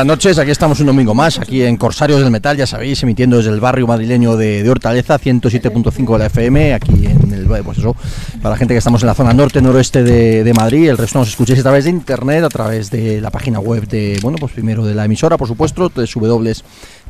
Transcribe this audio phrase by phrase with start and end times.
[0.00, 3.36] Buenas noches, aquí estamos un domingo más, aquí en Corsarios del Metal, ya sabéis, emitiendo
[3.36, 7.76] desde el barrio madrileño de, de Hortaleza, 107.5 de la FM, aquí en el, pues
[7.76, 7.94] eso,
[8.40, 11.18] para la gente que estamos en la zona norte, noroeste de, de Madrid, el resto
[11.18, 14.52] nos escucháis a través de internet, a través de la página web de, bueno, pues
[14.52, 15.92] primero de la emisora, por supuesto,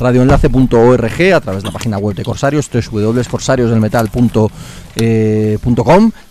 [0.01, 4.51] www.radioenlace.org, a través de la página web de Corsarios, www.corsariosdelmetal.com,
[4.97, 5.59] eh,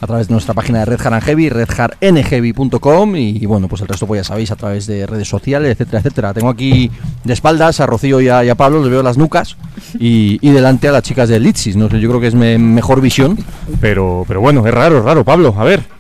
[0.02, 3.88] a través de nuestra página de Red Haran Heavy, redharnheavy.com y, y bueno, pues el
[3.88, 6.34] resto pues ya sabéis, a través de redes sociales, etcétera, etcétera.
[6.34, 6.90] Tengo aquí
[7.24, 9.56] de espaldas a Rocío y a, Pablo, les veo las nucas
[10.00, 11.76] y, y delante a las chicas de Litsis.
[11.76, 13.38] No sé, yo creo que es me- mejor visión,
[13.80, 15.24] pero, pero bueno, es raro, es raro.
[15.24, 15.99] Pablo, a ver.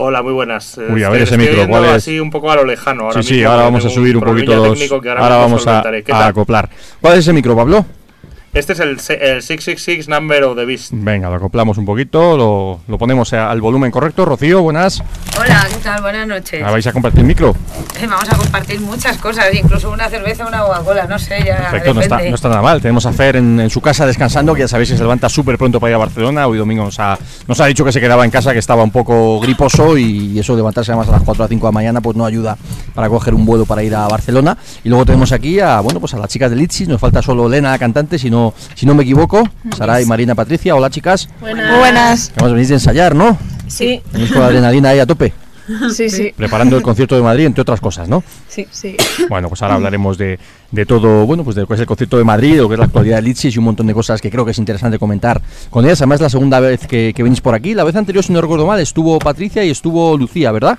[0.00, 0.78] Hola, muy buenas.
[0.90, 1.90] Uy, a ver ese micro, ¿cuál es?
[1.90, 3.04] así un poco a lo lejano.
[3.04, 4.90] Ahora sí, sí, mismo, ahora que vamos a subir un poquito los.
[4.92, 6.04] Ahora, ahora, vamos a, solventaré.
[6.04, 6.70] ¿Qué a acoplar.
[7.00, 7.84] ¿Cuál es ese micro, Pablo?
[8.58, 10.90] Este es el, se- el 666 Number of the Beast.
[10.92, 14.24] Venga, lo acoplamos un poquito, lo, lo ponemos al volumen correcto.
[14.24, 15.00] Rocío, buenas.
[15.38, 16.02] Hola, ¿qué tal?
[16.02, 16.62] Buenas noches.
[16.64, 17.54] ¿Ah, ¿Vais a compartir el micro?
[18.00, 21.94] Eh, Vamos a compartir muchas cosas, incluso una cerveza, una Coca-Cola, no sé, ya Perfecto,
[21.94, 22.80] no está, no nada mal.
[22.82, 25.56] Tenemos a Fer en, en su casa descansando, que ya sabéis que se levanta súper
[25.56, 26.48] pronto para ir a Barcelona.
[26.48, 27.16] Hoy domingo nos ha,
[27.46, 30.54] nos ha dicho que se quedaba en casa, que estaba un poco griposo y eso
[30.54, 32.56] de levantarse además a las 4 o 5 de la mañana pues no ayuda
[32.94, 34.58] para coger un vuelo para ir a Barcelona.
[34.82, 37.48] Y luego tenemos aquí a, bueno, pues a las chicas de Litsis, nos falta solo
[37.48, 39.48] Lena, la cantante, si no, si no me equivoco.
[39.76, 41.28] Sara y Marina Patricia, hola chicas.
[41.40, 41.78] Buenas.
[41.78, 42.32] Buenas.
[42.36, 43.36] Además venís de ensayar, ¿no?
[43.66, 45.32] Sí, Venís con la adrenalina ahí a tope,
[45.94, 46.32] sí, sí.
[46.34, 48.24] preparando el concierto de Madrid, entre otras cosas, ¿no?
[48.48, 48.96] Sí, sí.
[49.28, 50.38] Bueno, pues ahora hablaremos de,
[50.70, 52.74] de todo, bueno, pues de lo que es el concierto de Madrid, de lo que
[52.74, 54.98] es la actualidad de Litsis y un montón de cosas que creo que es interesante
[54.98, 56.00] comentar con ellas.
[56.00, 57.74] Además, es la segunda vez que, que venís por aquí.
[57.74, 60.78] La vez anterior, si no recuerdo mal, estuvo Patricia y estuvo Lucía, ¿verdad?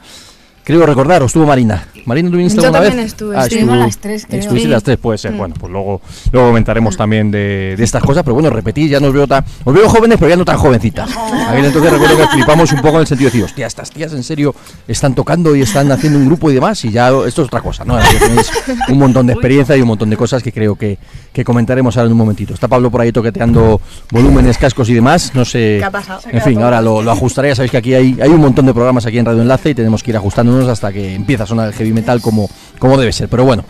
[0.64, 1.88] Creo recordar, o estuvo Marina.
[2.06, 3.12] Marina, ¿tú viniste Yo alguna también vez?
[3.12, 4.40] estuve, Ah, estuvimos estuvo- las tres, creo.
[4.40, 4.72] Estuviste Sí.
[4.72, 5.32] las tres, puede ser.
[5.34, 6.02] Bueno, pues luego,
[6.32, 9.74] luego comentaremos también de, de estas cosas, pero bueno, repetí, ya nos veo tan, os
[9.74, 11.10] veo jóvenes, pero ya no tan jovencitas.
[11.48, 14.14] Aquel entonces recuerdo que flipamos un poco en el sentido de decir, hostia, estas tías
[14.14, 14.54] en serio
[14.88, 17.84] están tocando y están haciendo un grupo y demás, y ya esto es otra cosa,
[17.84, 17.98] ¿no?
[17.98, 18.52] Tenéis
[18.90, 20.98] un montón de experiencia y un montón de cosas que creo que,
[21.40, 22.54] que comentaremos ahora en un momentito.
[22.54, 23.80] Está Pablo por ahí toqueteando
[24.12, 25.78] volúmenes, cascos y demás, no sé.
[25.80, 26.22] ¿Qué ha pasado?
[26.30, 28.74] En fin, ahora lo, lo ajustaré, ya sabéis que aquí hay, hay un montón de
[28.74, 31.68] programas aquí en Radio Enlace y tenemos que ir ajustándonos hasta que empieza a sonar
[31.68, 33.30] el heavy metal como, como debe ser.
[33.30, 33.64] Pero bueno,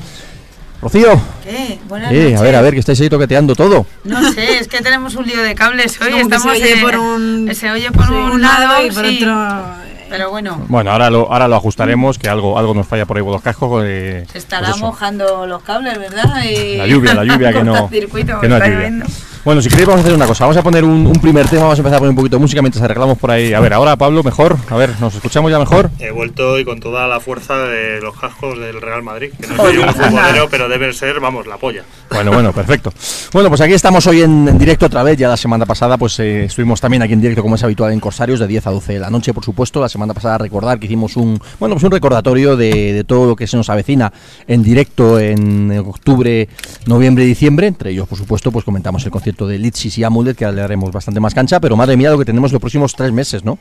[0.81, 1.09] Rocío,
[1.43, 1.77] ¿Qué?
[1.89, 2.39] Buenas eh, noches.
[2.39, 3.85] a ver, a ver, que estáis ahí toqueteando todo.
[4.05, 6.09] No sé, es que tenemos un lío de cables hoy.
[6.11, 8.85] Como Estamos se oye en- por un- se oye por sí, un, un lado, lado
[8.85, 9.17] y por sí.
[9.17, 9.65] otro.
[10.09, 13.23] Pero bueno, Bueno, ahora lo, ahora lo ajustaremos, que algo, algo nos falla por ahí
[13.23, 13.83] con los cascos.
[13.85, 16.43] eh, se estará pues mojando los cables, ¿verdad?
[16.43, 19.05] Y La lluvia, la lluvia que no, cortacircuito, que no es lluvia.
[19.45, 21.61] Bueno, si queréis vamos a hacer una cosa, vamos a poner un, un primer tema,
[21.63, 23.53] vamos a empezar a poner un poquito de música mientras arreglamos por ahí.
[23.53, 25.89] A ver, ahora Pablo, mejor, a ver, ¿nos escuchamos ya mejor?
[25.97, 29.31] He vuelto y con toda la fuerza de los cascos del Real Madrid.
[29.39, 31.83] Que no soy un futbolero, pero deben ser, vamos, la polla.
[32.11, 32.91] Bueno, bueno, perfecto.
[33.31, 35.17] Bueno, pues aquí estamos hoy en, en directo otra vez.
[35.17, 38.01] Ya la semana pasada, pues eh, estuvimos también aquí en directo, como es habitual, en
[38.01, 39.79] Corsarios, de 10 a 12 de la noche, por supuesto.
[39.79, 43.35] La semana pasada, recordar que hicimos un, bueno, pues un recordatorio de, de todo lo
[43.37, 44.11] que se nos avecina
[44.47, 46.49] en directo en octubre,
[46.87, 47.67] noviembre y diciembre.
[47.67, 50.91] Entre ellos, por supuesto, pues comentamos el concierto de Litsis y Amulet, que le daremos
[50.91, 51.59] bastante más cancha.
[51.59, 53.57] Pero madre mía, lo que tenemos los próximos tres meses, ¿no?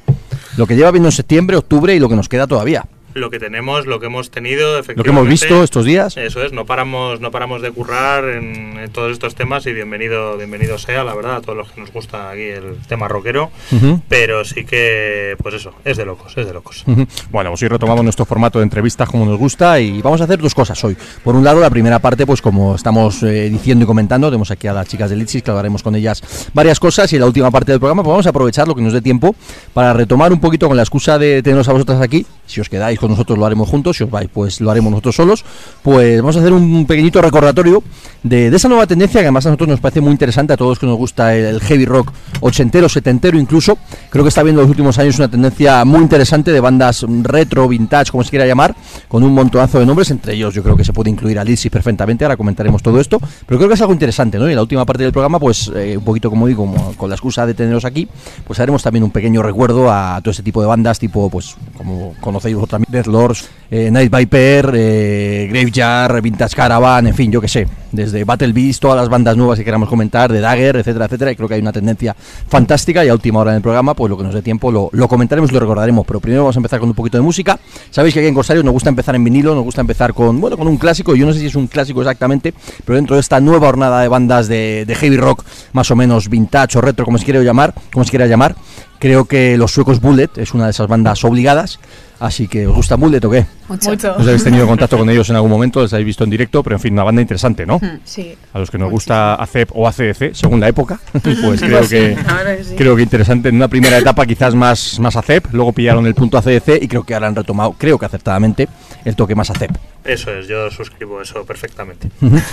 [0.56, 2.87] Lo que lleva viendo en septiembre, octubre y lo que nos queda todavía.
[3.14, 5.02] Lo que tenemos, lo que hemos tenido, Lo efectivamente.
[5.02, 6.16] que hemos visto estos días.
[6.16, 10.37] Eso es, no paramos, no paramos de currar en, en todos estos temas y bienvenido,
[10.37, 13.50] bienvenido sea, la verdad, a todos los que nos gusta aquí el tema rockero.
[13.73, 14.02] Ujú.
[14.09, 16.85] Pero sí que, pues eso, es de locos, es de locos.
[16.87, 17.06] Ujú.
[17.30, 20.38] Bueno, pues hoy retomamos nuestro formato de entrevistas como nos gusta y vamos a hacer
[20.38, 20.97] dos cosas hoy.
[21.25, 24.66] Por un lado, la primera parte, pues como estamos eh, diciendo y comentando, tenemos aquí
[24.68, 27.50] a las chicas de Litsis, que hablaremos con ellas varias cosas y en la última
[27.50, 29.35] parte del programa pues vamos a aprovechar lo que nos dé tiempo
[29.73, 32.26] para retomar un poquito con la excusa de teneros a vosotras aquí.
[32.47, 35.17] Si os quedáis con nosotros lo haremos juntos, si os vais pues lo haremos nosotros
[35.17, 35.45] solos.
[35.83, 37.83] Pues vamos a hacer un pequeñito recordatorio
[38.23, 40.78] de, de esa nueva tendencia que además a nosotros nos parece muy interesante, a todos
[40.78, 43.78] que nos gusta el, el heavy rock ochentero, setentero incluso.
[44.11, 47.69] Creo que está viendo en los últimos años una tendencia muy interesante de bandas retro,
[47.69, 48.75] vintage, como se quiera llamar,
[49.09, 51.71] con un montonazo de nombres, entre ellos yo creo que se puede incluir a Lizzy
[51.71, 54.47] perfectamente, ahora comentaremos todo esto, pero creo que es algo interesante, ¿no?
[54.47, 57.09] Y en la última parte del programa, pues eh, un poquito como digo, como con
[57.09, 58.09] la excusa de teneros aquí,
[58.47, 62.14] pues haremos también un pequeño recuerdo a todo ese tipo de bandas, tipo, pues como
[62.21, 67.40] conocéis vosotros también, Death Lords, eh, Night Viper, eh, Graveyard, Vintage Caravan, en fin, yo
[67.40, 71.04] que sé, desde Battle Beast, todas las bandas nuevas que queramos comentar, de Dagger, etcétera,
[71.04, 72.16] etcétera, y creo que hay una tendencia
[72.49, 74.88] fantástica y a última hora en el programa, pues lo que nos dé tiempo lo,
[74.92, 77.59] lo comentaremos y lo recordaremos, pero primero vamos a empezar con un poquito de música.
[77.90, 80.57] Sabéis que aquí en Corsarios nos gusta empezar en vinilo, nos gusta empezar con, bueno,
[80.57, 82.54] con un clásico, yo no sé si es un clásico exactamente,
[82.87, 86.28] pero dentro de esta nueva hornada de bandas de, de heavy rock, más o menos
[86.30, 88.57] vintage o retro, como se quiera llamar, como se quiera llamar,
[88.99, 91.78] creo que los suecos Bullet es una de esas bandas obligadas,
[92.21, 93.47] así que ¿os gusta Bullet o qué?
[93.69, 93.93] Mucho.
[93.93, 95.83] ¿Os habéis tenido contacto con ellos en algún momento?
[95.83, 96.62] ¿Les habéis visto en directo?
[96.62, 97.81] Pero en fin, una banda interesante, ¿no?
[98.05, 98.35] Sí.
[98.52, 101.97] A los que nos gusta ACEP o ACDC, según la época, pues creo Pues sí,
[101.97, 102.75] que la verdad que sí.
[102.76, 103.49] creo que interesante.
[103.50, 107.05] En una primera etapa quizás más, más ACEP, luego pillaron el punto ACDC y creo
[107.05, 108.69] que ahora han retomado, creo que acertadamente,
[109.05, 109.71] el toque más ACEP.
[110.05, 112.09] Eso es, yo suscribo eso perfectamente.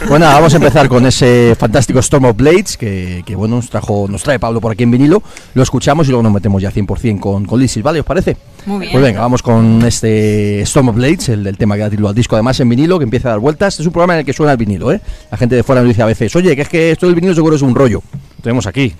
[0.07, 4.07] bueno, vamos a empezar con ese fantástico Storm of Blades que, que, bueno, nos trajo,
[4.09, 5.23] nos trae Pablo por aquí en vinilo.
[5.53, 7.99] Lo escuchamos y luego nos metemos ya 100% con, con Lisis, ¿vale?
[7.99, 8.35] ¿Os parece?
[8.65, 8.91] Muy bien.
[8.91, 12.35] Pues venga, vamos con este Storm of Blades, el tema que da título al disco,
[12.35, 13.79] además en vinilo, que empieza a dar vueltas.
[13.79, 14.99] Es un programa en el que suena el vinilo, ¿eh?
[15.31, 17.33] La gente de fuera nos dice a veces, oye, que es que esto del vinilo
[17.33, 18.01] seguro es un rollo.
[18.41, 18.95] Tenemos aquí,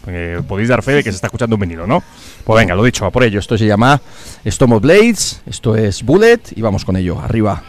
[0.48, 2.04] podéis dar fe de que se está escuchando un vinilo, ¿no?
[2.44, 3.40] Pues venga, lo dicho, a por ello.
[3.40, 4.02] Esto se llama
[4.44, 7.62] of Blades, esto es Bullet y vamos con ello, arriba.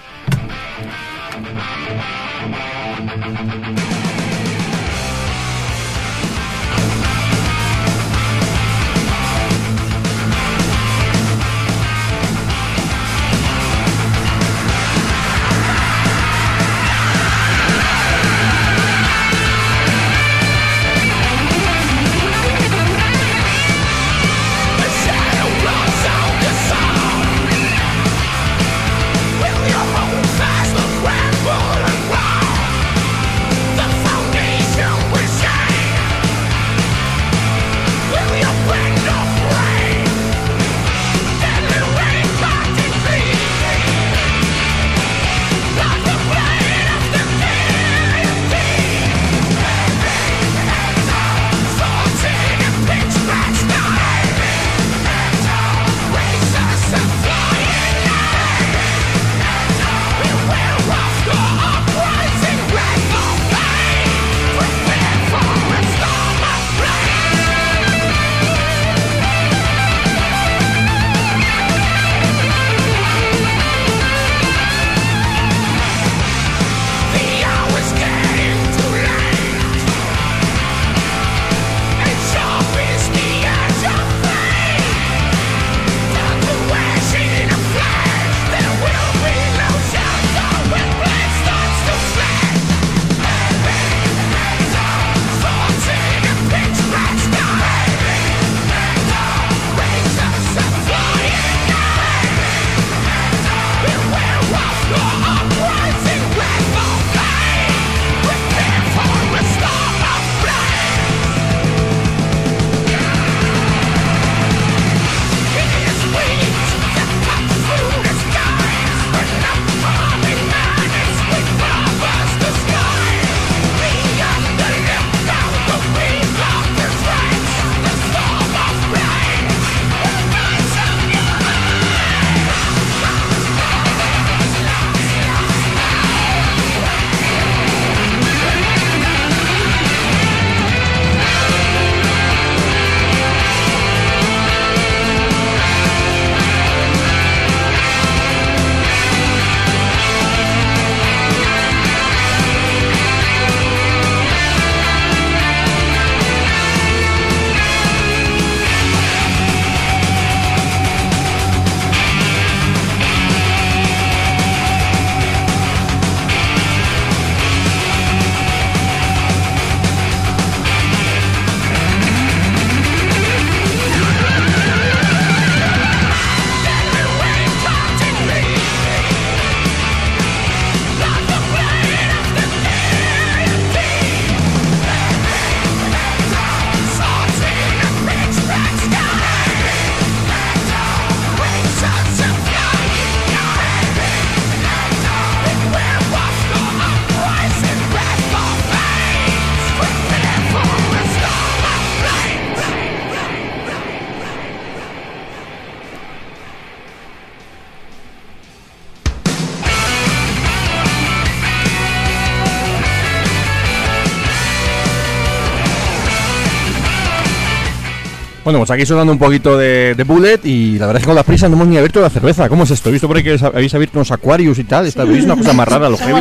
[218.47, 221.17] Bueno, pues aquí sonando un poquito de, de, Bullet y la verdad es que con
[221.17, 222.49] las prisas no hemos ni abierto la cerveza.
[222.49, 222.91] ¿Cómo es esto?
[222.91, 224.87] He visto por ahí que habéis abierto unos acuarios y tal.
[224.87, 226.21] Esta es una cosa más rara, los heavy.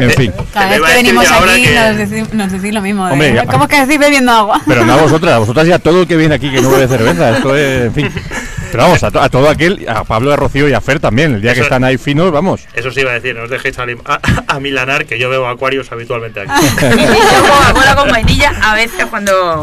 [0.00, 0.32] En fin.
[0.52, 1.72] Cada vez que venimos aquí que...
[1.72, 3.04] nos, decís, nos, decís, lo mismo.
[3.04, 3.44] Hombre, ¿eh?
[3.48, 4.60] ¿Cómo es que decís bebiendo agua?
[4.66, 6.88] Pero no a vosotras, a vosotras ya todo el que viene aquí que no bebe
[6.88, 7.36] cerveza.
[7.36, 8.10] Esto es, en fin.
[8.72, 11.34] Pero vamos, a, to, a, todo aquel, a Pablo, a Rocío y a Fer también,
[11.34, 12.62] el día eso, que están ahí finos, vamos.
[12.72, 15.46] Eso sí iba a decir, no os dejéis a, a, a milanar, que yo bebo
[15.46, 16.50] acuarios habitualmente aquí.
[17.96, 19.62] Con vainilla a veces cuando...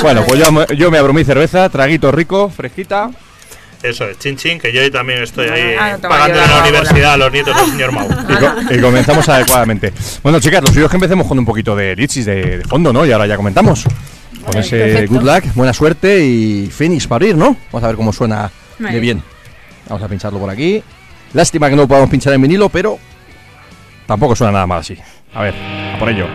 [0.00, 3.10] bueno, pues yo, yo me abro mi cerveza, traguito rico, fresquita.
[3.82, 7.16] Eso es, chin chin, que yo también estoy ahí ah, pagando en la universidad a
[7.16, 8.08] los nietos del señor Mau.
[8.28, 9.92] Y, co y, comenzamos adecuadamente.
[10.22, 13.04] Bueno, chicas, los suyos que empecemos con un poquito de lichis de, de fondo, ¿no?
[13.04, 13.84] Y ahora ya comentamos.
[14.46, 15.14] Con ese Perfecto.
[15.14, 17.56] good luck, buena suerte y finish para ir, ¿no?
[17.72, 19.22] Vamos a ver cómo suena de bien.
[19.88, 20.82] Vamos a pincharlo por aquí.
[21.32, 22.98] Lástima que no lo podamos pinchar en vinilo, pero
[24.06, 24.96] tampoco suena nada mal así.
[25.34, 25.54] A ver,
[25.94, 26.26] a por ello.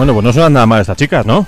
[0.00, 1.46] Bueno, pues no suenan nada mal estas chicas, ¿no?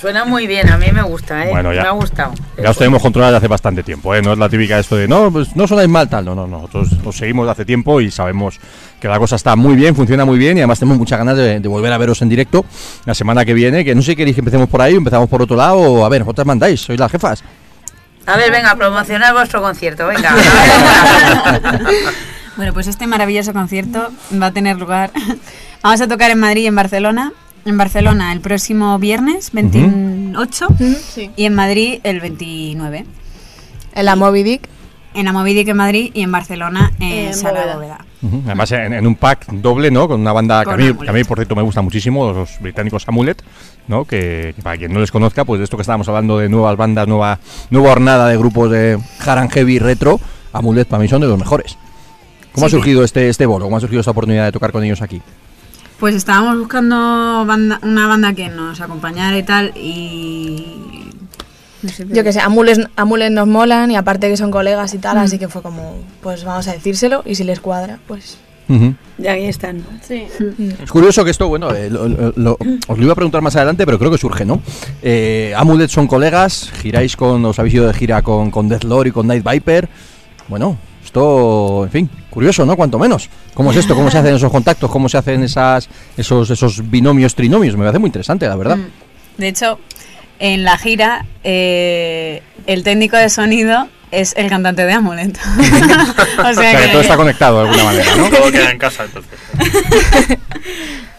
[0.00, 1.50] Suena muy bien, a mí me gusta, ¿eh?
[1.50, 1.82] Bueno, ya.
[1.82, 2.32] Me ha gustado.
[2.56, 4.22] Ya os tenemos controlado hace bastante tiempo, ¿eh?
[4.22, 6.24] No es la típica esto de, no, pues no sonáis mal, tal.
[6.24, 6.62] No, no, no.
[6.62, 8.58] Nosotros os seguimos de hace tiempo y sabemos
[8.98, 11.60] que la cosa está muy bien, funciona muy bien y además tenemos muchas ganas de,
[11.60, 12.64] de volver a veros en directo
[13.04, 13.84] la semana que viene.
[13.84, 15.76] Que no sé si queréis que empecemos por ahí o empezamos por otro lado.
[15.76, 17.44] O, a ver, vosotras mandáis, sois las jefas.
[18.24, 20.34] A ver, venga, promocionar vuestro concierto, venga.
[22.56, 24.10] Bueno, pues este maravilloso concierto
[24.40, 25.10] va a tener lugar.
[25.82, 27.32] Vamos a tocar en Madrid y en Barcelona.
[27.64, 30.66] En Barcelona el próximo viernes 28
[31.12, 31.30] Sí.
[31.36, 33.04] y en Madrid el 29.
[33.94, 34.68] En la Moby Dick.
[35.12, 38.04] En la Movidic en Madrid y en Barcelona en En Sala Bóveda.
[38.46, 40.06] Además, en, en un pack doble, ¿no?
[40.06, 42.60] Con una banda que a, mí, que a mí, por cierto, me gusta muchísimo, los
[42.60, 43.42] británicos Amulet,
[43.88, 44.04] ¿no?
[44.04, 46.76] Que, que para quien no les conozca, pues de esto que estábamos hablando de nuevas
[46.76, 50.20] bandas, nueva, nueva hornada de grupos de hard and heavy retro,
[50.52, 51.76] Amulet para mí son de los mejores.
[52.52, 52.76] ¿Cómo ha Sí.
[52.76, 53.64] surgido este, este bolo?
[53.64, 55.20] ¿Cómo ha surgido esta oportunidad de tocar con ellos aquí?
[56.00, 61.04] Pues estábamos buscando banda- una banda que nos acompañara y tal y...
[61.82, 64.98] no sé, Yo que sé, Amules, Amules nos molan y aparte que son colegas y
[64.98, 68.38] tal, así que fue como, pues vamos a decírselo y si les cuadra, pues...
[68.70, 68.94] Ujú.
[69.18, 69.82] Y ahí están.
[70.00, 70.26] Sí.
[70.80, 73.56] Es curioso que esto, bueno, eh, lo- lo- lo- os lo iba a preguntar más
[73.56, 74.62] adelante, pero creo que surge, ¿no?
[75.02, 79.10] Eh, Amulet son colegas, giráis con, os habéis ido de gira con, con Deathlord y
[79.10, 79.88] con Night Viper.
[80.46, 80.78] Bueno,
[81.10, 82.76] Esto, en fin, curioso, ¿no?
[82.76, 83.28] Cuanto menos.
[83.54, 83.96] ¿Cómo es esto?
[83.96, 84.88] ¿Cómo se hacen esos contactos?
[84.88, 87.74] ¿Cómo se hacen esas, esos, esos binomios, trinomios?
[87.74, 88.76] Me parece muy interesante, la verdad.
[88.76, 88.90] Mm.
[89.36, 89.80] De hecho,
[90.38, 95.38] en la gira, eh, el técnico de sonido es el cantante de Amulet.
[96.38, 98.28] o O sea, que todo está conectado de alguna manera, ¿no?
[98.30, 99.38] Todo queda en casa, entonces.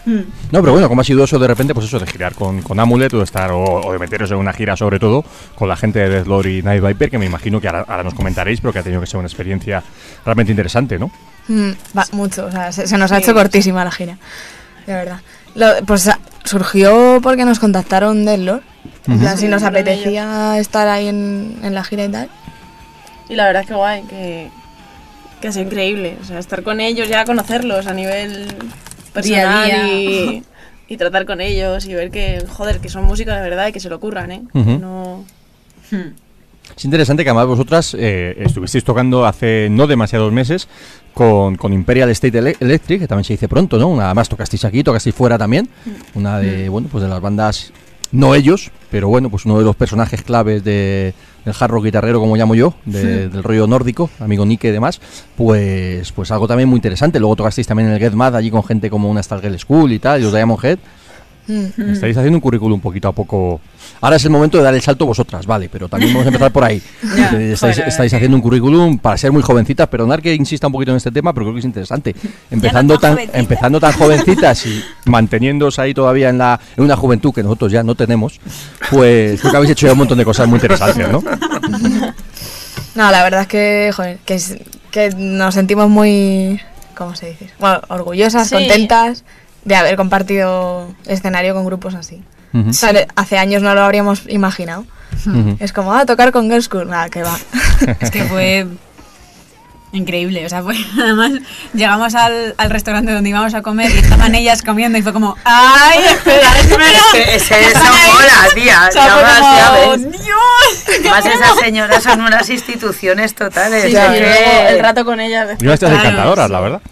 [0.04, 1.74] No, pero bueno, ¿cómo ha sido eso de repente?
[1.74, 4.36] Pues eso de girar con, con Amulet o de estar, o, o de meteros en
[4.38, 5.24] una gira sobre todo
[5.54, 8.14] con la gente de Deathlord y Night Viper, que me imagino que ahora, ahora nos
[8.14, 9.82] comentaréis, pero que ha tenido que ser una experiencia
[10.24, 11.10] realmente interesante, ¿no?
[11.46, 14.18] Mm, va, mucho, o sea, se, se nos ha hecho cortísima la gira,
[14.86, 15.20] de verdad.
[15.54, 18.62] Lo- pues ah, surgió porque nos contactaron del Lord.
[19.06, 22.28] En plan, si nos apetecía estar ahí en, en la gira y tal.
[23.28, 24.48] Y la verdad es que guay, que,
[25.40, 26.16] que es increíble.
[26.20, 28.46] O sea, estar con ellos, ya conocerlos a nivel
[29.12, 29.94] personal Día a día.
[29.94, 30.42] Y,
[30.88, 33.80] y tratar con ellos y ver que, joder, que son músicos de verdad y que
[33.80, 34.42] se lo curran, ¿eh?
[34.52, 35.24] No...
[36.76, 40.68] Es interesante que además vosotras eh, estuvisteis tocando hace no demasiados meses
[41.12, 43.88] con, con Imperial State Ele- Electric, que también se dice pronto, ¿no?
[43.88, 45.68] Una más tocasteis aquí, tocasteis fuera también.
[46.14, 47.72] Una de, bueno, pues de las bandas,
[48.12, 52.20] no ellos, pero bueno, pues uno de los personajes claves de, del hard rock guitarrero,
[52.20, 55.00] como llamo yo, de- del rollo nórdico, amigo Nike y demás,
[55.36, 57.18] pues, pues algo también muy interesante.
[57.18, 59.98] Luego tocasteis también en el Get Mad allí con gente como una Stargirl School y
[59.98, 60.78] tal, y los Diamond Head.
[61.48, 61.90] Mm.
[61.90, 63.60] Estáis haciendo un currículum poquito a poco.
[64.02, 66.50] Ahora es el momento de dar el salto vosotras, vale, pero también vamos a empezar
[66.52, 66.82] por ahí.
[67.16, 70.66] Ya, Eh, estáis joder, estáis haciendo un currículum para ser muy jovencitas, perdonar que insista
[70.66, 72.14] un poquito en este tema, pero creo que es interesante.
[72.50, 77.42] Empezando tan empezando tan jovencitas y manteniéndose ahí todavía en la en una juventud que
[77.42, 78.40] nosotros ya no tenemos,
[78.90, 81.22] pues creo que habéis hecho ya un montón de cosas muy interesantes, ¿no?
[82.94, 84.56] No, la verdad es que, joder, que, es-
[84.90, 86.60] que nos sentimos muy,
[86.94, 87.48] ¿cómo se dice?
[87.58, 88.54] Bueno, orgullosas, Sí.
[88.54, 89.24] contentas
[89.64, 92.22] de haber compartido escenario con grupos así.
[92.52, 92.70] Ujú.
[92.70, 94.84] O sea, hace años no lo habríamos imaginado.
[95.26, 95.56] Ujú.
[95.60, 96.88] Es como, ah, tocar con Girls School.
[96.88, 97.36] Nada, que va.
[98.00, 98.66] Es que fue
[99.92, 100.44] increíble.
[100.46, 101.32] O sea, fue, además
[101.74, 105.36] llegamos al, al restaurante donde íbamos a comer y estaban ellas comiendo y fue como,
[105.44, 106.86] ¡ay, espera, espera!
[107.26, 108.86] Eso mola, tía.
[108.88, 110.12] O sea, ya como, ves.
[110.12, 111.10] ¡Dios!
[111.10, 113.82] Más esas señoras son unas instituciones totales.
[113.84, 115.50] Sí, y que- luego el rato con ellas.
[115.60, 116.52] Y unas tías Claro, encantadoras, sí.
[116.52, 116.82] la verdad.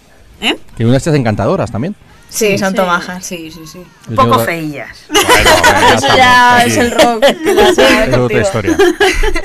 [0.41, 0.55] ¿Eh?
[0.77, 1.95] Que unas tías encantadoras también.
[2.31, 2.75] Sí, son sí.
[2.75, 3.25] tomajas.
[3.25, 3.77] Sí, sí, sí.
[3.79, 4.97] Un Yo poco tengo- feillas.
[5.09, 6.69] Bueno, ya Eso ya aquí.
[6.71, 7.23] es el rock.
[8.07, 8.77] Es otra historia.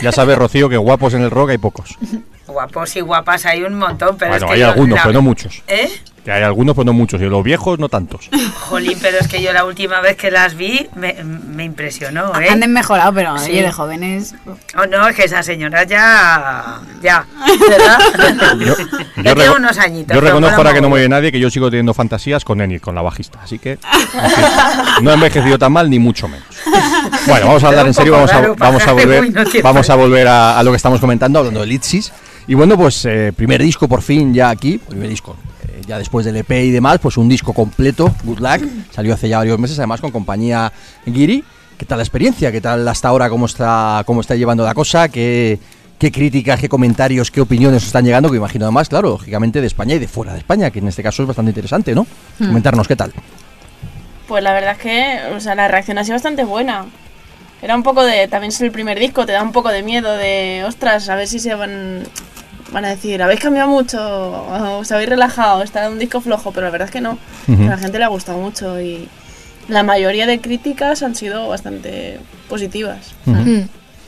[0.02, 1.96] Ya sabes, Rocío, que guapos en el rock hay pocos.
[2.46, 5.22] Guapos y guapas hay un montón, pero bueno, es que hay algunos, la- pero no
[5.22, 5.62] muchos.
[5.66, 5.90] ¿Eh?
[6.26, 7.20] Que hay algunos, pero no muchos.
[7.22, 8.28] Y los viejos, no tantos.
[8.62, 12.48] Jolín, pero es que yo la última vez que las vi me, me impresionó, ¿eh?
[12.50, 13.52] Han desmejorado, pero Sí.
[13.52, 14.34] oye, de jóvenes.
[14.76, 16.80] Oh, no, es que esa señora ya.
[17.00, 17.24] Ya.
[17.70, 17.98] ¿Verdad?
[18.58, 18.74] Yo,
[19.22, 20.16] reco- unos añitos.
[20.16, 22.80] yo reconozco ahora que no me oye nadie que yo sigo teniendo fantasías con Enid,
[22.80, 23.38] con la bajista.
[23.44, 23.78] Así que
[24.20, 24.40] así,
[25.02, 26.48] no he envejecido tan mal, ni mucho menos.
[27.28, 30.62] Bueno, vamos a hablar en serio, vamos a, vamos volver, vamos a, volver a, a
[30.64, 32.12] lo que estamos comentando, hablando de Litsis.
[32.48, 35.36] Y bueno, pues eh, primer disco por fin ya aquí, primer disco.
[35.86, 39.38] Ya después del EP y demás, pues un disco completo, Good Luck, salió hace ya
[39.38, 40.72] varios meses, además con compañía
[41.04, 41.44] Giri.
[41.78, 42.50] ¿Qué tal la experiencia?
[42.50, 45.08] ¿Qué tal hasta ahora cómo está, cómo está llevando la cosa?
[45.08, 45.58] ¿Qué,
[45.98, 48.30] qué críticas, qué comentarios, qué opiniones están llegando?
[48.30, 51.02] Que imagino además, claro, lógicamente de España y de fuera de España, que en este
[51.02, 52.06] caso es bastante interesante, ¿no?
[52.38, 53.12] Comentarnos qué tal.
[54.26, 56.86] Pues la verdad es que o sea, la reacción ha sido bastante buena.
[57.62, 58.28] Era un poco de.
[58.28, 60.64] También es el primer disco, te da un poco de miedo de.
[60.66, 62.04] Ostras, a ver si se van.
[62.72, 63.98] Van a decir, habéis cambiado mucho,
[64.78, 67.18] os habéis relajado, está un disco flojo, pero la verdad es que no.
[67.46, 67.62] Ujú.
[67.62, 69.08] A la gente le ha gustado mucho y
[69.68, 73.14] la mayoría de críticas han sido bastante positivas.
[73.24, 73.60] Mm.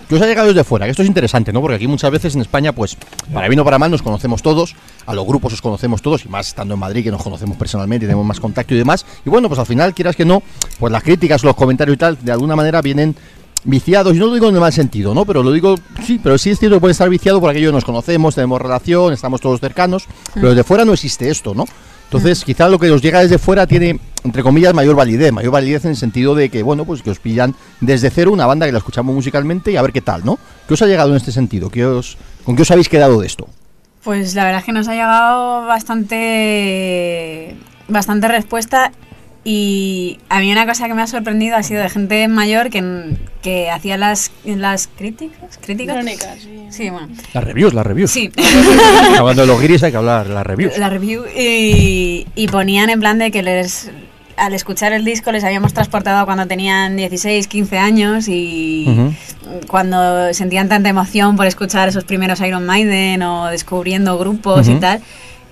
[0.08, 0.86] ¿Qué os ha llegado desde fuera?
[0.86, 1.60] Que esto es interesante, ¿no?
[1.60, 2.96] Porque aquí muchas veces en España, pues,
[3.32, 6.30] para bien o para mal, nos conocemos todos, a los grupos os conocemos todos, y
[6.30, 9.04] más estando en Madrid, que nos conocemos personalmente y tenemos más contacto y demás.
[9.26, 10.42] Y bueno, pues al final, quieras que no,
[10.78, 13.14] pues las críticas, los comentarios y tal, de alguna manera vienen
[13.64, 15.24] viciados, y no lo digo en el mal sentido, ¿no?
[15.24, 17.74] Pero lo digo, sí, pero sí es cierto que puede estar viciado por aquello que
[17.74, 21.64] nos conocemos, tenemos relación, estamos todos cercanos, pero desde fuera no existe esto, ¿no?
[22.04, 25.84] Entonces, quizá lo que os llega desde fuera tiene, entre comillas, mayor validez, mayor validez
[25.84, 28.72] en el sentido de que, bueno, pues que os pillan desde cero una banda que
[28.72, 30.38] la escuchamos musicalmente y a ver qué tal, ¿no?
[30.66, 31.68] ¿Qué os ha llegado en este sentido?
[31.68, 33.46] ¿Qué os, ¿Con qué os habéis quedado de esto?
[34.02, 37.56] Pues la verdad es que nos ha llegado bastante,
[37.88, 38.90] bastante respuesta
[39.50, 43.14] y a mí una cosa que me ha sorprendido ha sido de gente mayor que,
[43.40, 45.58] que hacía las, las críticas.
[45.62, 45.96] ¿Críticas?
[45.96, 46.66] Crónicas, sí.
[46.68, 47.08] Sí, bueno.
[47.32, 48.10] Las reviews, las reviews.
[48.10, 48.30] Sí,
[49.18, 50.76] Hablando de los guiris hay que hablar, las reviews.
[50.76, 53.90] la review y, y ponían en plan de que les
[54.36, 59.12] al escuchar el disco les habíamos transportado cuando tenían 16, 15 años y Ujú.
[59.66, 64.80] cuando sentían tanta emoción por escuchar esos primeros Iron Maiden o descubriendo grupos y Ujú.
[64.80, 65.00] tal.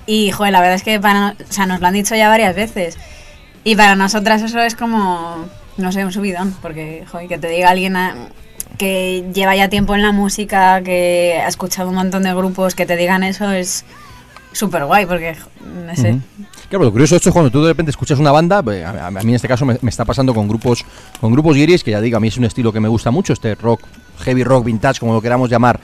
[0.07, 2.55] Y joder, la verdad es que para, o sea, nos lo han dicho ya varias
[2.55, 2.99] veces.
[3.67, 5.45] Y para nosotras eso es como,
[5.77, 7.97] no sé, un subidón, porque joder, que te diga alguien
[8.79, 12.87] que lleva ya tiempo en la música, que ha escuchado un montón de grupos, que
[12.87, 13.85] te digan eso es
[14.53, 15.35] súper guay, porque,
[15.85, 16.21] no sé.
[16.69, 19.31] Claro, lo curioso esto es cuando tú de repente escuchas una banda, eh, a, mí
[19.31, 20.85] en este caso me, está pasando con grupos
[21.21, 23.33] con grupos guiris, que ya digo, a mí es un estilo que me gusta mucho,
[23.33, 23.81] este rock,
[24.21, 25.81] heavy rock, vintage, como lo queramos llamar,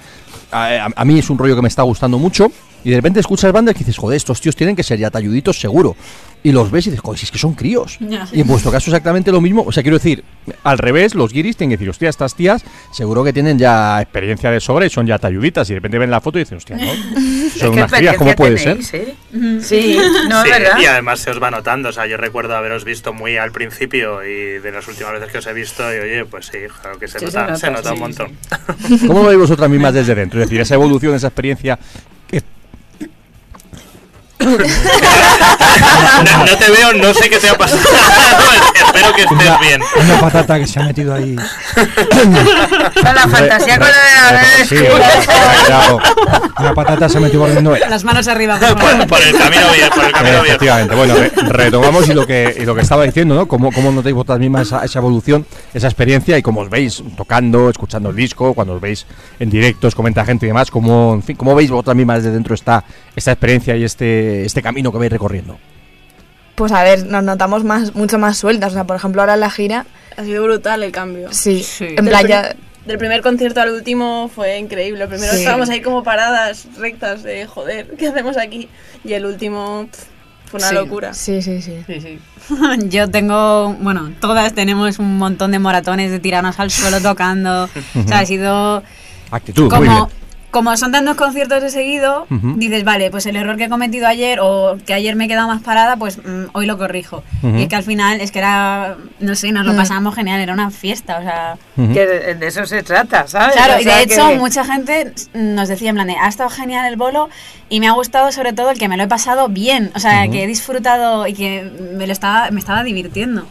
[0.53, 2.47] a, a mí es un rollo que me está gustando mucho,
[2.85, 5.59] y de repente escuchas bandas y dices, joder, estos tíos tienen que ser ya talluditos
[5.61, 5.97] seguro.
[6.45, 7.99] Y los ves y dices, joder, si es que son críos.
[8.33, 10.25] Y en vuestro caso exactamente lo mismo, o sea, quiero decir,
[10.65, 14.51] al revés, los guiris tienen que decir, hostia, estas tías seguro que tienen ya experiencia
[14.51, 16.77] de sobra y son ya talluditas, y de repente ven la foto y dicen, hostia,
[16.77, 16.91] no,
[17.57, 18.79] son unas crías, ¿cómo puede ser?
[18.93, 19.15] ¿eh?
[19.61, 19.97] Sí,
[20.29, 20.79] no Sí, verdad.
[20.81, 21.91] y además se os va notando.
[21.91, 25.39] O sea, yo recuerdo haberos visto muy al principio y de las últimas veces que
[25.39, 27.71] os he visto, y oye, pues sí, claro que se, Sí, se nota, nota, se
[27.71, 28.31] nota sí, un montón.
[29.07, 30.41] ¿Cómo lo veis vosotras mismas desde dentro?
[30.41, 31.79] Es decir, esa evolución, esa experiencia.
[34.45, 34.59] No,
[36.47, 37.81] no te veo, no sé qué te ha pasado.
[38.87, 39.81] Espero que estés bien.
[40.05, 41.35] Una patata que se ha metido ahí.
[43.03, 44.43] La fantasía con la.
[46.59, 47.89] Una patata se ha metido era.
[47.89, 50.47] Las manos arriba, por Por, el camino bien, por el camino bien.
[50.47, 53.47] Efectivamente, bueno, re- retomamos y lo que y lo que estaba diciendo, ¿no?
[53.49, 57.71] ¿Cómo, cómo notáis vosotras mismas esa, esa evolución, esa experiencia y cómo os veis tocando,
[57.71, 59.07] escuchando el disco, cuando os veis
[59.39, 62.55] en directos, comenta gente y demás, cómo, en fin, cómo veis vosotras mismas desde dentro
[62.55, 62.85] esta,
[63.17, 65.59] esta experiencia y este, este camino que vais recorriendo?
[66.55, 68.73] Pues a ver, nos notamos más, mucho más sueltas.
[68.73, 71.33] O sea, por ejemplo, ahora en la gira, Ha sido brutal el cambio.
[71.33, 71.87] sí, Sí.
[71.89, 72.57] en Del plan ya...
[72.87, 75.05] Del primer concierto al último fue increíble.
[75.05, 75.39] El primero Sí.
[75.39, 78.69] estábamos ahí como paradas rectas de joder, ¿qué hacemos aquí?
[79.05, 80.03] Y el último pff,
[80.51, 80.75] fue una Sí.
[80.75, 81.15] locura.
[81.15, 81.83] Sí, sí, sí.
[81.87, 82.19] Sí, sí.
[82.89, 87.65] Yo tengo, bueno, todas tenemos un montón de moratones de tirarnos al suelo tocando.
[88.05, 88.83] o sea, ha sido
[89.31, 90.05] Actitud, muy bien.
[90.53, 92.55] Como, son tantos conciertos de seguido, Ujú.
[92.57, 95.49] dices, vale, pues el error que he cometido ayer o que ayer me he quedado
[95.49, 97.25] más parada, pues mm, hoy lo corrijo.
[97.43, 97.57] Ujú.
[97.57, 99.77] Y es que al final es que era, no sé, nos lo Mm.
[99.77, 101.57] pasábamos genial, era una fiesta, o sea...
[101.77, 101.93] Ujú.
[101.93, 103.55] Que de de eso se trata, ¿sabes?
[103.57, 106.29] Claro, O y sea, de hecho que- mucha gente nos decía en plan de, ha
[106.29, 107.29] estado genial el bolo
[107.69, 110.29] y me ha gustado sobre todo el que me lo he pasado bien, o sea,
[110.29, 111.63] que he disfrutado y que
[111.97, 113.47] me lo estaba, me estaba divirtiendo.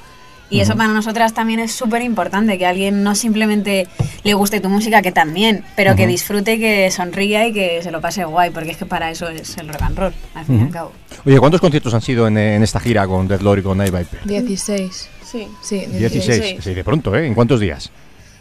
[0.51, 3.87] Y eso para nosotras también es súper importante, que a alguien no simplemente
[4.23, 8.01] le guste tu música, que también, pero que disfrute, que sonría y que se lo
[8.01, 10.63] pase guay, porque es que para eso es el rock and roll, al fin y
[10.63, 10.91] al cabo.
[11.25, 13.93] Oye, ¿cuántos conciertos han sido en, en esta gira con Death Lord y con Night
[13.97, 14.19] Viper?
[14.25, 15.09] 16.
[15.23, 15.47] Sí.
[15.61, 16.55] Sí, 16, 16.
[16.57, 17.25] que se dice pronto, ¿eh?
[17.25, 17.89] ¿En cuántos días?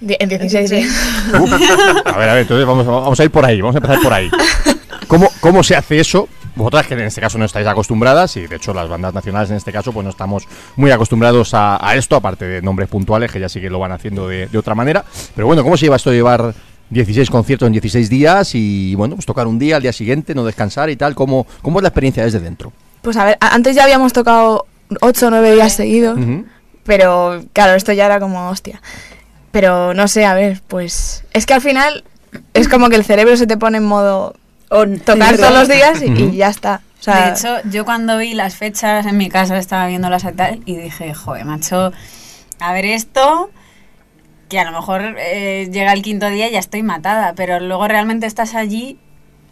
[0.00, 0.88] Die- En 16, sí.
[1.40, 1.52] Uf.
[2.06, 4.12] A ver, a ver, entonces vamos, vamos a ir por ahí, vamos a empezar por
[4.12, 4.28] ahí.
[5.06, 6.28] ¿Cómo, ¿Cómo se hace eso?
[6.56, 9.56] Vosotras que en este caso no estáis acostumbradas y de hecho las bandas nacionales en
[9.56, 13.38] este caso pues no estamos muy acostumbrados a, a esto, aparte de nombres puntuales que
[13.40, 15.04] ya sí que lo van haciendo de, de otra manera.
[15.34, 16.54] Pero bueno, ¿cómo se lleva esto de llevar
[16.90, 20.44] 16 conciertos en 16 días y bueno, pues tocar un día, al día siguiente, no
[20.44, 21.14] descansar y tal?
[21.14, 22.72] ¿Cómo, cómo es la experiencia desde dentro?
[23.02, 24.66] Pues a ver, antes ya habíamos tocado
[25.00, 26.18] 8 o 9 días seguidos,
[26.84, 28.82] pero claro, esto ya era como hostia.
[29.52, 32.04] Pero no sé, a ver, pues es que al final
[32.54, 34.34] es como que el cerebro se te pone en modo
[34.70, 36.80] tocar todos los días y, ya está.
[36.98, 40.32] O sea, de hecho, yo cuando vi las fechas en mi casa estaba viéndolas y
[40.32, 41.92] tal y dije, joder, macho,
[42.60, 43.50] a ver esto,
[44.48, 47.88] que a lo mejor eh, llega el quinto día y ya estoy matada, pero luego
[47.88, 48.98] realmente estás allí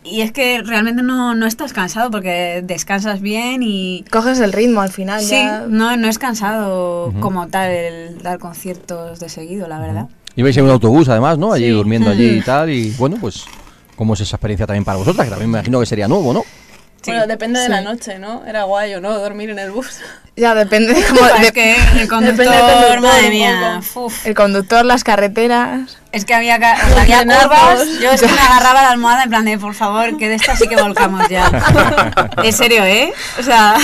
[0.05, 4.05] y es que realmente no, no estás cansado porque descansas bien y...
[4.11, 5.21] coges el ritmo al final.
[5.21, 5.65] Sí, ya.
[5.69, 10.09] no, no es cansado como tal el dar conciertos de seguido, la verdad.
[10.37, 11.53] Ibais en un autobús además, ¿no?
[11.53, 11.71] Allí Sí.
[11.71, 13.45] durmiendo allí y tal y bueno, pues
[13.99, 15.27] ¿cómo es esa experiencia también para vosotras?
[15.27, 16.43] Que también me imagino que sería nuevo, ¿no?
[17.03, 17.11] Sí.
[17.13, 17.71] Bueno, depende de Sí.
[17.71, 18.45] la noche, ¿no?
[18.47, 19.99] Era guay o no dormir en el bus.
[20.37, 21.21] Ya depende de cómo.
[21.41, 24.27] De- que el conductor, Depende del conductor, madre mía, uf.
[24.27, 25.99] el conductor, las carreteras.
[26.11, 29.25] Es que había, ca- o sea, había curvas, yo es que me agarraba la almohada
[29.25, 31.51] en plan de, por favor, que de esta sí que volcamos ya.
[32.43, 33.13] en serio, ¿eh?
[33.39, 33.77] O sea,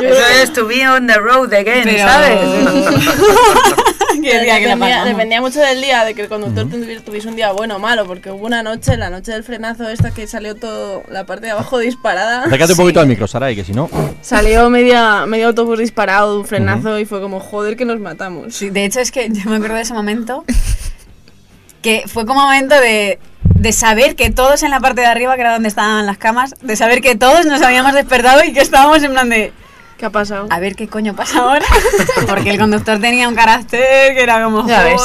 [0.00, 2.06] Eso es to be on the road again, pero...
[2.08, 2.38] ¿sabes?
[4.20, 7.50] Día que dependía, dependía mucho del día, de que el conductor tuvi- tuviese un día
[7.52, 11.02] bueno o malo, porque hubo una noche, la noche del frenazo esta que salió todo,
[11.10, 12.44] la parte de abajo disparada.
[12.44, 13.90] Acércate un poquito al micro, Saray, que si no...
[14.22, 18.54] Salió media, medio autobús disparado, un frenazo y fue como, joder, que nos matamos.
[18.54, 20.44] Sí, de hecho es que yo me acuerdo de ese momento
[21.84, 25.42] que fue como momento de, de saber que todos en la parte de arriba, que
[25.42, 29.02] era donde estaban las camas, de saber que todos nos habíamos despertado y que estábamos
[29.02, 29.52] en plan de,
[29.98, 30.46] ¿Qué ha pasado?
[30.48, 31.66] a ver qué coño pasa ahora.
[32.26, 35.02] Porque el conductor tenía un carácter que era como, Ya ves.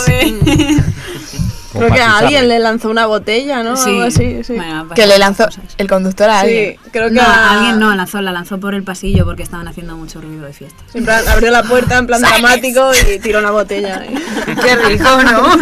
[1.71, 3.79] Creo que a alguien le lanzó una botella, ¿no?
[3.81, 4.53] Algo así, sí.
[4.55, 5.63] Bueno, Que le lanzó cosas.
[5.77, 6.73] el conductor a alguien.
[6.83, 9.67] Sí, creo que No, a- alguien no, lanzó, la lanzó por el pasillo porque estaban
[9.67, 10.81] haciendo mucho ruido de fiesta.
[10.93, 14.03] En plan, abrió la puerta en plan dramático y tiró una botella.
[14.63, 15.51] Qué rico, ¿no?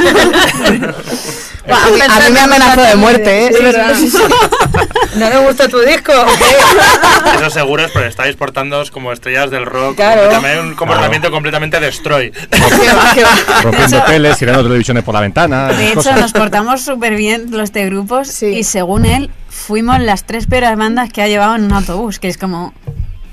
[1.68, 3.50] A mí, a mí me amenazó de muerte, ¿eh?
[3.98, 4.24] Sí, sí, sí.
[5.16, 6.14] ¿No le gustó tu disco?
[7.36, 9.98] Eso seguro es porque estáis portándoos como estrellas del rock.
[9.98, 10.30] Claro.
[10.62, 12.32] un comportamiento completamente destroy.
[12.32, 12.48] Que
[12.94, 13.62] va, que va.
[13.64, 15.70] Rompiendo teles, tirando televisiones por la ventana.
[15.98, 16.22] De hecho, cosas.
[16.22, 18.48] nos portamos súper bien los de grupos Sí.
[18.48, 22.28] y según él, fuimos las tres peores bandas que ha llevado en un autobús, que
[22.28, 22.74] es como...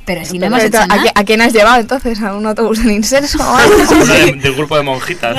[0.06, 1.02] Pero si no hemos hecho ¿a, nada.
[1.14, 2.20] a quién has llevado entonces?
[2.20, 3.74] ¿A un autobús en inserso o algo?
[3.90, 5.34] Uno de, de un grupo de monjitas.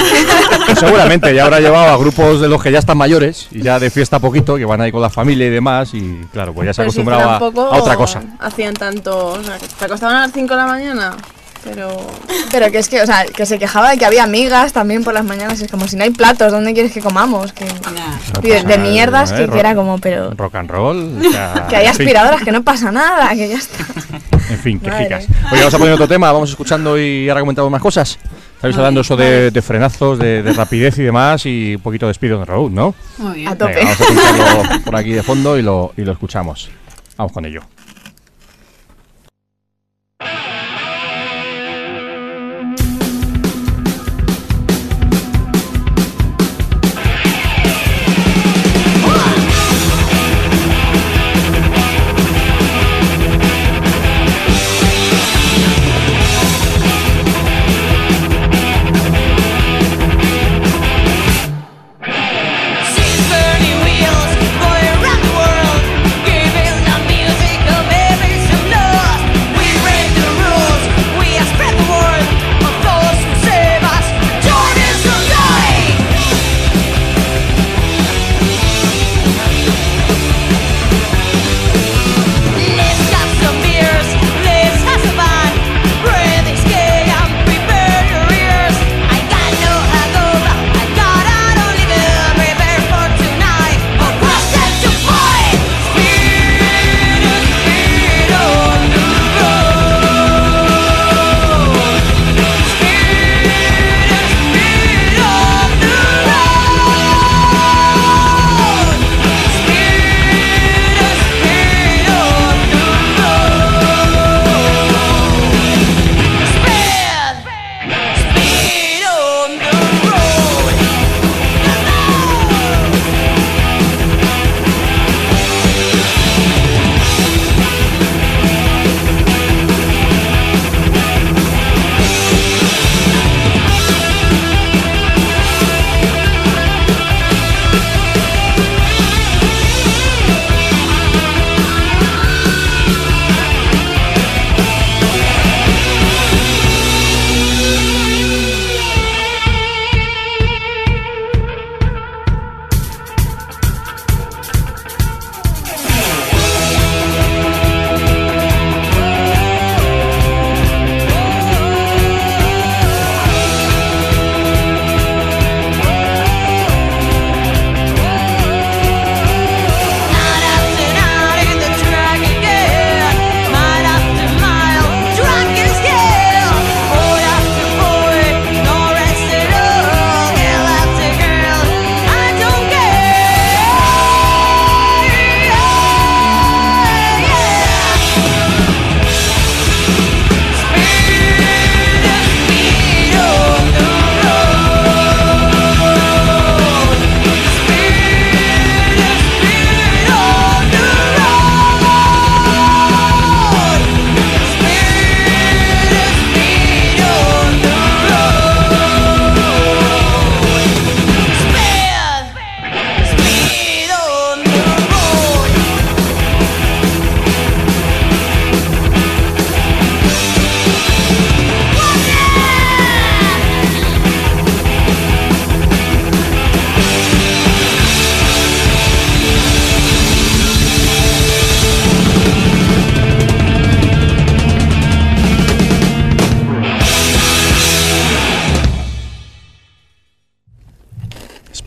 [0.66, 3.78] Pues seguramente, ya habrá llevado a grupos de los que ya están mayores y ya
[3.78, 6.74] de fiesta poquito, que van ahí con la familia y demás, y claro, pues ya
[6.74, 8.24] se si acostumbrado a, otra cosa.
[8.40, 9.28] Hacían tanto.
[9.34, 11.16] O sea, te acostaban a las 5 de la mañana.
[11.65, 11.97] Pero.
[12.51, 15.13] Pero que es que, o sea, que se quejaba de que había amigas también por
[15.13, 15.60] las mañanas.
[15.60, 17.51] Es como si no hay platos, ¿dónde quieres que comamos?
[17.51, 17.65] Que,
[18.63, 19.36] de, mierdas ¿eh?
[19.36, 20.32] que, Rock- era como, pero.
[20.36, 21.17] Rock and roll.
[21.28, 21.91] o sea, Que hay fin.
[21.91, 23.84] aspiradoras, que no pasa nada, que ya está.
[24.47, 25.06] En fin, que Madre.
[25.06, 25.25] chicas.
[25.51, 28.19] Oye, vamos a poner otro tema, vamos escuchando y ahora comentamos más cosas.
[28.58, 32.12] Estáis hablando eso de, de frenazos, de, de rapidez y demás, y un poquito de
[32.12, 32.93] speed on the road, ¿no?
[33.17, 33.47] Muy bien.
[33.47, 33.73] A tope.
[33.73, 36.69] Venga, vamos a escucharlo por aquí de fondo y lo, y lo escuchamos.
[37.17, 37.62] Vamos con ello.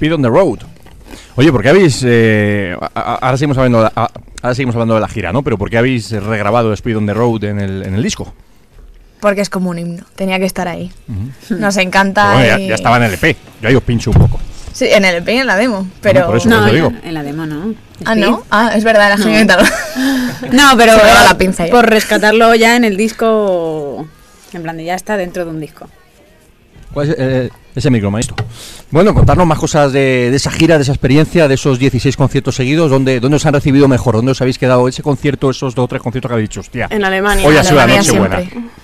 [0.09, 0.59] Speed on the road.
[1.36, 2.02] Oye, ¿por qué habéis.
[2.06, 5.42] eh, ahora, seguimos hablando, ahora seguimos hablando de la gira, ¿no?
[5.42, 8.32] Pero ¿por qué habéis regrabado Speed on the road en el, en el disco?
[9.20, 10.90] Porque es como un himno, tenía que estar ahí.
[11.50, 12.32] Nos encanta.
[12.32, 13.36] Bueno, ya, y- ya estaba en el EP.
[13.61, 14.40] Yo ahí os pincho un poco.
[14.72, 16.26] Sí, en el EP y en la demo, pero.
[16.26, 16.48] por eso.
[16.48, 16.90] No, te en, digo.
[17.02, 17.74] la- en la demo no.
[18.06, 18.14] Ah.
[18.14, 18.44] ¿no?
[18.50, 19.61] Ah, es verdad, la genio metal.
[20.52, 21.72] No, pero Se la pinza ya.
[21.72, 24.06] por rescatarlo ya en el disco,
[24.54, 25.88] en plan de ya está dentro de un disco.
[26.94, 28.36] ¿Cuál es eh, ese micro, maestro?
[28.91, 32.55] Bueno, contarnos más cosas de, de esa gira, de esa experiencia, de esos 16 conciertos
[32.57, 32.91] seguidos.
[32.91, 34.14] ¿Dónde, ¿Dónde os han recibido mejor?
[34.16, 36.61] ¿Dónde os habéis quedado ese concierto, esos dos o tres conciertos que habéis dicho?
[36.61, 37.47] Hostia, En Alemania.
[37.47, 38.41] hoy ha sido la noche buena.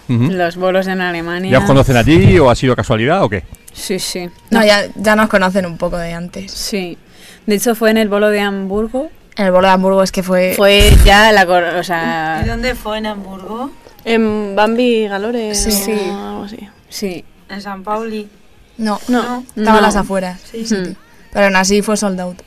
[0.09, 1.51] Los bolos en Alemania.
[1.53, 3.45] ¿Ya os conocen allí o ha sido casualidad o qué?
[3.73, 4.29] Sí, sí.
[4.51, 6.53] No, ya, ya nos conocen un poco de antes.
[6.53, 6.99] Sí.
[7.47, 9.09] De hecho, fue en el bolo de Hamburgo.
[9.37, 10.53] En el bolo de Hamburgo es que fue...
[10.55, 11.47] Fue ya la.
[11.47, 12.43] cor- O sea.
[12.45, 13.71] ¿Y dónde fue en Hamburgo?
[14.05, 15.55] En Bambi Galore.
[15.55, 15.91] Sí.
[16.11, 16.59] o algo así.
[16.91, 17.25] Sí.
[17.49, 18.29] En San Pauli.
[18.79, 19.45] No, No.
[19.57, 19.87] estaba a No.
[19.87, 20.41] las afueras.
[20.51, 20.67] Sí.
[20.67, 20.97] Sí.
[21.33, 22.43] Pero aún así fue sold out.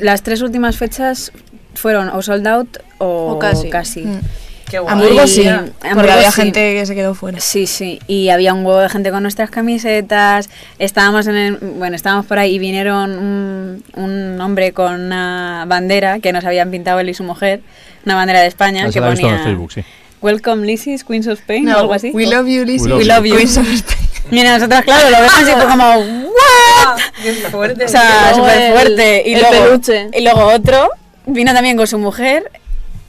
[0.00, 1.32] Las tres últimas fechas
[1.74, 4.02] fueron o sold out o, O casi.
[4.02, 4.20] Mm.
[4.68, 4.92] Qué guay.
[4.92, 6.42] Hamburgo Y- sí, Hamburgo porque había sí.
[6.42, 7.40] gente que se quedó fuera.
[7.40, 11.96] Sí, sí, y había un huevo de gente con nuestras camisetas, estábamos en el, bueno,
[11.96, 17.00] estábamos por ahí y vinieron un, un hombre con una bandera que nos habían pintado
[17.00, 17.62] él y su mujer,
[18.06, 19.82] una bandera de España Ah, que se la visto en ponía Facebook, sí.
[20.22, 22.10] Welcome Lizzie's Queens of Spain o algo así.
[22.12, 22.92] We love you, Lizzie.
[22.92, 23.36] We love you.
[23.36, 23.98] Queens of Spain.
[24.30, 26.98] Mira, nosotros claro, lo vemos y fue como ¿what?
[27.22, 27.84] Qué fuerte.
[27.84, 28.02] O sea,
[28.32, 29.22] Y luego súper fuerte.
[29.26, 30.08] Y el luego, peluche.
[30.12, 30.90] Y luego otro
[31.26, 32.50] vino también con su mujer,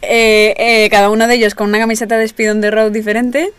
[0.02, 3.52] eh, eh, cada uno de ellos con una camiseta de Speed on the Road diferente.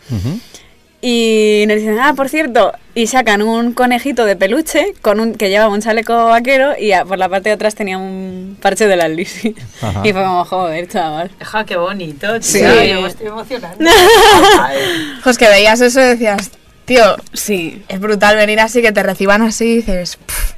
[1.05, 5.49] Y nos dicen, ah, por cierto, y sacan un conejito de peluche con un que
[5.49, 8.95] llevaba un chaleco vaquero y a- por la parte de atrás tenía un parche de
[8.95, 9.05] la.
[9.07, 10.01] Ajá.
[10.05, 11.29] Y fue como, joder, chaval.
[11.41, 12.61] Ja, qué bonito, Sí.
[12.61, 13.83] Yo me estoy emocionando.
[15.25, 16.51] Pues que veías eso y decías,
[16.85, 20.51] tío, Sí, es brutal venir así, que te reciban así y dices, "Pff,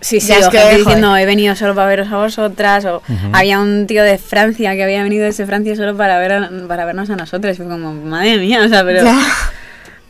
[0.00, 3.02] sí, sí, es que, diciendo, he venido solo para veros a vosotras, o
[3.32, 6.84] había un tío de Francia que había venido desde Francia solo para ver a- para
[6.84, 7.54] vernos a nosotros.
[7.54, 9.02] Y fue como, madre mía, o sea, pero...
[9.04, 9.18] ya".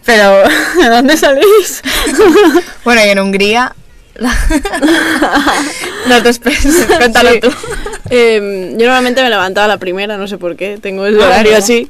[0.05, 0.43] Pero,
[0.83, 1.81] ¿de dónde salís?
[2.85, 3.73] Bueno, y en Hungría...
[6.09, 7.41] no te esperes, cuéntalo Sí.
[7.41, 7.51] tú.
[8.11, 11.27] Eh, yo normalmente me levantaba a la primera, no sé por qué, tengo el Ah,
[11.27, 11.59] horario no.
[11.59, 11.89] así.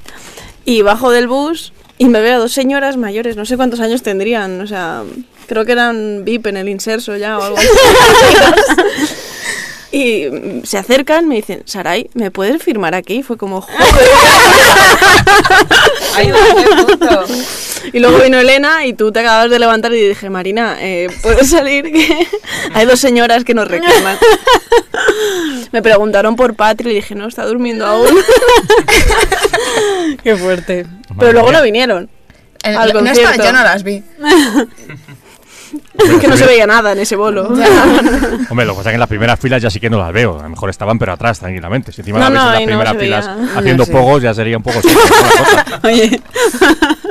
[0.64, 4.02] Y bajo del bus y me veo a dos señoras mayores, no sé cuántos años
[4.02, 5.02] tendrían, o sea,
[5.46, 7.68] creo que eran VIP en el inserso ya o algo así.
[9.92, 10.24] Y
[10.64, 13.16] se acercan, me dicen, Saray, ¿me puedes firmar aquí?
[13.16, 14.08] Y fue como, joder.
[16.16, 17.24] Ay, qué puto.
[17.92, 21.50] Y luego vino Elena y tú te acabas de levantar y dije, Marina, eh, ¿puedes
[21.50, 21.92] salir?
[21.92, 22.26] Que
[22.74, 24.16] hay dos señoras que nos reclaman.
[25.72, 28.16] Me preguntaron por Patri y dije, no, está durmiendo aún.
[30.24, 30.86] Qué fuerte.
[31.18, 31.58] Pero luego mía.
[31.58, 32.10] no vinieron.
[32.64, 33.04] En- Al no estaba-
[33.34, 33.44] concierto.
[33.44, 34.02] yo no las vi.
[35.94, 37.48] Es que no se veía nada en ese bolo.
[38.50, 40.12] Hombre, lo que pasa es que en las primeras filas ya sí que no las
[40.12, 40.38] veo.
[40.38, 41.92] A lo mejor estaban, pero atrás, tranquilamente.
[41.92, 43.58] Si encima No, las ves no, en las no primeras se filas veía.
[43.58, 43.92] haciendo No sé.
[43.92, 44.78] pogos, ya sería un poco.
[44.82, 44.90] ¿no?
[44.92, 45.80] la.
[45.88, 46.20] Oye,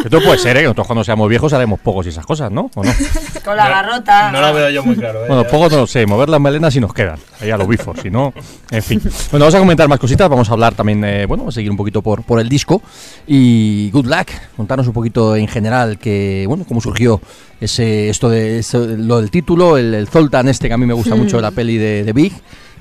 [0.03, 0.63] Esto puede ser, ¿eh?
[0.63, 2.71] Nosotros cuando seamos viejos haremos pogos y esas cosas, ¿no?
[2.75, 2.91] ¿O no?
[3.45, 4.32] Con la garrota.
[4.32, 5.23] No lo veo yo muy claro.
[5.25, 5.27] ¿eh?
[5.27, 7.19] Bueno, pogos no lo sé, mover las melenas si nos quedan.
[7.39, 8.34] Ahí a los bifos, si no,
[8.71, 8.99] en fin.
[9.32, 11.71] Bueno, vamos a comentar más cositas, vamos a hablar también, eh, bueno, vamos a seguir
[11.71, 12.82] un poquito por, por el disco.
[13.27, 14.27] Y good luck,
[14.57, 17.21] contarnos un poquito en general que, bueno, cómo surgió
[17.59, 21.15] ese, esto de lo del título, el, el Zoltan este que a mí me gusta
[21.15, 22.34] mucho de la peli de, de Big.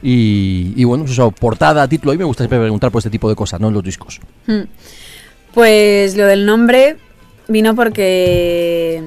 [0.02, 3.28] Y, y bueno, eso, portada, título, a mí me gusta siempre preguntar por este tipo
[3.28, 3.68] de cosas, ¿no?
[3.68, 4.20] En los discos.
[4.46, 4.62] Hmm.
[5.52, 6.96] Pues lo del nombre
[7.48, 9.02] vino porque,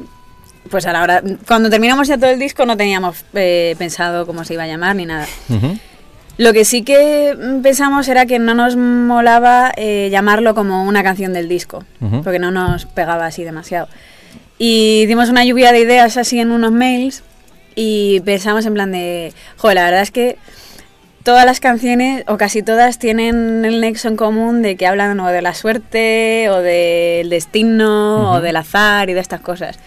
[0.70, 4.44] pues a la hora, cuando terminamos ya todo el disco no teníamos eh, pensado cómo
[4.44, 5.26] se iba a llamar ni nada.
[6.38, 11.32] Lo que sí que pensamos era que no nos molaba eh, llamarlo como una canción
[11.32, 11.84] del disco,
[12.24, 13.88] porque no nos pegaba así demasiado.
[14.58, 17.24] Y dimos una lluvia de ideas así en unos mails
[17.76, 20.38] y pensamos en plan de, joder, la verdad es que
[21.24, 25.28] todas las canciones, o casi todas, tienen el nexo en común de que hablan o
[25.30, 29.80] de la suerte, o del destino, o del azar y de estas cosas.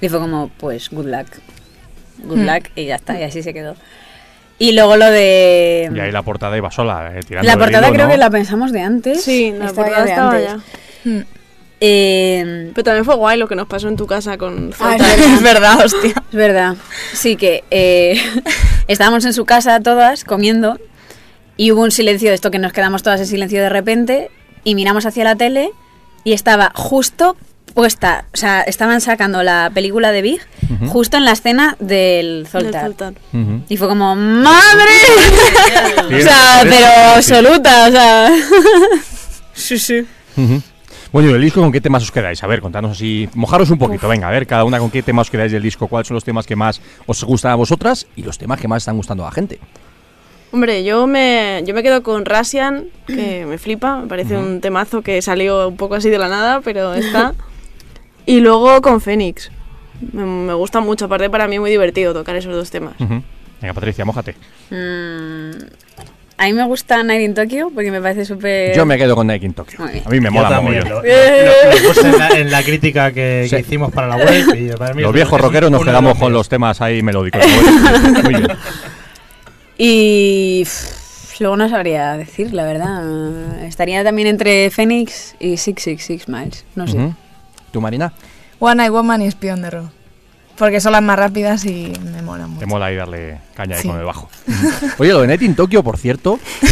[0.00, 1.28] Y fue como, pues, good luck.
[2.24, 2.46] Good Hmm.
[2.46, 3.76] luck, y ya está, y así se quedó.
[4.58, 5.90] Y luego lo de...
[5.92, 8.12] Y ahí la portada iba sola, eh, tirando La portada hilo, creo ¿no?
[8.12, 9.22] que la pensamos de antes.
[9.24, 10.46] Sí, la portada de estaba antes.
[11.04, 11.10] ya.
[11.10, 11.24] Mm.
[11.84, 15.20] Eh, Pero también fue guay lo que nos pasó en tu casa con Ah, Zoltan.
[15.34, 16.10] es verdad, hostia.
[16.10, 16.76] Es verdad.
[17.12, 18.22] Sí que eh,
[18.86, 20.78] estábamos en su casa todas comiendo
[21.56, 24.30] y hubo un silencio de esto que nos quedamos todas en silencio de repente
[24.62, 25.72] y miramos hacia la tele
[26.22, 27.36] y estaba justo
[27.74, 30.40] puesta, o sea, estaban sacando la película de Big
[30.88, 33.14] justo en la escena del Del Zoltar.
[33.68, 34.92] Y fue como, ¡madre!
[36.16, 38.30] o sea, pero absoluta, o sea.
[39.54, 40.06] sí, sí.
[40.36, 40.62] Ujú.
[41.12, 42.42] Bueno, ¿y el disco con qué temas os quedáis?
[42.42, 45.26] A ver, contanos así, mojaros un poquito, venga, a ver, cada una con qué temas
[45.26, 48.22] os quedáis del disco, cuáles son los temas que más os gustan a vosotras y
[48.22, 49.58] los temas que más están gustando a la gente.
[50.52, 55.02] Hombre, yo me, yo me quedo con Rasian, que me flipa, me parece un temazo
[55.02, 57.34] que salió un poco así de la nada, pero está.
[58.24, 59.50] y luego con Fénix.
[60.12, 62.94] Me, me gusta mucho, aparte para mí es muy divertido tocar esos dos temas.
[62.98, 64.34] Venga, Patricia, mójate.
[64.70, 65.50] Mm,
[66.38, 68.74] A mí me gusta Night in Tokyo porque me parece súper...
[68.74, 69.78] Yo me quedo con Nike in Tokyo.
[69.84, 70.88] A mí me Yo mola también, mogollón.
[70.88, 73.56] lo, lo- lo- lo puse en, la, en la crítica que, Sí.
[73.56, 74.44] que hicimos para la web.
[74.56, 77.42] y para mí Los viejos rockeros nos quedamos con los temas ahí melódicos.
[78.24, 78.48] Muy bien.
[79.78, 83.64] Y pff, luego no sabría decir, la verdad.
[83.64, 86.64] Estaría también entre Phoenix y 666 Miles.
[86.74, 87.14] No sé.
[87.72, 88.12] ¿Tú, Marina?
[88.58, 89.90] One Night Woman y Spion de Rock.
[90.58, 92.60] Porque son las más rápidas y me molan mucho.
[92.60, 93.88] Te mola ahí darle caña ahí Sí.
[93.88, 94.28] con el bajo.
[94.98, 96.38] Oye, lo de Net in Tokyo, por cierto.
[96.62, 96.68] eh,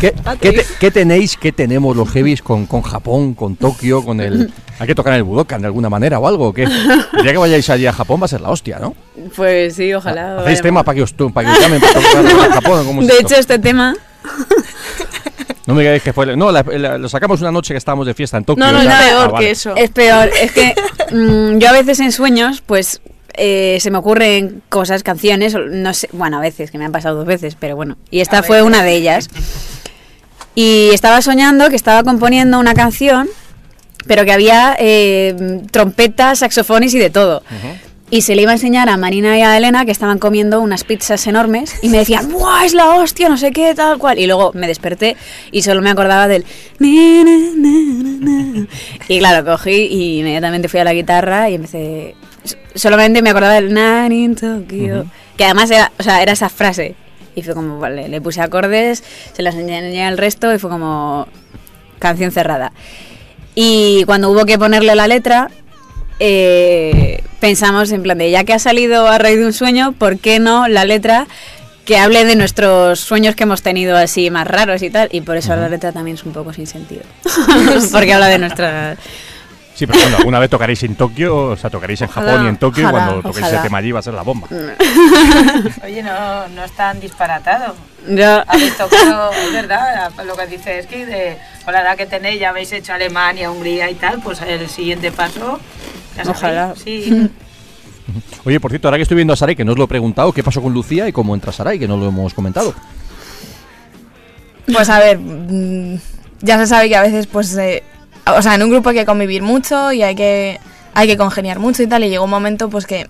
[0.00, 4.20] ¿qué, qué te- qué tenéis, qué tenemos los heavies con, con Japón, con Tokio, con
[4.20, 4.52] el...
[4.78, 6.64] Hay que tocar en el Budokan de alguna manera o algo, ¿o qué?
[6.64, 8.94] El día que vayáis allí a Japón va a ser la hostia, ¿no?
[9.36, 10.40] Pues sí, ojalá.
[10.40, 12.86] ¿Hacéis temas para que os, para que os llamen para tocar en Japón?
[12.86, 13.26] ¿Cómo es De esto?
[13.26, 13.94] hecho, este tema...
[15.66, 16.36] No me digáis que fue...
[16.36, 18.64] No, la- la- lo sacamos una noche que estábamos de fiesta en Tokio.
[18.64, 19.44] No, no, es peor Ah, vale.
[19.46, 19.74] que eso.
[19.76, 20.74] Es peor, es que
[21.12, 23.00] mm, yo a veces en sueños, pues
[23.34, 27.16] eh, se me ocurren cosas, canciones, no sé, bueno, a veces, que me han pasado
[27.16, 29.28] dos veces, pero bueno, y esta fue una de ellas.
[30.54, 33.28] Y estaba soñando que estaba componiendo una canción,
[34.06, 37.42] pero que había eh, trompetas, saxofones y de todo.
[38.12, 40.84] Y se le iba a enseñar a Marina y a Elena que estaban comiendo unas
[40.84, 44.18] pizzas enormes y me decían, ¡buah, es la hostia, no sé qué, tal cual!
[44.18, 45.16] Y luego me desperté
[45.50, 46.44] y solo me acordaba del...
[49.08, 52.14] Y claro, cogí y inmediatamente fui a la guitarra y empecé...
[52.74, 53.72] Solamente me acordaba del
[54.12, 55.06] in Tokyo,
[55.38, 56.94] que además era, o sea, era esa frase.
[57.34, 59.02] Y fue como, vale, le puse acordes,
[59.32, 61.28] se las enseñé al resto y fue como
[61.98, 62.74] canción cerrada.
[63.54, 65.48] Y cuando hubo que ponerle la letra,
[66.24, 70.18] eh, pensamos en plan de ya que ha salido a raíz de un sueño, ¿por
[70.20, 71.26] qué no la letra
[71.84, 75.08] que hable de nuestros sueños que hemos tenido así más raros y tal?
[75.10, 77.02] Y por eso la letra también es un poco sin sentido.
[77.92, 78.98] Porque habla de nuestras...
[79.74, 82.48] Sí, pero bueno, alguna vez tocaréis en Tokio, o sea, tocaréis en Ojalá, Japón y
[82.50, 83.54] en Tokio, y ojalá, cuando toquéis ojalá.
[83.58, 84.46] ese tema allí va a ser la bomba.
[85.84, 87.74] Oye, no, no es tan disparatado.
[88.06, 92.06] Yo- Habéis tocado, es verdad, lo que dice es que de, con la edad que
[92.06, 95.58] tenéis ya habéis hecho Alemania, Hungría y tal, pues el siguiente paso,
[96.26, 96.74] Ojalá.
[96.76, 97.30] Sí.
[98.44, 100.32] Oye, por cierto, ahora que estoy viendo a Saray, que no os lo he preguntado,
[100.32, 101.78] ¿qué pasó con Lucía y cómo entra Saray?
[101.78, 102.74] Que no lo hemos comentado.
[104.72, 105.98] Pues a ver, mm,
[106.40, 107.82] ya se sabe que a veces, pues, eh,
[108.26, 110.60] o sea, en un grupo hay que convivir mucho y hay que,
[110.94, 112.04] hay que congeniar mucho y tal.
[112.04, 113.08] Y llegó un momento, pues, que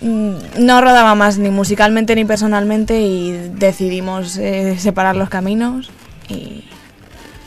[0.00, 5.90] mm, no rodaba más ni musicalmente ni personalmente y decidimos eh, separar los caminos
[6.28, 6.64] y,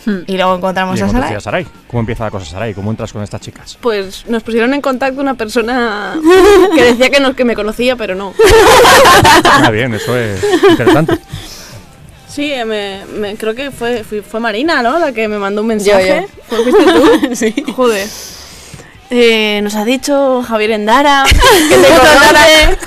[0.28, 1.26] y luego encontramos ¿Y a cómo Sara.
[1.28, 1.68] conocí a Saray?
[1.88, 2.74] ¿Cómo empieza la cosa, Saray?
[2.74, 3.78] ¿Cómo entras con estas chicas?
[3.82, 6.16] Pues nos pusieron en contacto una persona
[6.76, 8.34] que decía que, no, que me conocía, pero no.
[9.44, 11.18] Ah, bien, eso es interesante.
[12.28, 15.00] Sí, eh, me, me- creo que fue, fue Marina, ¿no?
[15.00, 16.28] La que me mandó un mensaje.
[16.52, 16.56] yo.
[16.58, 17.36] ¿Fue- ¿Fuiste tú?
[17.36, 17.64] sí.
[17.76, 18.08] Joder.
[19.10, 22.78] Eh, nos ha dicho Javier Endara que te conoce,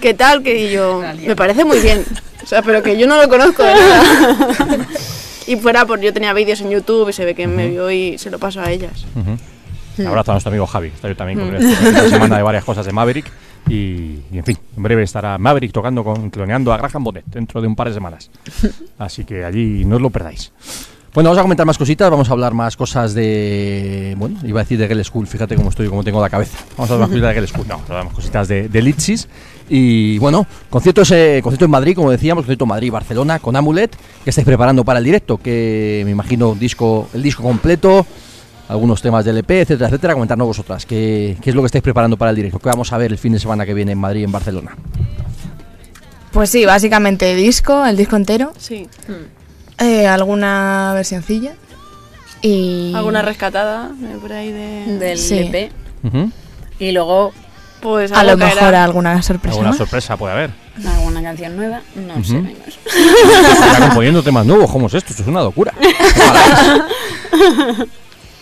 [0.00, 2.02] que tal, que y yo me parece muy bien.
[2.42, 4.56] O sea, pero que yo no lo conozco de nada.
[5.46, 8.18] Y fuera por yo tenía vídeos en YouTube y se ve que me vio y
[8.18, 9.06] se lo paso a ellas.
[9.14, 9.36] Ujú.
[9.98, 10.88] Un abrazo a nuestro amigo Javi.
[10.88, 13.30] Está yo también con él esta semana de varias cosas de Maverick.
[13.68, 17.60] Y, y, en fin, en breve estará Maverick tocando con cloneando a Graham Bonnet dentro
[17.60, 18.30] de un par de semanas.
[18.98, 20.52] Así que allí no os lo perdáis.
[21.14, 24.14] Bueno, vamos a comentar más cositas, vamos a hablar más cosas de.
[24.18, 26.58] Bueno, iba a decir de Girl School, fíjate cómo estoy, cómo tengo la cabeza.
[26.76, 28.68] Vamos a hablar más cositas de Girl School, no, vamos a hablar más cositas de,
[28.68, 29.26] de Litchis.
[29.68, 33.96] Y bueno, conciertos, eh, concierto en Madrid, como decíamos, concierto en Madrid, Barcelona, con Amulet,
[34.22, 38.06] que estáis preparando para el directo, que me imagino disco, el disco completo,
[38.68, 40.14] algunos temas del EP, etcétera, etcétera.
[40.14, 42.58] Comentarnos vosotras, ¿qué, qué es lo que estáis preparando para el directo?
[42.60, 44.76] ¿Qué vamos a ver el fin de semana que viene en Madrid y en Barcelona?
[46.32, 48.86] Pues sí, básicamente disco, el disco entero, Sí.
[49.78, 51.54] eh, alguna versioncilla
[52.42, 52.92] y...
[52.94, 54.98] Alguna rescatada eh, por ahí de...
[54.98, 55.38] del Sí.
[55.38, 55.72] EP.
[56.78, 57.32] Y luego
[57.80, 58.54] Pues A lo caerá.
[58.54, 59.78] mejor alguna sorpresa Alguna más.
[59.78, 60.50] sorpresa puede haber.
[60.86, 61.80] alguna canción nueva.
[61.94, 62.78] No sé, menos.
[62.86, 65.10] Está componiendo temas nuevos, ¿cómo es esto?
[65.10, 65.72] Esto es una locura.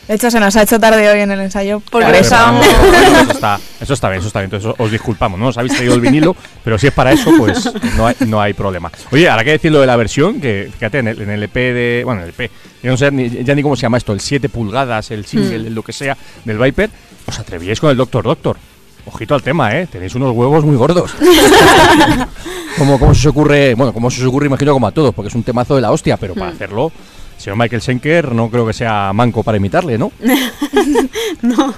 [0.07, 1.81] De hecho, se nos ha hecho tarde hoy en el ensayo.
[1.81, 2.35] Por Vale, eso.
[2.35, 4.51] vamos, eso, está, eso está bien, eso está bien.
[4.53, 5.47] Entonces os disculpamos, ¿no?
[5.49, 8.53] Os habéis traído el vinilo, pero si es para eso, pues no hay, no hay
[8.53, 8.93] problema.
[9.13, 11.55] Oye, ahora que decir lo de la versión, que fíjate, en el, en el EP
[11.55, 12.03] de.
[12.05, 12.51] Bueno, en el EP,
[12.83, 15.57] yo no sé ni- ya ni cómo se llama esto, el 7 pulgadas, el single,
[15.57, 16.91] el lo que sea, del Viper,
[17.27, 18.59] os atrevíais con el Doctor Doctor.
[19.07, 19.87] Ojito al tema, ¿eh?
[19.87, 21.15] Tenéis unos huevos muy gordos.
[22.79, 23.75] ¿Cómo, ¿Cómo se os ocurre?
[23.75, 25.93] Bueno, como se os ocurre, imagino como a todos, porque es un temazo de la
[25.93, 26.91] hostia, pero para hacerlo,
[27.37, 30.11] señor Michael Schenker no creo que sea manco para imitarle, ¿no?
[31.43, 31.75] no.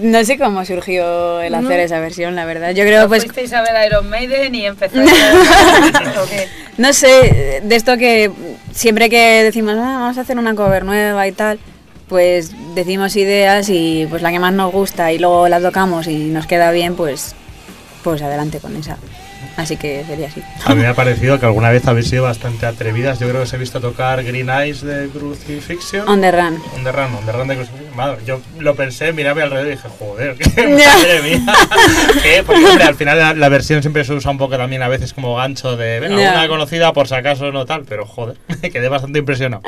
[0.00, 2.72] No sé cómo surgió el hacer esa versión, la verdad.
[2.72, 4.64] Yo creo, pues, fuisteis a ver Iron Maiden y
[6.78, 8.30] no sé, de esto que
[8.72, 11.60] siempre que decimos, "Ah, vamos a hacer una cover nueva y tal,
[12.08, 16.26] pues decimos ideas y pues la que más nos gusta y luego la tocamos y
[16.26, 17.34] nos queda bien, pues,
[18.02, 18.98] pues adelante con esa.
[19.56, 20.42] Así que sería así.
[20.64, 23.20] A mí me ha parecido que alguna vez habéis sido bastante atrevidas.
[23.20, 26.08] Yo creo que os he visto tocar Green Eyes de Crucifixion.
[26.08, 26.58] On the run.
[26.76, 27.96] On the Run, On the Run de Crucifixion.
[27.96, 31.54] Madre, yo lo pensé, miraba alrededor y dije, joder, que madre mía.
[32.22, 32.42] ¿Qué?
[32.44, 35.12] Porque, hombre, al final la, la versión siempre se usa un poco también a veces
[35.12, 38.88] como gancho de, venga, una conocida por si acaso no tal, pero joder, me quedé
[38.88, 39.62] bastante impresionado.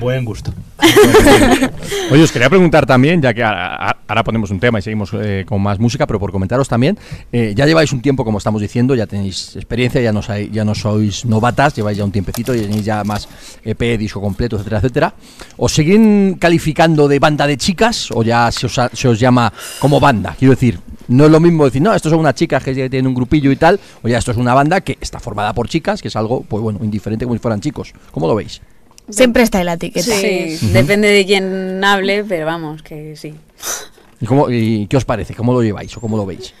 [0.00, 0.52] Buen gusto.
[2.10, 5.62] Oye, os quería preguntar también, ya que ahora, ponemos un tema y seguimos eh, con
[5.62, 6.98] más música, pero por comentaros también,
[7.32, 10.64] eh, ya lleváis un tiempo, como estamos diciendo, ya tenéis experiencia, ya no, sai- ya
[10.64, 13.28] no sois novatas, lleváis ya un tiempecito, y tenéis ya más
[13.64, 15.14] EP, disco completo, etcétera, etcétera.
[15.56, 20.34] ¿Os siguen calificando de banda de chicas o ya se os, llama como banda?
[20.38, 23.14] Quiero decir, no es lo mismo decir, no, estos son unas chicas que tienen un
[23.14, 26.08] grupillo y tal, o ya esto es una banda que está formada por chicas, que
[26.08, 27.92] es algo, pues bueno, indiferente como si fueran chicos.
[28.10, 28.60] ¿Cómo lo veis?
[29.08, 30.06] Siempre está en la etiqueta.
[30.16, 33.34] Sí, depende de quién hable, pero vamos, que sí.
[34.20, 35.34] ¿Y, cómo, y qué os parece?
[35.34, 36.54] ¿Cómo lo lleváis o cómo lo veis?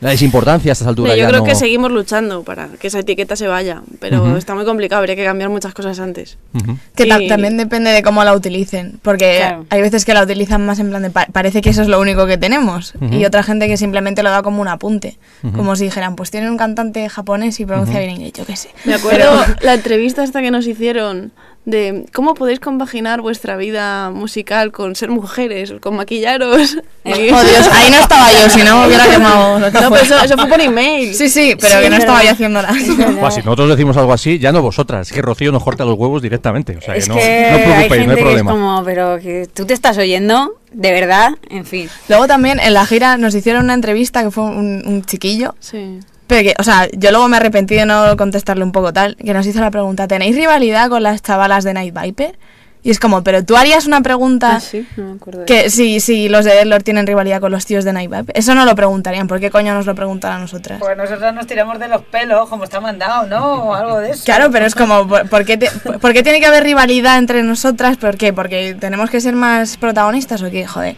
[0.00, 1.14] ¿Le dais importancia a estas alturas?
[1.14, 4.36] Yo ya creo no- que seguimos luchando para que esa etiqueta se vaya, pero Ujú.
[4.36, 6.36] está muy complicado, habría que cambiar muchas cosas antes.
[6.52, 6.76] Ujú.
[6.96, 9.66] Que ta- Y- también depende de cómo la utilicen, porque Claro.
[9.70, 12.00] hay veces que la utilizan más en plan de pa- parece que eso es lo
[12.00, 13.14] único que tenemos Ujú.
[13.14, 15.16] y otra gente que simplemente lo da como un apunte,
[15.54, 18.70] como si dijeran, pues tienen un cantante japonés y pronuncia bien inglés, yo qué sé.
[18.84, 19.30] Me acuerdo
[19.62, 21.30] la entrevista esta que nos hicieron
[21.66, 26.76] de cómo podéis compaginar vuestra vida musical con ser mujeres, con maquillaros.
[27.06, 30.36] Oh Dios, ahí no estaba yo, si no me hubiera quemado No, pero eso, eso
[30.38, 31.14] fue por email.
[31.14, 32.74] Sí, sí, pero Sí, que no es estaba yo haciéndolas.
[33.20, 35.08] Buah, si nosotros decimos algo así, ya no vosotras.
[35.08, 36.78] Es que Rocío nos corta los huevos directamente.
[36.78, 38.24] O sea, es que no, que no os hay preocupéis, gente no hay que es
[38.24, 38.50] problema.
[38.52, 41.90] como, pero que tú te estás oyendo, de verdad, en fin.
[42.08, 46.00] Luego también en la gira nos hicieron una entrevista que fue un, un chiquillo, Sí.
[46.26, 49.34] Pero que, o sea, yo luego me arrepentí de no contestarle un poco tal, que
[49.34, 52.38] nos hizo la pregunta, ¿tenéis rivalidad con las chavalas de Night Viper?
[52.86, 55.40] Y es como, pero tú harías una pregunta Ah, sí, no me acuerdo.
[55.40, 58.36] de que si, si los de Deadlord tienen rivalidad con los tíos de Night Viper.
[58.38, 60.80] Eso no lo preguntarían, ¿por qué coño nos lo preguntan a nosotras?
[60.80, 63.54] Pues nosotros nos tiramos de los pelos, como está mandado, ¿no?
[63.70, 64.24] O algo de eso.
[64.26, 67.42] Claro, pero es como, ¿por, por qué te- por qué tiene que haber rivalidad entre
[67.42, 67.96] nosotras?
[67.96, 68.34] ¿Por qué?
[68.34, 70.66] ¿Porque tenemos que ser más protagonistas o qué?
[70.66, 70.94] Joder.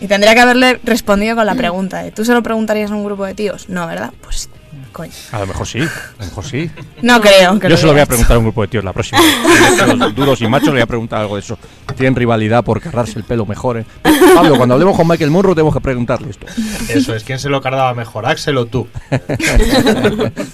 [0.00, 3.04] Y tendría que haberle respondido con la pregunta de, ¿tú se lo preguntarías a un
[3.04, 3.68] grupo de tíos?
[3.68, 4.10] No, ¿verdad?
[4.22, 4.48] Pues,
[4.92, 5.12] coño.
[5.32, 6.70] A lo mejor sí, a lo mejor sí.
[7.02, 8.92] No creo que Yo se lo voy a preguntar a un grupo de tíos la
[8.92, 9.20] próxima.
[9.96, 11.58] Los duros y machos le voy a preguntar algo de eso.
[11.96, 13.78] ¿Tienen rivalidad por cargarse el pelo mejor?
[13.78, 13.84] eh?
[14.34, 16.46] Pablo, cuando hablemos con Michael Monroe tenemos que preguntarle esto.
[16.88, 18.86] Eso es, ¿quién se lo cargaba mejor, Axel o tú?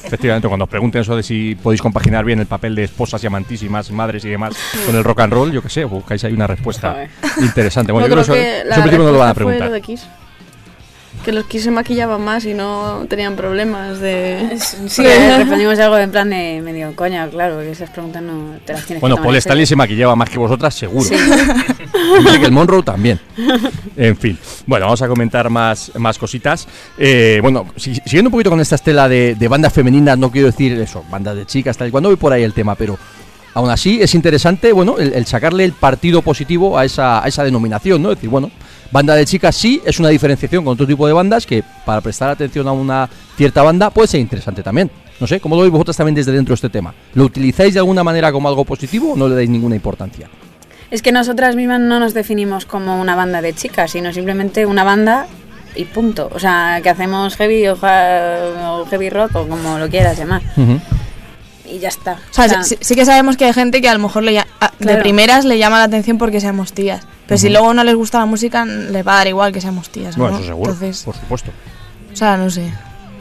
[0.04, 3.26] Efectivamente, cuando os pregunten eso de si podéis compaginar bien el papel de esposas y
[3.26, 4.54] amantísimas, madres y demás
[4.86, 7.06] con el rock and roll, yo qué sé, buscáis ahí una respuesta
[7.40, 7.92] interesante.
[7.92, 9.70] Bueno, Yo yo creo creo que que eso, eso no lo van a preguntar.
[11.24, 14.58] Que los Kiss se maquillaban más y no tenían problemas de...
[14.88, 15.02] Sí,
[15.38, 19.00] respondimos algo en plan de medio coña, claro, que esas preguntas no te las tienes
[19.00, 21.08] Bueno, que tomar Paul Stanley se maquillaba más que vosotras, seguro.
[21.08, 21.14] Sí.
[21.14, 23.18] Y Michael Monroe también.
[23.96, 24.38] En fin.
[24.66, 26.68] Bueno, vamos a comentar más, más cositas.
[26.98, 30.48] Eh, bueno, si- siguiendo un poquito con esta estela de, de bandas femeninas, no quiero
[30.48, 32.98] decir eso, bandas de chicas, tal y cual, no voy por ahí el tema, pero
[33.54, 37.44] aún así es interesante, bueno, el, el sacarle el partido positivo a esa, a esa
[37.44, 38.10] denominación, ¿no?
[38.10, 38.50] Es decir, bueno,
[38.90, 42.30] banda de chicas sí es una diferenciación con otro tipo de bandas que para prestar
[42.30, 44.90] atención a una cierta banda puede ser interesante también.
[45.20, 46.94] No sé, ¿cómo lo veis vosotras también desde dentro de este tema?
[47.14, 50.28] ¿Lo utilizáis de alguna manera como algo positivo o no le dais ninguna importancia?
[50.90, 54.84] Es que nosotras mismas no nos definimos como una banda de chicas, sino simplemente una
[54.84, 55.26] banda
[55.76, 56.30] y punto.
[56.32, 60.42] O sea, que hacemos heavy o, heavy rock o como lo quieras llamar.
[61.64, 62.18] Y ya está.
[62.30, 64.44] O sea, sí, sí que sabemos que hay gente que a lo mejor le
[64.78, 67.06] de primeras le llama la atención porque seamos tías.
[67.26, 69.88] Pero si luego no les gusta la música, les va a dar igual que seamos
[69.88, 70.16] tías.
[70.16, 70.38] Bueno, ¿no?
[70.38, 71.50] eso seguro, Entonces, por supuesto.
[72.12, 72.70] o sea, no sé.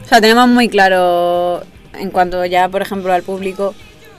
[0.04, 1.62] O sea, tenemos muy claro
[1.98, 3.74] en cuanto ya, por ejemplo, al público,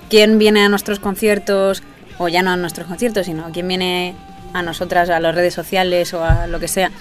[0.09, 1.83] quién viene a nuestros conciertos,
[2.17, 4.15] o ya no a nuestros conciertos, sino quién viene
[4.53, 6.91] a nosotras, a las redes sociales o a lo que sea.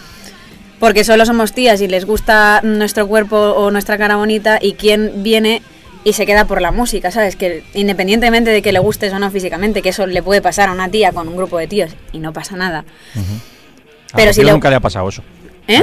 [0.81, 5.23] Porque solo somos tías y les gusta nuestro cuerpo o nuestra cara bonita, y quién
[5.23, 5.63] viene
[6.05, 7.35] y se queda por la música, ¿sabes?
[7.37, 10.73] Que independientemente de que le gustes o no físicamente, que eso le puede pasar a
[10.73, 12.85] una tía con un grupo de tíos y no pasa nada.
[14.13, 15.23] A Pero si le- nunca le ha pasado eso.
[15.67, 15.83] ¿Eh?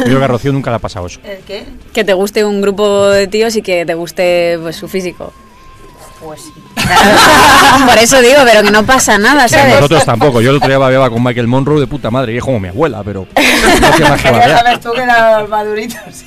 [0.00, 1.20] Yo creo que a Rocío nunca le ha pasado eso.
[1.24, 1.62] ¿El qué?
[1.92, 5.32] Que te guste un grupo de tíos y que te guste pues, su físico.
[6.24, 6.52] Pues sí.
[7.86, 9.74] Por eso digo, pero que no pasa nada, ¿sabes?
[9.74, 10.40] Nosotros tampoco.
[10.40, 12.68] Yo el otro día babeaba con Michael Monroe de puta madre y es como mi
[12.68, 16.00] abuela, pero no hacía más que sabes tú que eran maduritos.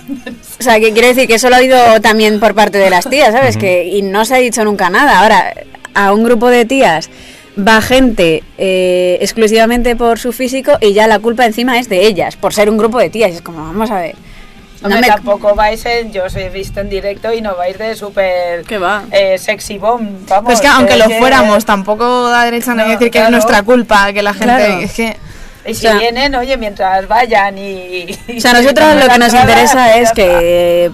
[0.57, 3.07] O sea, que quiero decir que eso lo ha oído también por parte de las
[3.09, 3.57] tías, ¿sabes?
[3.57, 5.19] que Y no se ha dicho nunca nada.
[5.19, 5.53] Ahora,
[5.93, 7.09] a un grupo de tías
[7.57, 12.37] va gente eh, exclusivamente por su físico y ya la culpa encima es de ellas,
[12.37, 13.33] por ser un grupo de tías.
[13.33, 14.15] Es como, vamos a ver.
[14.87, 17.77] No Hombre, me- tampoco vais en, yo os he visto en directo y no vais
[17.77, 18.63] de súper
[19.11, 20.45] eh, sexy bomb, vamos.
[20.45, 23.63] Pues que aunque lo que- fuéramos, tampoco da derecho a No, decir que es nuestra
[23.63, 24.45] culpa, que la gente...
[24.55, 24.79] Claro.
[24.81, 25.17] Es que...
[25.67, 28.05] Y si o sea- vienen, oye, mientras vayan y...
[28.37, 30.91] O sea, a nosotros lo que nos interesa es que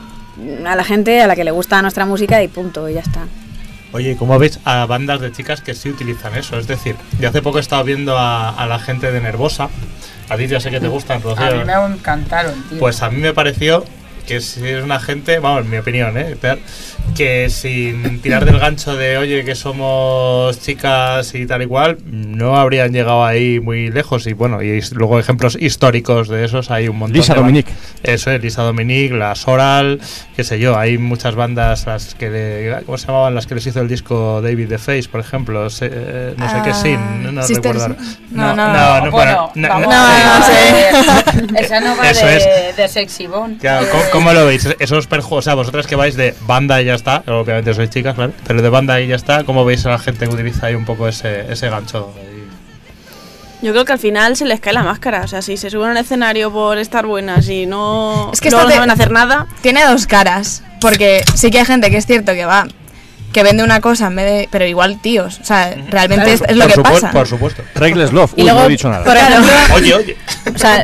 [0.66, 3.22] a la gente a la que le gusta nuestra música y punto, y ya está.
[3.94, 6.58] Oye, ¿cómo veis a bandas de chicas que sí utilizan eso?
[6.58, 9.68] Es decir, yo hace poco he estado viendo a, a la gente de Nervosa.
[10.32, 11.46] A ti ya sé que te gustan, Rocío.
[11.46, 12.80] A mí me encantaron, tío.
[12.80, 13.84] Pues a mí me pareció
[14.28, 16.36] que si es una gente, vamos, en mi opinión, ¿eh?
[17.16, 22.56] Que sin tirar del gancho de, oye, que somos chicas y tal y cual, no
[22.58, 24.28] habrían llegado ahí muy lejos.
[24.28, 27.18] Y bueno, y luego ejemplos históricos de esos hay un montón.
[27.18, 27.72] Lisa Dominique.
[28.04, 30.00] Eso es, Lisa Dominique, la Soral,
[30.36, 33.36] qué sé yo, hay muchas bandas, las que le- ¿cómo se llamaban?
[33.36, 36.56] Las que les hizo el disco David The Face, por ejemplo, se- eh, no sé
[36.64, 37.82] qué Ah, sin, no, no recuerdo.
[37.84, 37.96] ahora.
[38.32, 41.54] no, no, no, bueno, bueno, no, vamos no, a ver, no no sé.
[41.56, 41.66] sé.
[41.66, 42.76] Esa no va Eso de, es.
[44.12, 44.68] ¿Cómo, lo veis?
[44.80, 48.16] Esos perjuicios, o sea, vosotras que vais de banda y ya está, obviamente sois chicas,
[48.16, 50.76] claro, pero de banda y ya está, ¿cómo veis a la gente que utiliza ahí
[50.76, 52.14] un poco ese, ese gancho?
[52.18, 52.28] ahí?
[53.62, 55.22] Yo creo que al final se les cae la máscara.
[55.22, 58.50] O sea, si se suben a un escenario por estar buenas y no, Es que
[58.50, 59.46] no te- saben hacer nada.
[59.62, 62.66] Tiene dos caras, porque sí que hay gente que es cierto que va,
[63.32, 66.58] que vende una cosa en vez de, pero igual tíos, o sea, realmente es, es
[66.58, 67.12] lo que pasa.
[67.12, 67.62] Por supuesto.
[67.76, 68.34] Regles Love.
[68.36, 69.04] Y Uy, no he dicho nada.
[69.06, 70.18] por ejemplo, Oye, oye.
[70.56, 70.84] o sea,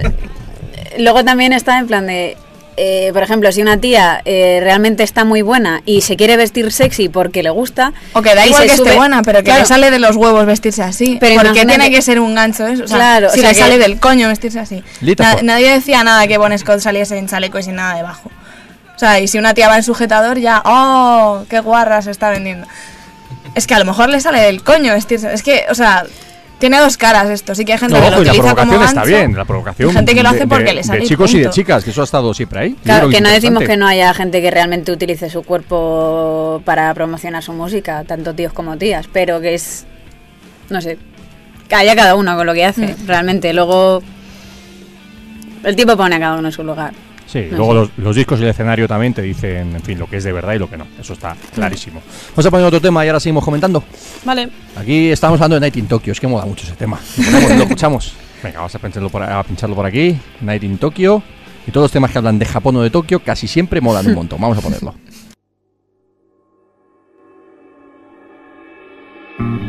[1.00, 2.38] luego también está en plan de,
[2.78, 6.72] eh, por ejemplo, si una tía eh, realmente está muy buena y se quiere vestir
[6.72, 9.62] sexy porque le gusta, O que da igual que esté sube- buena, pero que Claro.
[9.62, 11.18] le sale de los huevos vestirse así.
[11.20, 12.84] Pero porque tiene que ser un gancho eso.
[12.84, 14.84] O sea, Claro, si o sea le que- sale del coño vestirse así.
[15.18, 18.30] Na- nadie decía nada que Bon Scott saliese en chaleco y sin nada debajo.
[18.96, 21.44] O sea, y si una tía va en sujetador, ya, ¡oh!
[21.50, 22.68] ¡Qué guarra se está vendiendo!
[23.56, 25.34] Es que a lo mejor le sale del coño vestirse.
[25.34, 26.06] Es que, o sea,
[26.60, 27.54] tiene dos caras esto.
[27.56, 29.36] Sí que hay gente No, que lo la utiliza como provocación está bien.
[29.36, 29.92] La provocación.
[29.94, 31.92] gente que lo hace de- porque de- le sale De chicos y de chicas, que
[31.92, 32.76] eso ha estado siempre ahí.
[32.84, 37.44] Claro, que no decimos que no haya gente que realmente utilice su cuerpo para promocionar
[37.44, 39.86] su música, tanto tíos como tías, pero que es,
[40.70, 40.98] no sé,
[41.70, 43.08] que haya cada uno con lo que hace, Mm.
[43.08, 43.54] realmente.
[43.54, 44.02] Luego,
[45.64, 46.94] el tipo pone a cada uno en su lugar.
[47.28, 50.08] Sí, No luego los, los discos y el escenario también te dicen, en fin, lo
[50.08, 50.88] que es de verdad y lo que no.
[51.00, 52.02] Eso está clarísimo.
[52.32, 53.84] Vamos a poner otro tema y ahora seguimos comentando.
[54.24, 54.50] Vale.
[54.78, 57.00] Aquí estamos hablando de Night in Tokyo, es que mola mucho ese tema.
[57.58, 58.14] Lo escuchamos.
[58.42, 60.18] Venga, vamos a pincharlo, por, a pincharlo por aquí.
[60.42, 61.22] Night in Tokyo.
[61.68, 64.14] Y todos los temas que hablan de Japón o de Tokio casi siempre molan un
[64.16, 64.40] montón.
[64.40, 64.96] Vamos a ponerlo.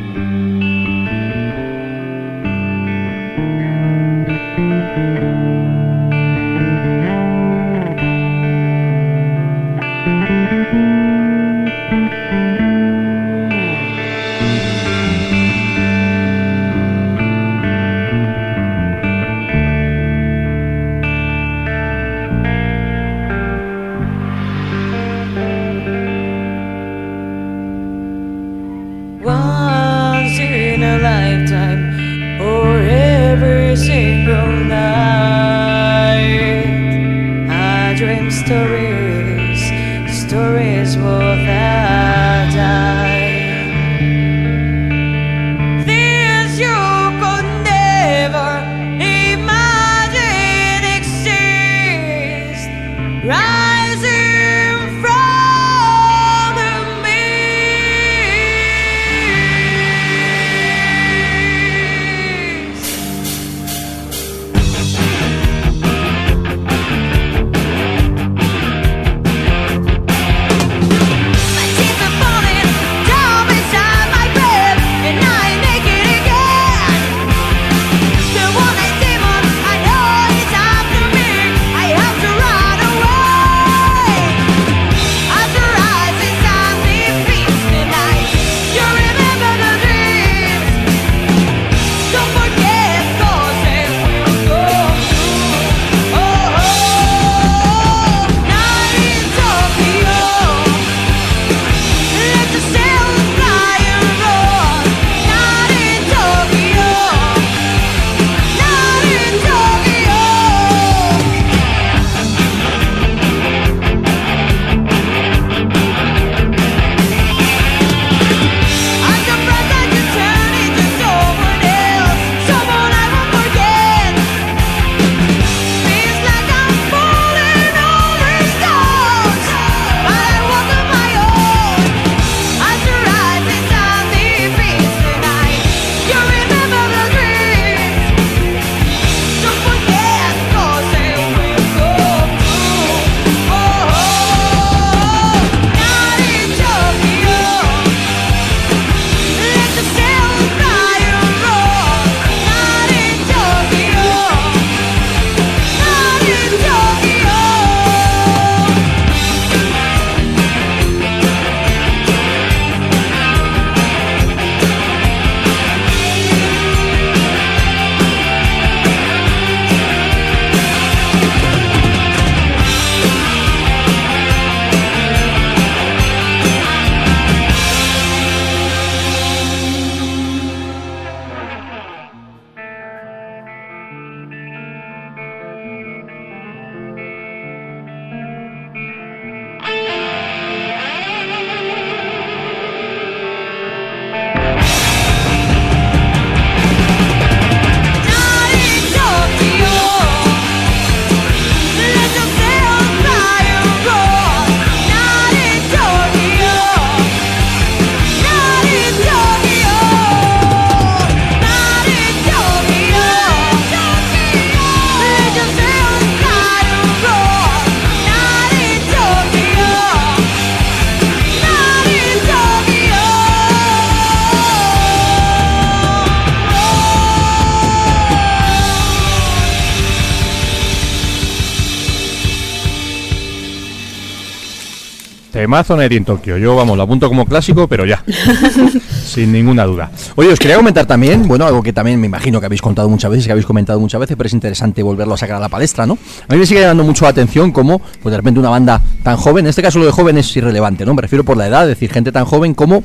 [235.48, 236.36] Temazo Night in Tokyo.
[236.36, 238.04] Yo, vamos, lo apunto como clásico, pero ya.
[239.06, 239.90] Sin ninguna duda.
[240.16, 243.10] Oye, os quería comentar también, bueno, algo que también me imagino que habéis contado muchas
[243.10, 245.86] veces, que habéis comentado muchas veces, pero es interesante volverlo a sacar a la palestra,
[245.86, 245.96] ¿no?
[246.28, 249.16] A mí me sigue llamando mucho la atención cómo, pues de repente una banda tan
[249.16, 250.92] joven, en este caso lo de joven es irrelevante, ¿no?
[250.92, 252.84] Me refiero por la edad, es decir, gente tan joven como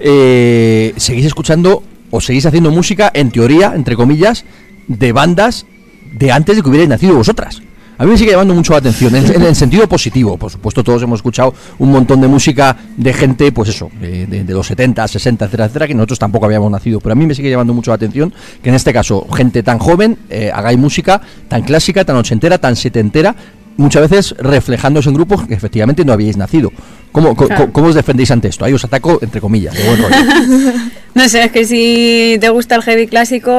[0.00, 4.44] eh, seguís escuchando o seguís haciendo música, en teoría, entre comillas,
[4.88, 5.64] de bandas
[6.12, 7.62] de antes de que hubierais nacido vosotras.
[8.00, 10.38] A mí me sigue llamando mucho la atención, en, en el sentido positivo.
[10.38, 14.42] Por supuesto, todos hemos escuchado un montón de música de gente, pues eso, de, de-
[14.44, 16.98] de los 70, 60, etcétera, etcétera, que nosotros tampoco habíamos nacido.
[17.00, 18.32] Pero a mí me sigue llamando mucho la atención
[18.62, 22.74] que en este caso, gente tan joven, eh, hagáis música tan clásica, tan ochentera, tan
[22.74, 23.36] setentera,
[23.76, 26.72] muchas veces reflejándose en grupos que efectivamente no habíais nacido.
[27.12, 27.70] ¿Cómo, Claro.
[27.70, 28.64] cómo os defendéis ante esto?
[28.64, 30.16] Ahí os ataco, entre comillas, de buen rollo.
[31.14, 33.52] No sé, es que si te gusta el heavy clásico,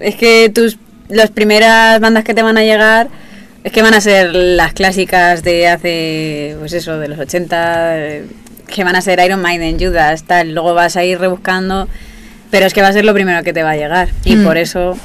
[0.00, 0.76] es que tus
[1.10, 3.08] las primeras bandas que te van a llegar
[3.64, 8.24] es que van a ser las clásicas de hace, pues eso, de los 80, eh,
[8.66, 10.54] que van a ser Iron Maiden, Judas, tal.
[10.54, 11.88] Luego vas a ir rebuscando,
[12.50, 14.08] pero es que va a ser lo primero que te va a llegar.
[14.24, 14.44] Y Mm.
[14.44, 14.96] por eso,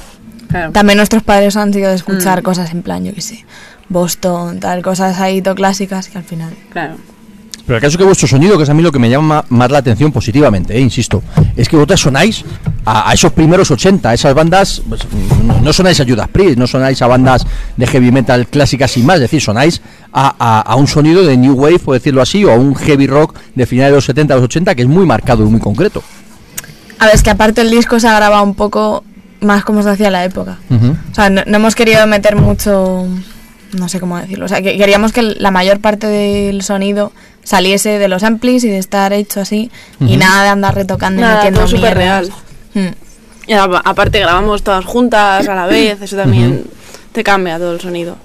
[0.48, 0.72] claro.
[0.72, 2.44] También nuestros padres han sido de escuchar Mm.
[2.44, 3.44] cosas en plan, yo qué sé,
[3.88, 6.52] Boston, tal, cosas ahí to clásicas que al final.
[6.70, 6.94] Claro.
[7.66, 9.44] Pero el caso es que vuestro sonido, que es a mí lo que me llama
[9.48, 11.22] más la atención positivamente, eh, insisto,
[11.56, 12.44] es que vosotras sonáis
[12.84, 15.00] a, a esos primeros 80, a esas bandas, pues,
[15.44, 17.44] no, no sonáis a Judas Priest, no sonáis a bandas
[17.76, 21.36] de heavy metal clásicas sin más, es decir, sonáis a, a- a un sonido de
[21.36, 24.34] New Wave, por decirlo así, o a un heavy rock de finales de los 70
[24.34, 26.02] a los 80 que es muy marcado y muy concreto.
[26.98, 29.02] A ver, es que aparte el disco se ha grabado un poco
[29.40, 30.58] más como se hacía en la época.
[30.70, 33.06] O sea, no, no hemos querido meter mucho,
[33.72, 34.46] no sé cómo decirlo.
[34.46, 37.12] O sea, que queríamos que la mayor parte del sonido
[37.46, 39.70] saliese de los amplis y de estar hecho así
[40.00, 42.28] y nada de andar retocando y metiendo todo súper real.
[42.74, 42.88] Mm.
[43.46, 46.64] Y a- aparte grabamos todas juntas a la vez, eso también
[47.12, 48.16] te cambia todo el sonido.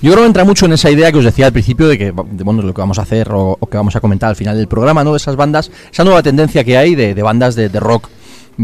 [0.00, 2.04] Yo creo que entra mucho en esa idea que os decía al principio de que,
[2.06, 4.56] de, bueno, lo que vamos a hacer o, o que vamos a comentar al final
[4.56, 5.10] del programa, ¿no?
[5.12, 8.08] De esas bandas, esa nueva tendencia que hay de, de bandas de, de rock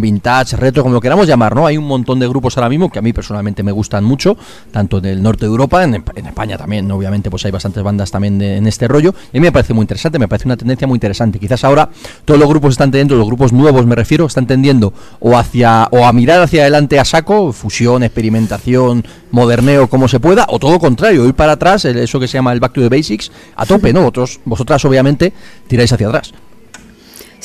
[0.01, 1.67] vintage, retro, como lo queramos llamar, ¿no?
[1.67, 4.37] Hay un montón de grupos ahora mismo que a mí personalmente me gustan mucho,
[4.71, 8.39] tanto del norte de Europa, en, en España también, obviamente, pues hay bastantes bandas también
[8.39, 10.87] de- en este rollo, y a mí me parece muy interesante, me parece una tendencia
[10.87, 11.39] muy interesante.
[11.39, 11.89] Quizás ahora
[12.25, 16.05] todos los grupos están tendiendo, los grupos nuevos me refiero, están tendiendo o hacia o
[16.05, 21.27] a mirar hacia adelante a saco, fusión, experimentación, moderneo como se pueda, o todo contrario,
[21.27, 24.01] ir para atrás, eso que se llama el back to the basics, a tope, ¿no?
[24.01, 25.33] Vosotros, vosotras obviamente
[25.67, 26.33] tiráis hacia atrás.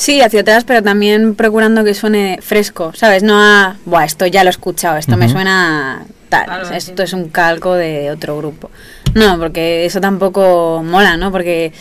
[0.01, 3.21] Sí, hacia atrás, pero también procurando que suene fresco, ¿sabes?
[3.21, 7.13] No a, Buah, esto ya lo he escuchado, esto me suena tal, Claro, esto es
[7.13, 8.71] un calco de otro grupo.
[9.13, 11.31] No, porque eso tampoco mola, ¿no?
[11.31, 11.71] Porque,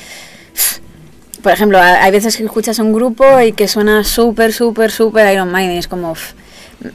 [1.42, 5.32] por ejemplo, ha- hay veces que escuchas un grupo y que suena súper, súper, súper
[5.32, 6.32] Iron Maiden, y es como, pff,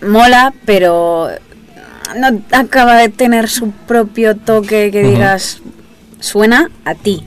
[0.04, 1.30] mola, pero
[2.18, 5.60] no acaba de tener su propio toque que digas,
[6.20, 7.24] suena a ti.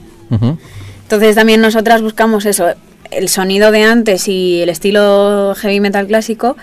[1.03, 2.67] Entonces también nosotras buscamos eso,
[3.11, 6.55] el sonido de antes y el estilo heavy metal clásico,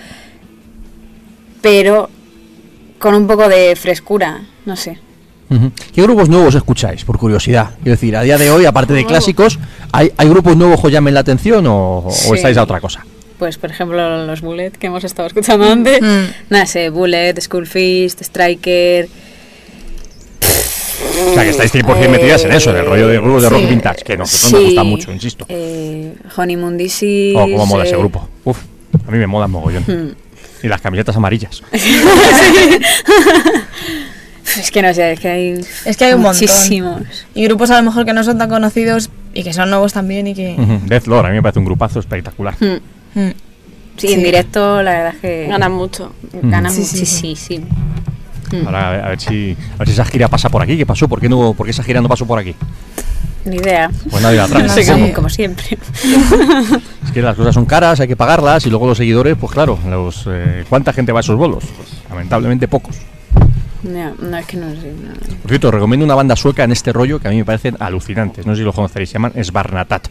[1.61, 2.09] pero
[2.99, 4.99] con un poco de frescura, no sé.
[5.95, 7.71] ¿Qué grupos nuevos escucháis, por curiosidad?
[7.77, 9.61] Quiero decir, a día de hoy, aparte de clásicos,
[9.93, 13.07] ¿hay, hay grupos nuevos que os llamen la atención o, estáis a otra cosa?
[13.39, 16.25] Pues por ejemplo los Bullet que hemos estado escuchando antes, Mm.
[16.51, 19.09] no sé, Bullet, Skullfist, Striker,
[21.31, 23.69] O sea, que estáis 100% metidas en eso, en el rollo de grupos de rock
[23.69, 24.67] vintage, que nosotros nos Sí.
[24.67, 25.47] gusta mucho, insisto.
[25.49, 28.29] eh, Honeymoon Disease, Oh, cómo mola ese eh, grupo.
[28.45, 28.59] Uf,
[29.07, 29.83] a mí me mola mogollón.
[29.87, 30.15] Hmm.
[30.63, 31.63] Y las camisetas amarillas.
[34.59, 36.41] Es que no sé, es que hay, Es que hay un montón.
[36.41, 37.03] muchísimos.
[37.35, 40.27] Y grupos a lo mejor que no son tan conocidos y que son nuevos también
[40.29, 40.55] y que...
[40.57, 40.81] Ujú.
[40.87, 42.55] Death Lord, a mí me parece un grupazo espectacular.
[42.61, 43.21] Mm.
[43.21, 43.33] Mm.
[43.99, 44.13] Sí, Sí.
[44.15, 46.13] en directo la verdad es que Ganan mucho.
[46.43, 47.61] ganan Sí, sí, sí.
[48.65, 50.77] Ahora a ver, a ver si, a ver si esa gira pasa por aquí.
[50.77, 51.09] ¿Qué pasó?
[51.09, 52.55] ¿Por qué, no, ¿Por qué esa gira no pasó por aquí?
[53.45, 53.91] Ni idea.
[54.11, 54.63] Pues nadie la atrás.
[54.65, 55.79] No Sí, como, como siempre.
[57.07, 59.79] Es que las cosas son caras, hay que pagarlas y luego los seguidores, pues claro,
[59.89, 61.63] los, eh, ¿cuánta gente va a esos bolos?
[61.77, 62.97] Pues lamentablemente pocos.
[63.85, 64.93] No, no, es que no sé.
[64.93, 65.15] no.
[65.43, 68.45] Por cierto, recomiendo una banda sueca en este rollo que a mí me parecen alucinantes.
[68.45, 70.09] No sé si los conoceréis, se llaman Svarnatat.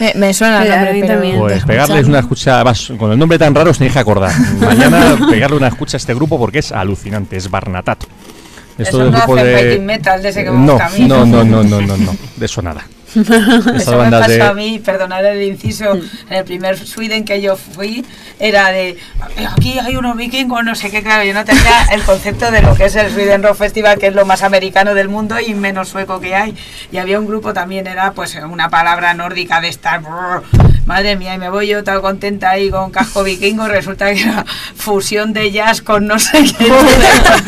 [0.00, 1.12] Me, me suena el nombre, mí pero...
[1.14, 1.38] también.
[1.38, 4.32] Pues pegarles una escucha, vas, con el nombre tan raro os tenéis que acordar.
[4.58, 8.04] Mañana pegarle una escucha a este grupo porque es alucinante, es Barnatat.
[8.78, 11.80] Eso del no grupo hace de- metal de ese que no, no, no, no, no,
[11.82, 12.86] no, no, de eso nada.
[13.76, 17.56] Eso me pasó de- a mí, perdonad el inciso, en el primer Sweden que yo
[17.56, 18.04] fui,
[18.38, 22.02] era de, "Eh, aquí hay unos vikingos, no sé qué, claro, yo no tenía el
[22.02, 25.08] concepto de lo que es el Sweden Rock Festival, que es lo más americano del
[25.08, 26.54] mundo y menos sueco que hay.
[26.92, 30.00] Y había un grupo también, era pues una palabra nórdica de estar,
[30.90, 34.44] madre mía, y me voy yo tan contenta ahí con casco vikingo, resulta que era
[34.74, 36.68] fusión de jazz con no sé qué.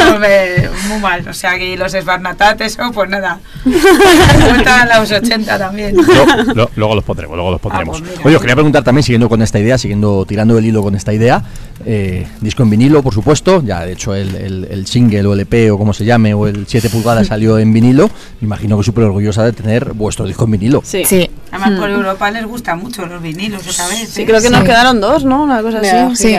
[0.00, 3.40] Vamos, me- muy mal, o sea que los esbarnatates, oh, pues nada.
[3.64, 5.96] Vuelta a los 80 también.
[5.96, 7.98] Lo- lo- luego los pondremos, luego los pondremos.
[8.00, 8.22] pues mira.
[8.26, 11.12] Oye, os quería preguntar también, siguiendo con esta idea, siguiendo tirando el hilo con esta
[11.14, 11.42] idea,
[11.86, 15.40] eh, disco en vinilo, por supuesto, ya de hecho el, el- el single o el
[15.40, 18.08] EP o como se llame, o el 7 pulgadas salió en vinilo,
[18.40, 20.82] me imagino que súper orgullosa de tener vuestro disco en vinilo.
[20.84, 21.04] Sí.
[21.06, 21.30] Sí.
[21.52, 24.08] Además, por Europa les gustan mucho los vinilos otra vez.
[24.10, 24.26] Sí, ¿eh?
[24.26, 24.66] creo que nos Sí.
[24.66, 25.42] quedaron dos, ¿no?
[25.42, 26.16] Una cosa así.
[26.16, 26.36] Sí.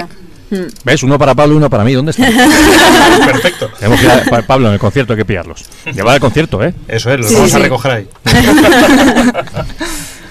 [0.84, 1.02] ¿Ves?
[1.04, 2.24] Uno para Pablo y uno para mí, ¿dónde está?
[3.26, 3.70] Perfecto.
[3.80, 5.64] Tenemos que ir a- pa- Pablo en el concierto, hay que pillarlos.
[5.86, 6.74] Llevar al concierto, ¿eh?
[6.90, 7.64] Eso es, los Sí, vamos a sí.
[7.64, 8.08] recoger ahí.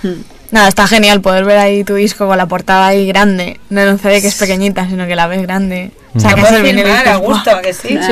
[0.51, 3.61] Nada, está genial poder ver ahí tu disco con la portada ahí grande.
[3.71, 5.93] No en un CD que es pequeñita, sino que la ves grande.
[6.15, 7.99] Se Sacas puede el vinilo y filmar a gusto, ¿a que sí?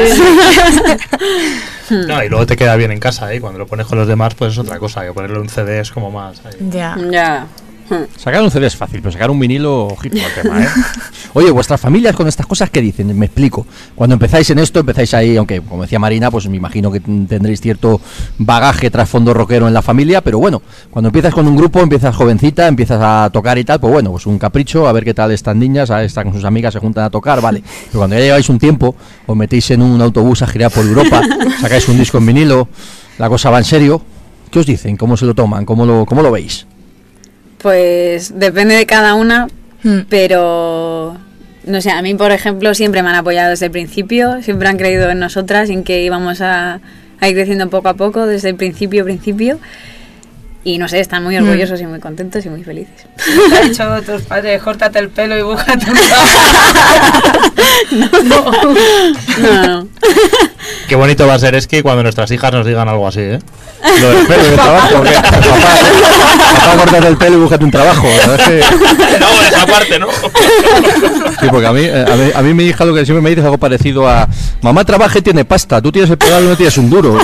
[1.91, 3.41] No, y luego te queda bien en casa, ¿eh?
[3.41, 5.05] Cuando lo pones con los demás, pues es otra cosa.
[5.05, 6.43] Que ponerlo en un CD es como más.
[6.45, 6.53] ahí.
[6.71, 6.97] Ya.
[7.11, 7.47] Ya.
[8.17, 10.69] Sacar un CD es fácil, pero sacar un vinilo, ojito al tema, ¿eh?
[11.35, 13.17] Oye, vuestras familias con estas cosas, ¿qué dicen?
[13.19, 13.67] Me explico.
[13.95, 17.61] Cuando empezáis en esto, empezáis ahí, aunque como decía Marina, pues me imagino que tendréis
[17.61, 18.01] cierto
[18.39, 22.67] bagaje trasfondo rockero en la familia, pero bueno, cuando empiezas con un grupo, empiezas jovencita,
[22.67, 25.59] empiezas a tocar y tal, pues bueno, pues un capricho, a ver qué tal están
[25.59, 27.63] niñas, a están con sus amigas, se juntan a tocar, vale.
[27.87, 28.95] Pero cuando ya lleváis un tiempo,
[29.27, 31.23] os metéis en un autobús a girar por Europa,
[31.61, 32.69] sacáis un disco en vinilo,
[33.19, 34.03] la cosa va en serio,
[34.51, 34.97] ¿qué os dicen?
[34.97, 35.65] ¿Cómo se lo toman?
[35.65, 36.67] ¿Cómo lo, cómo lo veis?
[37.59, 39.49] Pues depende de cada una,
[39.83, 40.01] Hmm.
[40.09, 41.17] pero
[41.65, 44.77] no sé, a mí por ejemplo siempre me han apoyado desde el principio, siempre han
[44.77, 46.81] creído en nosotras y en que íbamos a,
[47.21, 49.59] a ir creciendo poco a poco desde el principio, principio.
[50.65, 53.07] Y no sé, están muy orgullosos y muy contentos y muy felices.
[53.49, 56.39] Te ha dicho tus padres, córtate el pelo y búscate un trabajo.
[58.25, 58.51] No,
[59.67, 59.89] no.
[60.89, 63.39] Qué bonito va a ser es que cuando nuestras hijas nos digan algo así, ¿eh?
[64.01, 65.29] Lo del pelo y trabajo, que papá,
[66.65, 68.07] papá, córtate el pelo y búscate un trabajo.
[68.09, 68.79] La verdad es que-
[69.21, 70.07] No, esa parte, ¿no?
[71.41, 73.29] sí, porque a mí, eh, a, mí, a mí mi hija lo que siempre me
[73.31, 74.29] dice es algo parecido a
[74.63, 77.19] mamá trabaja y tiene pasta, tú tienes el pedal y no tienes un duro.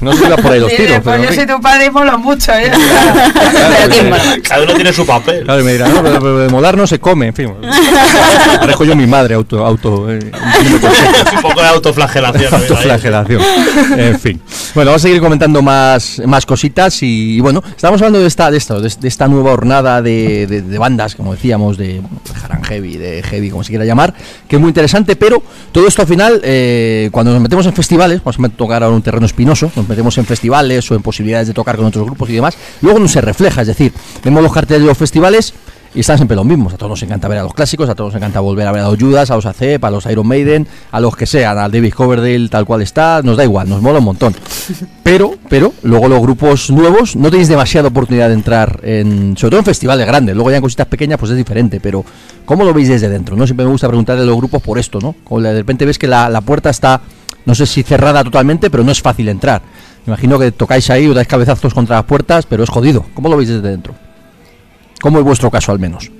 [0.00, 1.90] No sé si por ahí los tiros, pues pero yo en soy tu padre y
[1.90, 2.70] molo mucho, ¿eh?
[4.48, 5.44] Cada uno tiene su papel.
[5.44, 7.52] Claro, y me dirá, no, pero, pero de molar no se come, en fin.
[8.58, 10.18] Parejo yo mi madre, auto, auto, eh,
[11.34, 11.68] Un poco de
[12.04, 12.54] autoflagelación.
[12.54, 13.42] Autoflagelación.
[13.98, 14.40] En fin.
[14.74, 18.50] Bueno, vamos a seguir comentando más, más cositas y, y bueno, estamos hablando de esta,
[18.50, 22.00] de esto, de, de esta nueva hornada de, de- de bandas, como decíamos, de
[22.44, 24.14] Haran Heavy, de Heavy, como se quiera llamar,
[24.48, 25.42] que es muy interesante, pero
[25.72, 29.02] todo esto al final, eh, cuando nos metemos en festivales, vamos a tocar ahora un
[29.02, 32.34] terreno espinoso, nos metemos en festivales o en posibilidades de tocar con otros grupos y
[32.34, 33.92] demás, luego no se refleja, es decir,
[34.24, 35.52] vemos los carteles de los festivales
[35.94, 36.74] y están siempre los mismos.
[36.74, 38.82] A todos nos encanta ver a los clásicos, a todos nos encanta volver a ver
[38.82, 41.70] a los Judas, a los ACEP, a los Iron Maiden, a los que sean, al
[41.70, 44.34] David Coverdale tal cual está, nos da igual, nos mola un montón.
[45.02, 49.60] Pero, pero, luego los grupos nuevos no tenéis demasiada oportunidad de entrar en, sobre todo
[49.60, 52.04] en festivales grandes, luego ya en cositas pequeñas pues es diferente, pero
[52.44, 53.36] ¿cómo lo veis desde dentro?
[53.36, 55.14] No siempre me gusta preguntarle a los grupos por esto, ¿no?
[55.24, 57.00] Como de repente ves que la, la puerta está,
[57.44, 59.62] no sé si cerrada totalmente, pero no es fácil entrar.
[60.06, 63.04] Me imagino que tocáis ahí o dais cabezazos contra las puertas, pero es jodido.
[63.14, 63.94] ¿Cómo lo veis desde dentro?
[65.00, 66.10] ¿Cómo es vuestro caso al menos?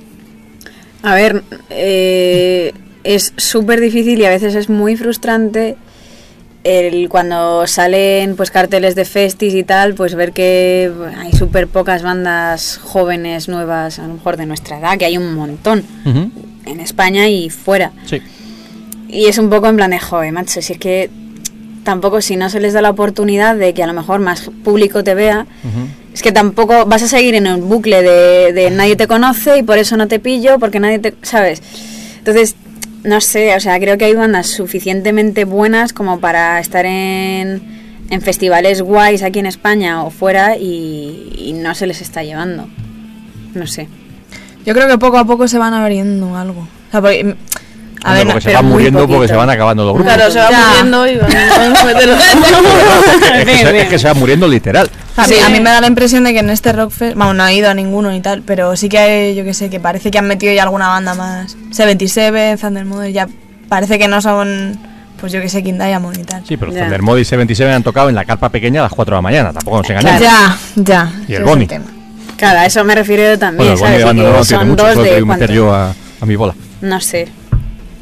[1.02, 2.72] A ver, eh,
[3.04, 5.76] es súper difícil y a veces es muy frustrante
[6.62, 12.02] el cuando salen pues carteles de festis y tal, pues ver que hay súper pocas
[12.02, 17.28] bandas jóvenes, nuevas, a lo mejor de nuestra edad, que hay un montón en España
[17.28, 17.92] y fuera.
[18.04, 18.20] Sí.
[19.08, 21.10] Y es un poco en plan de, joder, macho, si es que
[21.82, 25.02] tampoco si no se les da la oportunidad de que a lo mejor más público
[25.02, 25.46] te vea,
[26.20, 29.62] es que tampoco vas a seguir en un bucle de, de nadie te conoce y
[29.62, 31.14] por eso no te pillo, porque nadie te...
[31.22, 31.62] ¿Sabes?
[32.18, 32.56] Entonces,
[33.04, 37.62] no sé, o sea, creo que hay bandas suficientemente buenas como para estar en,
[38.10, 42.68] en festivales guays aquí en España o fuera y, y no se les está llevando.
[43.54, 43.88] No sé.
[44.66, 46.60] Yo creo que poco a poco se van abriendo algo.
[46.60, 47.34] O sea, porque,
[48.02, 50.12] a ver, porque se van muriendo porque se van acabando los grupos.
[50.14, 50.66] Claro, se va Ya.
[50.68, 51.30] muriendo y van
[53.36, 54.90] es, que se, es que se va muriendo literal.
[55.16, 55.40] A mí, Sí.
[55.40, 57.68] a mí me da la impresión de que en este Rockfest, vamos, no ha ido
[57.70, 60.26] a ninguno y tal, pero sí que hay, yo que sé, que parece que han
[60.26, 61.56] metido ya alguna banda más.
[61.72, 63.28] 77, Thunder Mother, ya
[63.68, 64.78] parece que no son,
[65.20, 66.44] pues yo que sé, King Diamond y tal.
[66.46, 66.82] Sí, pero Ya.
[66.82, 69.22] Thunder Mod y 77 han tocado en la carpa pequeña a las 4 de la
[69.22, 70.20] mañana, tampoco nos engañamos.
[70.20, 71.12] Ya, ya.
[71.28, 71.84] Y el es tema.
[72.36, 74.68] Claro, a eso me refiero yo también, Bueno, el Bonnie que no tiene son
[75.28, 76.54] mucho, yo a, a mi bola.
[76.80, 77.28] No sé.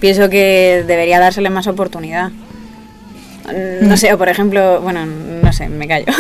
[0.01, 2.30] Pienso que debería dársele más oportunidad.
[2.30, 3.88] Mm.
[3.88, 6.07] No sé, o por ejemplo, bueno, no sé, me callo.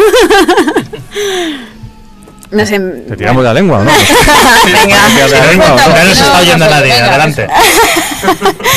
[2.50, 2.78] no sé.
[2.80, 3.90] Te tiramos la lengua, ¿o ¿no?
[4.64, 4.96] Venga,
[5.28, 5.88] la lengua, ¿o no?
[5.88, 6.92] no nos está oyendo nadie.
[6.92, 7.46] Adelante.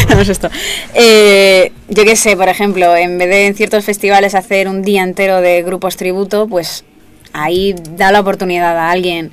[0.09, 0.49] No es esto.
[0.93, 5.03] Eh, yo qué sé, por ejemplo, en vez de en ciertos festivales hacer un día
[5.03, 6.83] entero de grupos tributo, pues
[7.33, 9.31] ahí da la oportunidad a alguien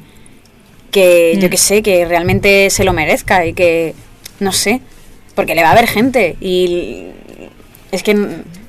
[0.90, 3.94] que yo que sé, que realmente se lo merezca y que,
[4.40, 4.80] no sé,
[5.38, 7.04] porque le va a haber gente y
[7.92, 8.10] es que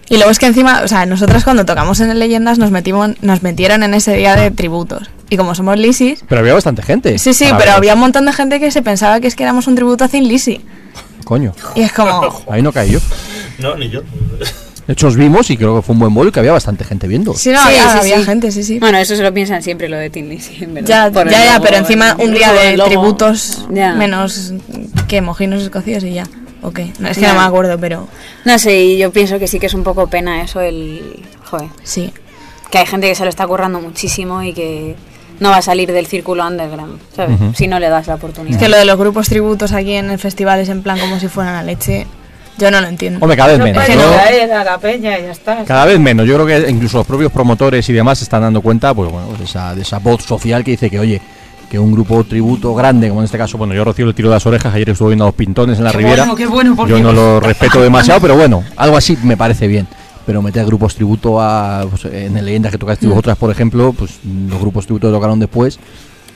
[0.08, 3.12] Y luego es que encima, o sea, nosotras cuando tocamos en el Leyendas nos metimos,
[3.24, 5.10] nos metieron en ese día de tributos.
[5.32, 7.18] Y como somos lisis, Pero había bastante gente.
[7.18, 9.66] sí, sí, pero había un montón de gente que se pensaba que es que éramos
[9.66, 10.62] un tributo a Thin Lizzy.
[11.26, 13.00] Coño, Y es como, ahí no caí yo.
[13.58, 14.02] No, ni yo.
[14.88, 16.84] De hecho, os vimos y creo que fue un buen vuelo y que había bastante
[16.84, 17.36] gente viendo.
[17.36, 18.24] sí, no, Sí, había, sí, había sí.
[18.24, 18.80] gente, sí, sí.
[18.80, 20.88] Bueno, eso se lo piensan siempre lo de Tin Lizzy, en verdad.
[20.90, 23.94] Ya, Por ya, ya, pero encima un día de tributos Ya.
[23.94, 24.54] menos
[25.08, 26.24] que mojinos escocidos y ya.
[26.62, 28.08] Ok, no, es que no me acuerdo, pero
[28.46, 31.24] No sé, y yo pienso que sí que es un poco pena eso, el...
[31.46, 32.12] Joder, sí.
[32.70, 34.96] que hay gente que se lo está currando muchísimo y que
[35.40, 37.38] no va a salir del círculo underground, ¿sabes?
[37.56, 38.60] Si no le das la Es oportunidad.
[38.60, 41.28] que lo de los grupos tributos aquí en el festival es en plan como si
[41.30, 42.06] fueran la leche.
[42.58, 43.20] Yo no lo entiendo.
[43.22, 43.88] Hombre, cada vez No menos.
[43.88, 45.64] Yo- a.
[45.66, 46.28] Cada vez menos.
[46.28, 49.30] Yo creo que incluso los propios promotores y demás se están dando cuenta pues, bueno,
[49.38, 51.22] de, esa, de esa voz social que dice que, oye,
[51.70, 54.36] que un grupo tributo grande, como en este caso, bueno, yo recibo el tiro de
[54.36, 56.24] las orejas, ayer estuve viendo a los pintones en la Qué Riviera.
[56.24, 59.68] bueno, qué bueno, por yo no lo respeto demasiado, pero bueno, algo así me parece
[59.68, 59.88] bien.
[60.26, 61.86] Pero meter grupos tributo a.
[61.90, 63.10] pues, en el Leyendas que tocaste Mm.
[63.10, 65.80] vosotras, por ejemplo, pues los grupos tributo que tocaron después,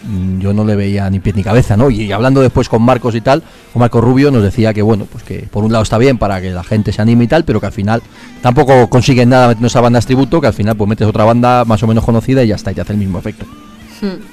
[0.08, 1.92] mm, yo no le veía ni pie ni cabeza, ¿no?
[1.92, 5.24] Y, hablando después con Marcos y tal, con Marcos Rubio nos decía que, bueno, pues
[5.24, 7.60] que por un lado está bien para que la gente se anime y tal, pero
[7.60, 8.02] que al final
[8.42, 11.84] tampoco consiguen nada metiendo esa banda tributo, que al final pues metes otra banda más
[11.84, 13.46] o menos conocida y ya está, y te hace el mismo efecto.
[14.02, 14.33] Hmm.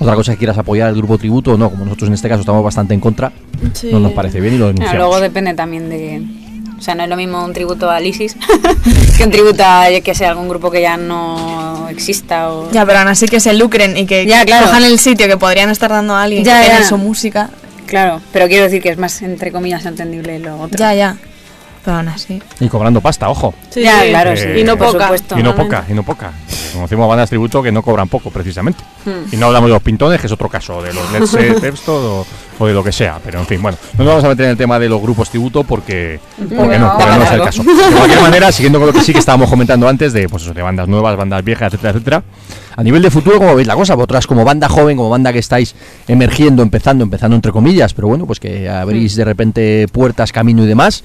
[0.00, 2.28] Otra cosa es que quieras apoyar el grupo tributo o no, como nosotros en este
[2.28, 3.30] caso estamos bastante en contra,
[3.74, 3.90] Sí.
[3.92, 5.06] no nos parece bien y lo Claro, denunciamos.
[5.08, 6.22] luego depende también de...
[6.78, 8.34] O sea, no es lo mismo un tributo a Lisis
[9.18, 12.70] que un tributo a, que sé, algún grupo que ya no exista o...
[12.72, 14.64] Ya, pero aún así que se lucren y que Ya, claro.
[14.66, 16.82] cojan el sitio que podrían estar dando a alguien Ya, que ya.
[16.84, 17.50] su música.
[17.84, 20.78] Claro, pero quiero decir que es más, entre comillas, entendible lo otro.
[20.78, 21.16] Ya, ya.
[21.84, 22.42] Pero aún así.
[22.60, 23.54] Y cobrando pasta, ojo.
[23.70, 24.08] Sí, ya, sí.
[24.10, 24.60] claro, Eh, sí.
[24.60, 25.04] Y no poca.
[25.04, 25.38] supuesto.
[25.38, 26.32] Y no poca, y no poca.
[26.74, 28.82] Conocemos bandas tributo que no cobran poco, precisamente.
[29.04, 29.32] Hmm.
[29.32, 32.26] Y no hablamos de los pintones, que es otro caso, de los Led Zeppelin o,
[32.58, 33.18] o de lo que sea.
[33.24, 35.30] Pero en fin, bueno, no nos vamos a meter en el tema de los grupos
[35.30, 37.62] tributo porque, porque no, No, porque no es el caso.
[37.64, 40.62] De cualquier manera, siguiendo con lo que sí que estábamos comentando antes, de, pues de
[40.62, 42.22] bandas nuevas, bandas viejas, etcétera, etcétera.
[42.76, 43.94] A nivel de futuro, ¿cómo veis la cosa?
[43.94, 45.74] Vosotras como banda joven, como banda que estáis
[46.06, 50.66] emergiendo, empezando, empezando entre comillas, pero bueno, pues que abrís de repente puertas, camino y
[50.66, 51.02] demás.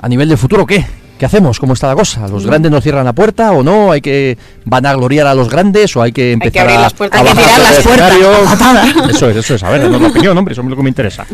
[0.00, 0.84] A nivel de futuro, ¿qué?
[1.18, 1.58] ¿Qué hacemos?
[1.58, 2.28] ¿Cómo está la cosa?
[2.28, 3.90] ¿Los grandes nos cierran la puerta o no?
[3.90, 4.36] ¿Hay que
[4.66, 7.20] vanagloriar a los grandes o hay que empezar abrir a, las puertas.
[7.20, 9.10] a Hay que tirar las puertas.
[9.16, 9.62] Eso es, eso es.
[9.62, 11.24] A ver, no, la opinión, hombre, eso es lo que me interesa.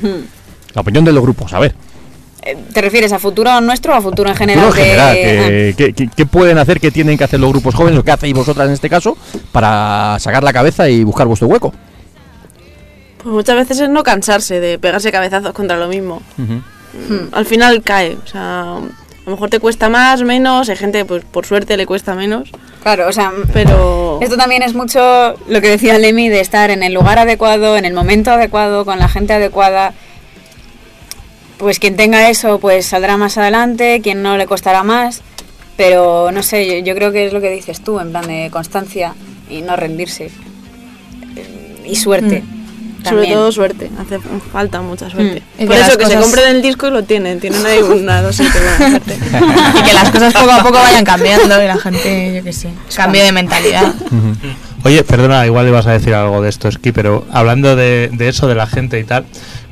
[0.75, 1.75] La opinión de los grupos, a ver.
[2.45, 4.65] Eh, ¿Te refieres a futuro nuestro o a futuro en general?
[4.67, 5.15] Futuro en general, Ah.
[5.15, 8.13] ¿qué, qué- qué- qué pueden hacer, qué tienen que hacer los grupos jóvenes o qué
[8.13, 9.17] hacéis vosotras en este caso
[9.51, 11.73] para sacar la cabeza y buscar vuestro hueco?
[13.23, 16.21] Pues muchas veces es no cansarse de pegarse cabezazos contra lo mismo.
[16.93, 18.17] Mm, Al final cae.
[18.23, 18.81] O sea, a
[19.27, 20.69] lo mejor te cuesta más, menos.
[20.69, 22.51] Hay gente, pues por suerte le cuesta menos.
[22.83, 24.19] Claro, o sea, Pero.
[24.21, 25.01] Esto también es mucho
[25.49, 28.99] lo que decía Lemmy de estar en el lugar adecuado, en el momento adecuado, con
[28.99, 29.95] la gente adecuada.
[31.59, 35.23] Pues quien tenga eso, pues saldrá más adelante, quien no le costará más.
[35.77, 38.51] Pero no sé, yo, yo creo que es lo que dices tú, en plan de
[38.53, 39.15] constancia
[39.49, 40.31] y no rendirse.
[41.37, 42.43] Eh, Y suerte.
[42.43, 42.62] Sobre
[43.03, 43.35] también.
[43.35, 44.19] todo suerte, hace
[44.53, 45.43] falta mucha suerte.
[45.59, 48.23] Y Por que eso que se compren el disco y lo tienen, tienen ahí una
[48.23, 49.19] dosis de buena suerte.
[49.79, 52.69] Y que las cosas poco a poco vayan cambiando y la gente, yo qué sé,
[52.95, 53.95] cambie de mentalidad.
[54.85, 58.49] Oye, perdona, igual ibas a decir algo de esto, Esqui, pero hablando de, de eso,
[58.49, 59.25] de la gente y tal,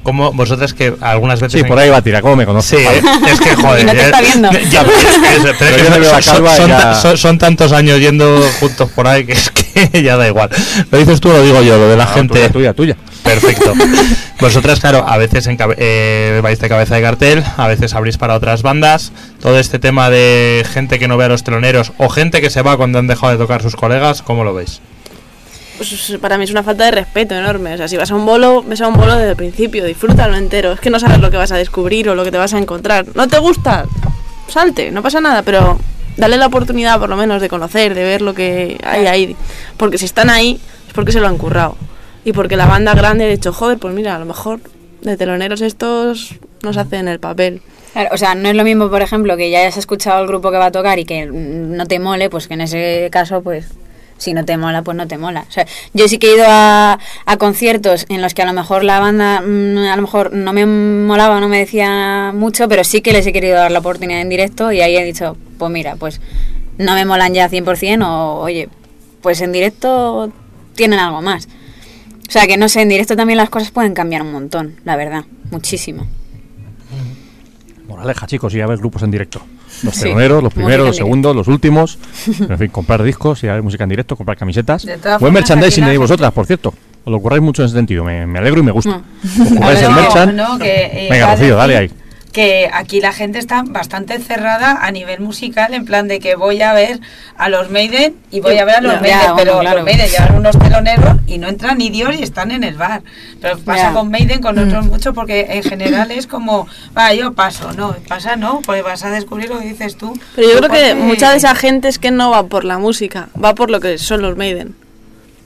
[0.03, 1.61] como vosotras que algunas veces...
[1.61, 2.81] Sí, por ahí va a tirar, ¿cómo me conoces?
[2.81, 2.87] Sí,
[3.31, 3.81] es que joder.
[3.81, 4.51] Y no te está viendo.
[7.17, 10.51] Son, tantos años yendo juntos por ahí que es que ya da igual.
[10.91, 12.35] Lo dices tú o lo digo yo, lo de la Ah, gente.
[12.35, 12.97] Tuya, tuya, tuya.
[13.23, 13.73] Perfecto.
[14.41, 18.63] Vosotras, claro, a veces eh, vais de cabeza de cartel, a veces abrís para otras
[18.63, 19.13] bandas.
[19.41, 22.63] Todo este tema de gente que no ve a los teloneros o gente que se
[22.63, 24.81] va cuando han dejado de tocar sus colegas, ¿cómo lo veis?
[25.81, 27.73] Pues para mí es una falta de respeto enorme.
[27.73, 30.37] O sea, si vas a un bolo, ves a un bolo desde el principio, disfrútalo
[30.37, 30.73] entero.
[30.73, 32.59] Es que no sabes lo que vas a descubrir o lo que te vas a
[32.59, 33.07] encontrar.
[33.15, 33.87] ¿No te gusta?
[34.47, 35.81] Salte, no pasa nada, pero
[36.19, 39.37] dale la oportunidad por lo menos de conocer, de ver lo que hay ahí.
[39.79, 41.79] Porque si están ahí es porque se lo han currado.
[42.27, 44.61] Y porque la banda grande ha dicho, joder, pues mira, a lo mejor
[45.01, 47.63] de teloneros estos nos hacen el papel.
[48.13, 50.59] O sea, no es lo mismo, por ejemplo, que ya hayas escuchado el grupo que
[50.59, 53.65] va a tocar y que no te mole, pues que en ese caso, pues
[54.21, 55.47] si no te mola, pues no te mola.
[55.49, 56.99] O sea, yo sí que he ido a,
[57.39, 60.67] conciertos en los que a lo mejor la banda mm, a lo mejor no me
[60.67, 64.29] molaba, no me decía mucho, pero sí que les he querido dar la oportunidad en
[64.29, 66.21] directo y ahí he dicho, pues mira, pues
[66.79, 68.69] no me molan ya 100% o oye,
[69.23, 70.31] pues en directo
[70.75, 71.49] tienen algo más.
[72.29, 74.97] O sea, que no sé, en directo también las cosas pueden cambiar un montón, la
[74.97, 76.07] verdad, muchísimo.
[77.89, 79.43] Moraleja, chicos, y a ver grupos en directo.
[79.83, 81.99] Los Sí, los primeros, los segundos, los últimos.
[82.49, 84.87] En fin, comprar discos y a ver música en directo, comprar camisetas.
[85.21, 86.75] Buen merchandising gente- vosotras, por cierto.
[87.05, 88.05] Os lo curráis mucho en ese sentido.
[88.05, 88.99] Me, me alegro y me gusta.
[88.99, 89.43] Mm.
[89.43, 90.37] Os curráis A el merchan.
[90.37, 91.91] no, que, eh, Venga, Rocío, dale ahí.
[92.33, 96.63] Que aquí la gente está bastante cerrada a nivel musical, en plan de que voy
[96.63, 97.01] a ver
[97.37, 99.77] a los Maiden y voy a ver a los Ya, Maiden, pero claro.
[99.79, 103.03] los Maiden llevan unos teloneros y no entran ni Dios y están en el bar.
[103.41, 103.93] Pero pasa Ya.
[103.93, 104.69] con Maiden, con Mm.
[104.69, 109.05] otros mucho, porque en general es como, va, yo paso, no, pasa no, pues vas
[109.05, 110.13] a descubrir lo que dices tú.
[110.37, 113.29] Pero yo creo que mucha de esa gente es que no va por la música,
[113.43, 114.77] va por lo que son los Maiden.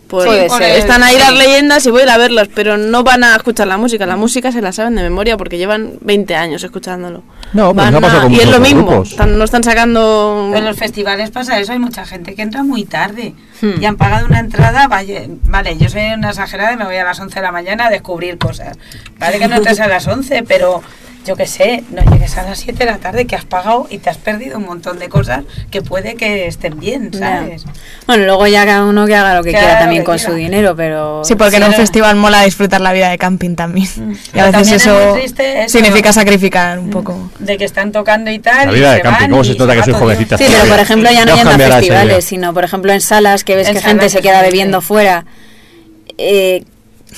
[0.09, 0.79] Pues Puede ser.
[0.79, 3.67] están ahí las leyendas y voy a ir a verlos, pero no van a escuchar
[3.67, 4.05] la música.
[4.07, 7.23] La música se la saben de memoria porque llevan 20 años escuchándolo.
[7.55, 10.53] No, Van no ha pasado a- con y es lo mismo, están- no están sacando...
[10.55, 13.81] En los festivales pasa eso, hay mucha gente que entra muy tarde Hmm.
[13.81, 17.05] y han pagado una entrada, vaya, vale, yo soy una exagerada y me voy a
[17.05, 18.77] las 11 de la mañana a descubrir cosas.
[19.19, 20.83] Vale que no entres a las 11, pero
[21.25, 23.99] yo qué sé, no llegues a las 7 de la tarde que has pagado y
[23.99, 27.11] te has perdido un montón de cosas que puede que estén bien.
[27.13, 27.65] ¿sabes?
[28.07, 30.31] Bueno, luego ya cada uno que haga lo que quiera también que con quiera.
[30.31, 31.23] su dinero, pero...
[31.25, 33.89] Sí, porque en un festival mola disfrutar la vida de camping también.
[34.35, 35.17] Y a Pero veces también es eso
[35.63, 35.69] eso.
[35.69, 37.31] significa sacrificar un poco.
[37.39, 38.67] De que están tocando y tal.
[38.67, 40.39] La y vida de se camping, van ¿cómo se nota que soy jovencita?
[40.39, 43.45] Sí, pero por ejemplo ya no os yendo a festivales, sino por ejemplo en salas
[43.45, 44.47] que ves En que gente se queda sí.
[44.47, 45.25] bebiendo fuera.
[46.19, 46.65] Eh,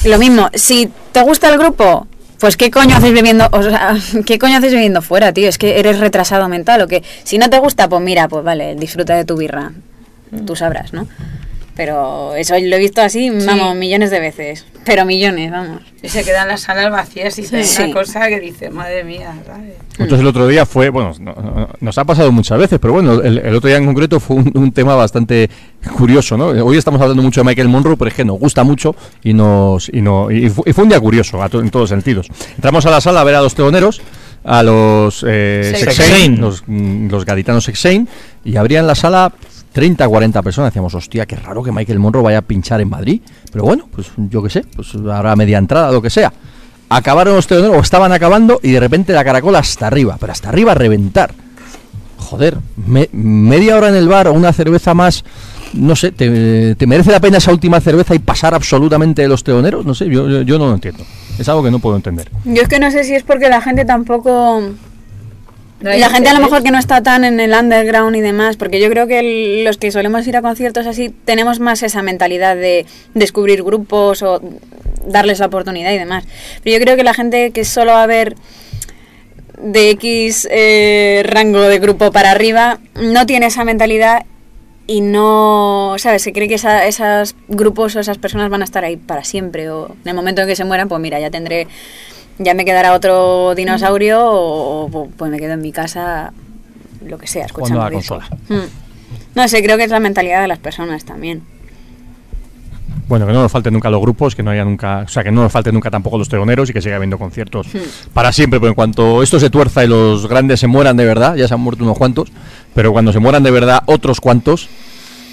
[0.04, 2.06] lo mismo, si te gusta el grupo,
[2.38, 3.96] pues qué coño haces bebiendo, o sea,
[4.26, 7.50] qué coño haces bebiendo fuera, tío, es que eres retrasado mental o que si no
[7.50, 9.72] te gusta, pues mira, pues vale, disfruta de tu birra.
[10.44, 11.06] Tú sabrás, ¿no?
[11.76, 14.64] Pero eso lo he visto así, vamos, millones de veces.
[14.86, 15.80] Pero millones, vamos.
[16.00, 17.56] Y se quedan las salas vacías y Sí.
[17.56, 17.92] es una Sí.
[17.92, 19.74] cosa que dices, madre mía, ¿sabes?
[19.98, 23.14] Entonces el otro día fue, bueno, no- no- nos ha pasado muchas veces, pero bueno,
[23.20, 25.50] el, el otro día en concreto fue un, un tema bastante
[25.96, 26.46] curioso, ¿no?
[26.64, 28.94] Hoy estamos hablando mucho de Michael Monroe, pero es que nos gusta mucho
[29.24, 31.88] y nos y no y fu- y fue, un día curioso a to- en todos
[31.88, 32.28] sentidos.
[32.54, 34.00] Entramos a la sala a ver a los teoneros,
[34.44, 35.74] a los eh.
[35.76, 38.08] Sexain, los, mm, los gaditanos Sexain,
[38.44, 39.32] y habría en la sala
[39.76, 40.70] 30, 40 personas.
[40.72, 43.20] Decíamos, hostia, qué raro que Michael Monroe vaya a pinchar en Madrid.
[43.52, 46.32] Pero bueno, pues yo qué sé, pues habrá media entrada, lo que sea.
[46.88, 50.48] Acabaron los teoneros, o estaban acabando, y de repente la caracola hasta arriba, pero hasta
[50.48, 51.34] arriba reventar.
[52.16, 55.22] Joder, me- media hora en el bar o una cerveza más,
[55.74, 59.44] no sé, te, te merece la pena esa última cerveza y pasar absolutamente de los
[59.44, 59.84] teoneros?
[59.84, 61.04] No sé, yo, yo, yo no lo entiendo.
[61.38, 62.30] Es algo que no puedo entender.
[62.46, 64.62] Yo es que no sé si es porque la gente tampoco...
[65.84, 68.56] Hay la gente a lo mejor que no está tan en el underground y demás,
[68.56, 72.02] porque yo creo que el- los que solemos ir a conciertos así tenemos más esa
[72.02, 74.40] mentalidad de descubrir grupos o
[75.06, 76.24] darles la oportunidad y demás.
[76.64, 78.36] Pero yo creo que la gente que solo va a ver
[79.60, 84.24] de X eh, rango de grupo para arriba no tiene esa mentalidad
[84.86, 86.22] y no, ¿sabes?
[86.22, 89.68] Se cree que esa- esos grupos o esas personas van a estar ahí para siempre
[89.70, 91.66] o en el momento en que se mueran, pues mira, ya tendré,
[92.38, 96.32] ya me quedará otro dinosaurio o, o, pues me quedo en mi casa,
[97.04, 98.28] lo que sea, escuchando la consola.
[98.48, 99.34] Mm.
[99.34, 101.42] No sé, creo que es la mentalidad de las personas también.
[103.08, 105.30] Bueno, que no nos falten nunca los grupos, que no haya nunca, o sea, que
[105.30, 107.68] no nos falten nunca tampoco los teoneros y que siga habiendo conciertos
[108.12, 111.36] para siempre, pero en cuanto esto se tuerza y los grandes se mueran de verdad,
[111.36, 112.32] ya se han muerto unos cuantos,
[112.74, 114.68] pero cuando se mueran de verdad otros cuantos,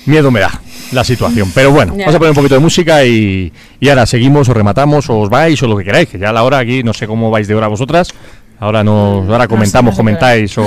[0.05, 0.61] miedo me da
[0.93, 1.51] la situación.
[1.53, 5.09] Pero bueno, vamos a poner un poquito de música y, y ahora seguimos o rematamos
[5.09, 7.07] o os vais o lo que queráis, que ya a la hora aquí, no sé
[7.07, 8.09] cómo vais de hora vosotras.
[8.59, 10.65] Ahora nos, ahora comentamos, no comentáis o,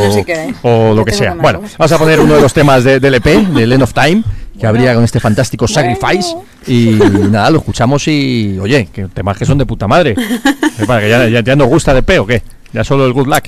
[0.62, 1.32] o lo que sea.
[1.32, 3.24] que Bueno, vamos a poner uno de los temas de- del EP,
[3.55, 4.23] del End of Time,
[4.59, 6.35] que habría con este fantástico Sacrifice.
[6.66, 6.98] Y
[7.31, 10.15] nada, lo escuchamos y, oye, que temas que son de puta madre.
[10.78, 12.43] ¿Qué pasa, que ya, ya, ya nos gusta de EP o qué?
[12.74, 13.44] Ya solo el good luck.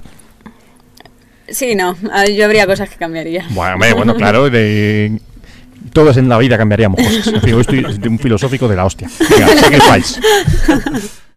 [1.51, 1.97] Sí, no,
[2.35, 3.45] yo habría cosas que cambiaría.
[3.51, 5.19] Bueno, bueno, claro, de,
[5.93, 7.43] todos en la vida cambiaríamos cosas.
[7.45, 9.09] En un filosófico de la hostia.
[9.09, 10.21] Sacrifice.
[10.67, 11.28] Sacrifice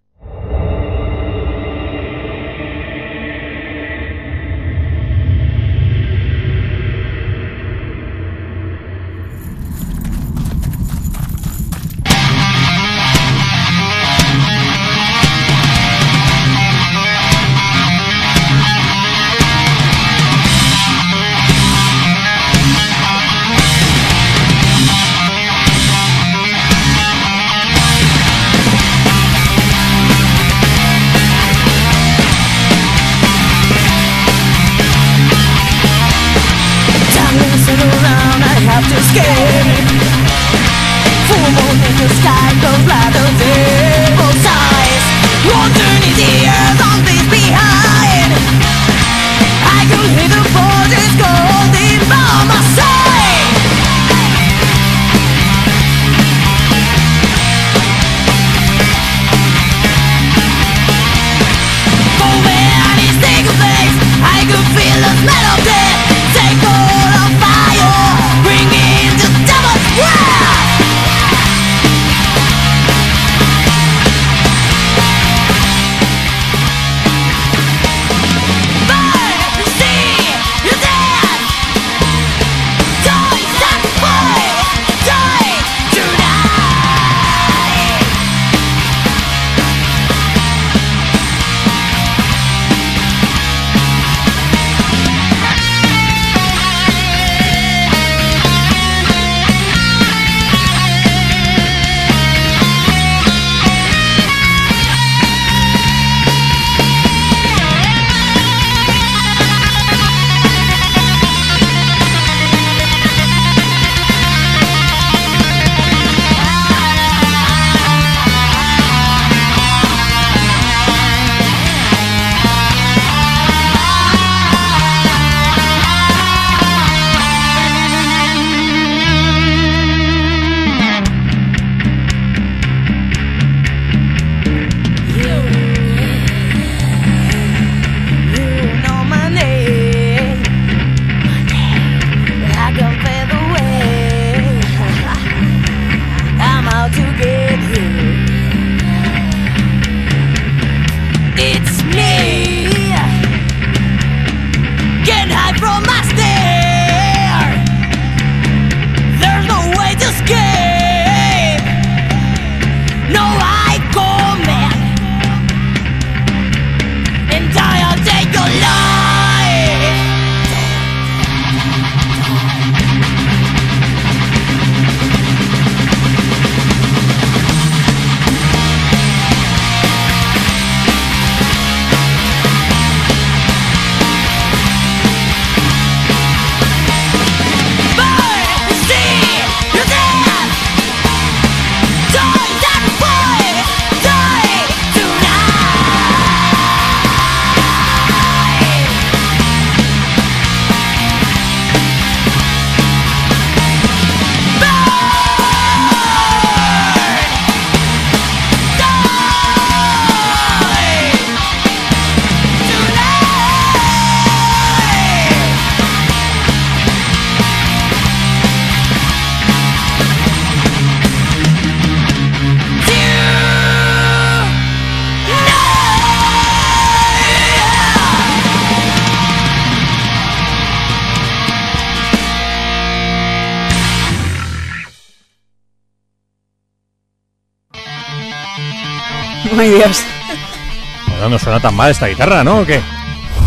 [241.62, 242.60] tan mal esta guitarra, ¿no?
[242.62, 242.82] ¿O qué?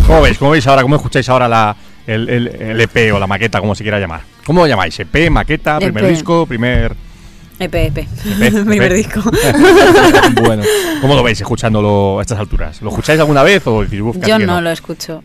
[0.07, 0.39] ¿Cómo veis?
[0.39, 0.83] ¿Cómo veis ahora?
[0.83, 1.75] ¿Cómo escucháis ahora la,
[2.07, 4.21] el, el- el EP o la maqueta, como se quiera llamar?
[4.45, 4.99] ¿Cómo lo llamáis?
[5.01, 6.11] ¿EP, maqueta, primer EP.
[6.11, 6.95] disco, primer...?
[7.59, 7.99] EP, EP.
[7.99, 8.07] EP,
[8.67, 8.97] Primer EP?
[8.97, 9.23] disco.
[10.43, 10.63] bueno,
[11.01, 12.83] ¿cómo lo veis escuchándolo a estas alturas?
[12.83, 15.23] ¿Lo escucháis alguna vez o decís, "Uf, casi Yo no lo escucho.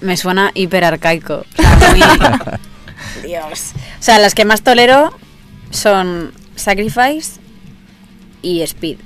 [0.00, 1.44] Me suena hiper arcaico.
[1.58, 2.00] O sea, muy-
[3.28, 3.72] Dios.
[3.98, 5.12] O sea, las que más tolero
[5.70, 7.40] son Sacrifice
[8.42, 8.98] y Speed.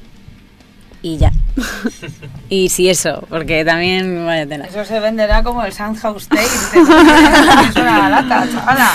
[1.03, 1.33] Y ya.
[2.49, 4.67] y si eso, porque también vaya tela.
[4.67, 6.43] Eso se venderá como el Sandhouse Tale.
[7.71, 8.93] es una lata, chavala.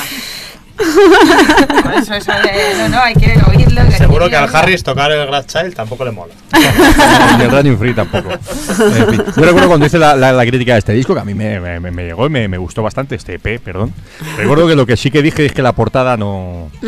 [1.84, 3.82] Por eso, eso de- no, no, hay que oírlo.
[3.92, 6.34] Seguro que al Harris tocar el Glass Child tampoco le mola.
[7.40, 8.30] El Running Free tampoco.
[8.32, 11.24] En fin, yo recuerdo cuando hice la, la- la crítica de este disco, que a
[11.24, 13.94] mí me, me- llegó y me, me gustó bastante, este EP, perdón.
[14.38, 16.70] Recuerdo que lo que sí que dije es que la portada no...
[16.82, 16.88] Que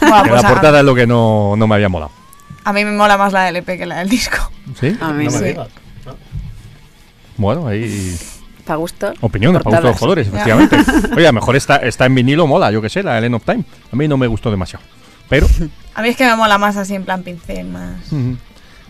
[0.32, 2.10] la a- portada es lo que no, no me había molado.
[2.68, 4.36] A mí me mola más la del EP que la del disco.
[4.78, 4.94] ¿Sí?
[5.00, 5.44] A mí No me sí.
[5.44, 5.68] digas.
[7.38, 8.14] Bueno, ahí...
[8.66, 9.14] Para gusto.
[9.22, 10.76] Opiniones para gusto de los colores, efectivamente.
[11.16, 13.34] Oye, a lo mejor está, está en vinilo, mola, yo que sé, la de End
[13.36, 13.64] of Time.
[13.90, 14.84] A mí no me gustó demasiado.
[15.30, 15.46] Pero
[15.94, 18.00] A mí es que me mola más así en plan pincel, más.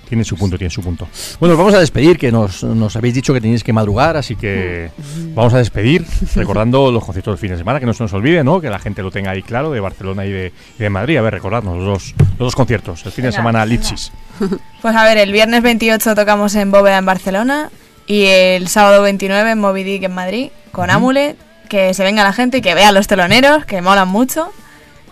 [0.08, 1.08] Tiene su punto, tiene su punto.
[1.38, 4.36] Bueno, nos vamos a despedir, que nos, nos habéis dicho que tenéis que madrugar, así
[4.36, 4.90] que
[5.34, 6.04] vamos a despedir,
[6.34, 8.60] recordando los conciertos del fin de semana, que no se nos olvide, ¿no?
[8.60, 11.16] Que la gente lo tenga ahí claro, de Barcelona y de, y de Madrid.
[11.18, 13.04] A ver, recordadnos los dos, los dos conciertos.
[13.04, 13.64] El fin de semana.
[13.66, 14.12] Litsis.
[14.80, 17.70] Pues a ver, el viernes 28 tocamos en Bóveda en Barcelona
[18.06, 21.36] y el sábado 29 en Moby Dick en Madrid con Amulet.
[21.68, 24.52] Que se venga la gente y que vea a los teloneros, que molan mucho.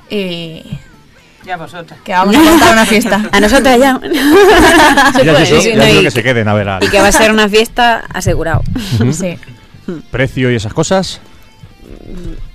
[0.08, 0.62] Y
[1.46, 2.00] Ya vosotras.
[2.02, 3.28] que vamos a montar una fiesta.
[3.30, 4.00] A nosotras ya.
[5.16, 7.48] Sí, no, y, que se queden a ver al y que va a ser una
[7.48, 8.62] fiesta asegurado.
[9.12, 9.38] Sí.
[10.10, 11.20] precio y esas cosas.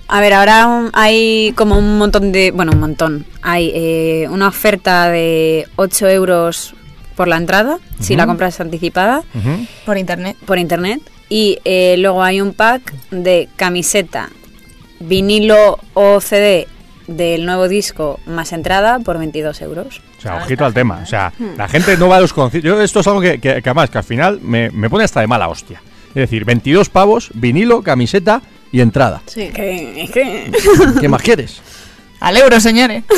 [0.08, 2.50] A ver, ahora hay como un montón de...
[2.50, 3.24] Bueno, un montón.
[3.40, 6.74] Hay eh, una oferta de 8 euros
[7.16, 9.22] por la entrada, si la compras anticipada.
[9.86, 10.36] Por internet.
[10.44, 11.00] por internet.
[11.30, 14.28] Y eh, luego hay un pack de camiseta,
[15.00, 16.68] vinilo o CD
[17.06, 20.00] del nuevo disco más entrada por 22 euros.
[20.18, 21.00] O sea, ojito al tema.
[21.02, 22.68] O sea, la gente no va a los conciertos.
[22.68, 25.20] Yo esto es algo que, que- que además, que al final me, me pone hasta
[25.20, 25.80] de mala hostia.
[26.10, 29.22] Es decir, 22 pavos, vinilo, camiseta y entrada.
[29.26, 29.48] Sí.
[29.52, 30.52] Que- que...
[31.00, 31.60] ¿Qué más quieres?
[32.20, 33.02] Al euro, señores.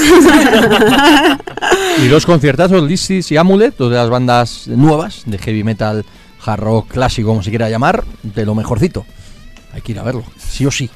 [2.03, 6.05] Y dos conciertazos, Listis y Amulet, dos de las bandas nuevas de heavy metal,
[6.45, 9.07] hard rock, clásico, como se quiera llamar, de lo mejorcito.
[9.73, 10.91] Hay que ir a verlo, sí o sí.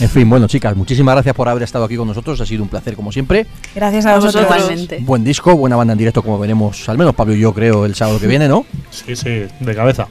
[0.00, 2.40] En fin, bueno, chicas, muchísimas gracias por haber estado aquí con nosotros.
[2.40, 3.46] Ha sido un placer, como siempre.
[3.74, 4.44] Gracias a vosotros.
[4.44, 4.98] Igualmente.
[5.00, 7.94] Buen disco, buena banda en directo, como veremos, al menos Pablo y yo creo, el
[7.94, 8.66] sábado que viene, ¿no?
[8.90, 10.06] Sí, sí, de cabeza.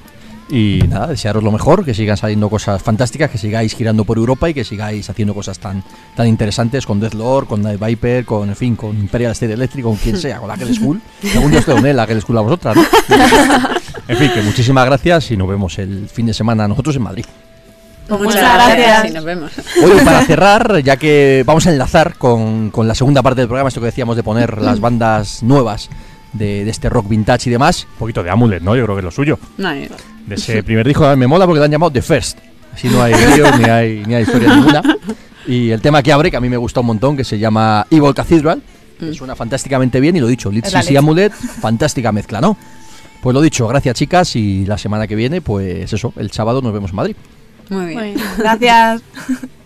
[0.49, 4.49] Y nada, desearos lo mejor, que sigan saliendo cosas fantásticas, que sigáis girando por Europa
[4.49, 5.84] y que sigáis haciendo cosas tan,
[6.16, 9.98] tan interesantes con Deathlord, con Night Viper, con, en fin, con Imperial State Electric, con
[9.98, 11.02] quien sea, con la Girl School.
[11.36, 12.84] Algún día os con la School a vosotras, ¿no?
[14.08, 17.26] En fin, que muchísimas gracias y nos vemos el fin de semana nosotros en Madrid.
[18.09, 19.09] Muchas gracias.
[19.09, 19.51] y nos vemos.
[19.84, 23.67] Oye, para cerrar, ya que vamos a enlazar con, con la segunda parte del programa,
[23.67, 25.89] esto que decíamos de poner las bandas nuevas
[26.34, 28.75] de, de este rock vintage y demás, un poquito de Amulet, ¿no?
[28.75, 29.39] Yo creo que es lo suyo.
[29.57, 32.39] No, De ese primer disco me mola porque lo han llamado The First.
[32.73, 34.81] Así no hay líos ni hay, ni hay historia ninguna.
[35.47, 37.88] Y el tema que abre, que a mí me gusta un montón, que se llama
[37.89, 38.61] Evil Cathedral,
[38.99, 40.97] que suena fantásticamente bien y lo dicho, Litsis y.
[40.97, 41.31] Amulet,
[41.61, 42.57] fantástica mezcla, ¿no?
[43.21, 46.73] Pues lo dicho, gracias chicas y la semana que viene, pues eso, el sábado nos
[46.73, 47.15] vemos en Madrid.
[47.69, 47.99] Muy bien.
[47.99, 48.27] Muy bien.
[48.38, 49.02] Gracias.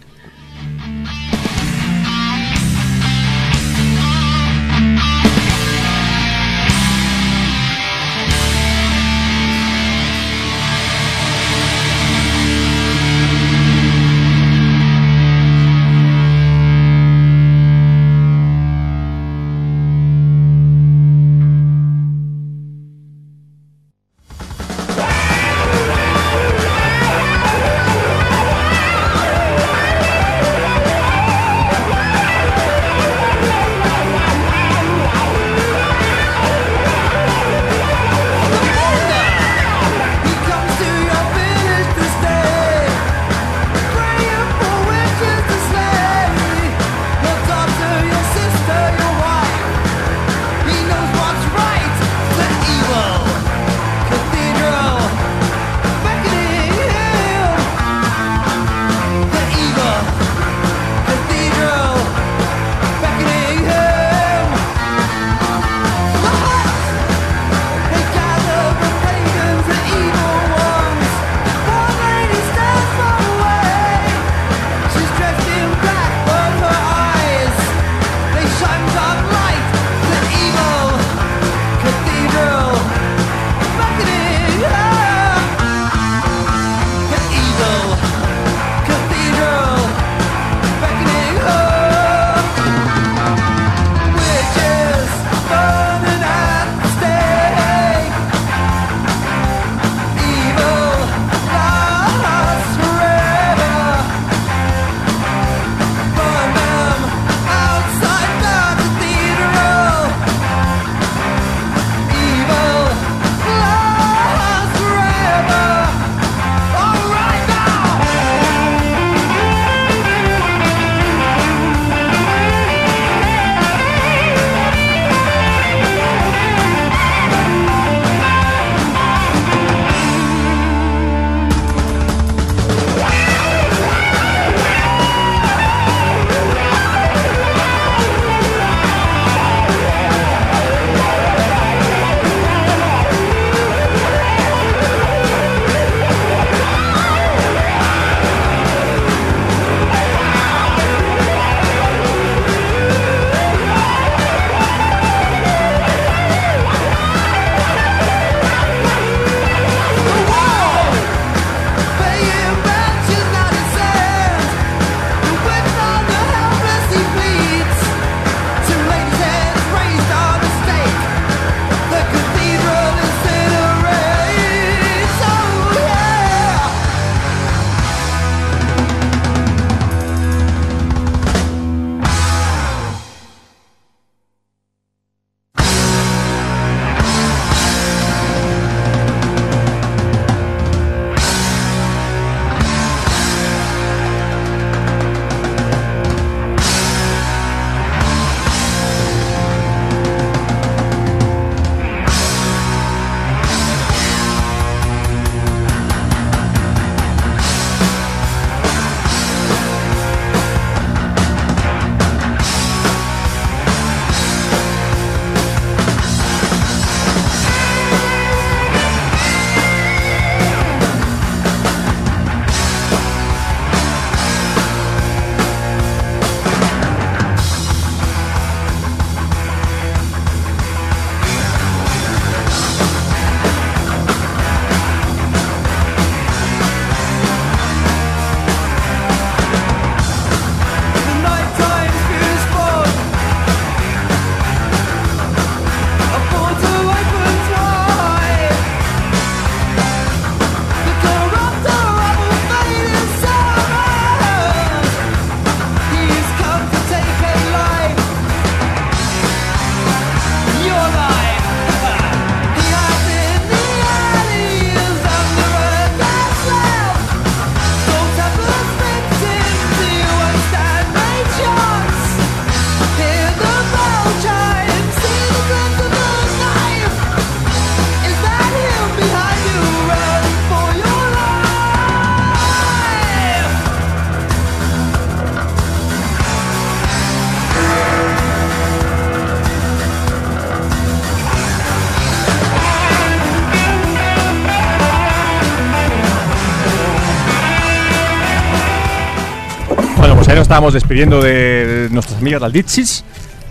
[300.51, 303.05] estábamos despidiendo de nuestras amigas las Ditsis.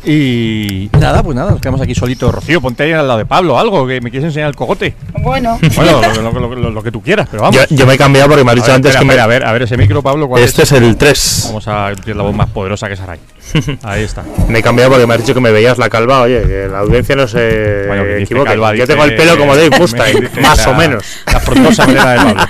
[0.04, 2.34] Y nada, pues nada, nos quedamos aquí solitos.
[2.34, 4.94] Rocío, ponte ahí al lado de Pablo, algo, que me quieres enseñar el cogote.
[5.22, 7.56] Bueno, Bueno, lo, lo- lo- lo- lo que tú quieras, pero vamos.
[7.68, 9.22] Yo, yo me he cambiado porque me has dicho ver, antes espera, que me.
[9.22, 11.42] a ver, a ver ese micro, Pablo, ¿cuál Este es el 3.
[11.48, 13.18] Vamos a tiene la voz más poderosa que Sarai.
[13.82, 14.22] Ahí está.
[14.48, 16.20] Me he cambiado porque me has dicho que me veías la calva.
[16.22, 18.50] Oye, que la audiencia no se Bueno, equivoque.
[18.50, 21.04] calva, Yo dice- tengo el pelo como Dave Mustaine, más la- o menos.
[21.32, 22.42] La frondosa melena de Pablo.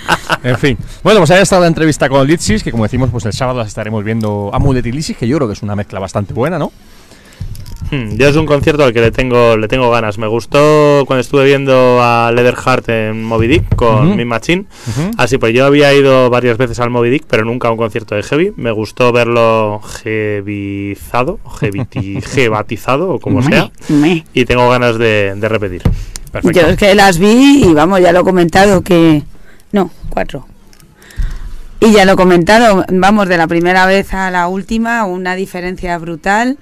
[0.45, 0.79] En fin.
[1.03, 3.69] Bueno, pues ahí estado la entrevista con Litsis, que como decimos, pues el sábado las
[3.69, 6.73] estaremos viendo Amulet y Lysis, que yo creo que es una mezcla bastante buena, ¿no?
[7.91, 10.19] Hmm, Yo es un concierto al que le tengo, le tengo ganas.
[10.19, 14.15] Me gustó cuando estuve viendo a Leatherheart en Moby Dick con Ujú.
[14.17, 14.67] mi Machine.
[15.17, 18.15] Así pues, yo había ido varias veces al Moby Dick, pero nunca a un concierto
[18.15, 18.53] de heavy.
[18.57, 23.71] Me gustó verlo heavizado, heaviti- jebatizado o como sea.
[24.35, 25.83] Y tengo ganas de, de repetir.
[26.31, 26.61] Perfecto.
[26.61, 29.23] Yo es que las vi y vamos, ya lo he comentado que...
[29.73, 30.47] No, cuatro.
[31.83, 35.97] Y ya lo he comentado, vamos, de la primera vez a la última, una diferencia
[35.97, 36.59] brutal.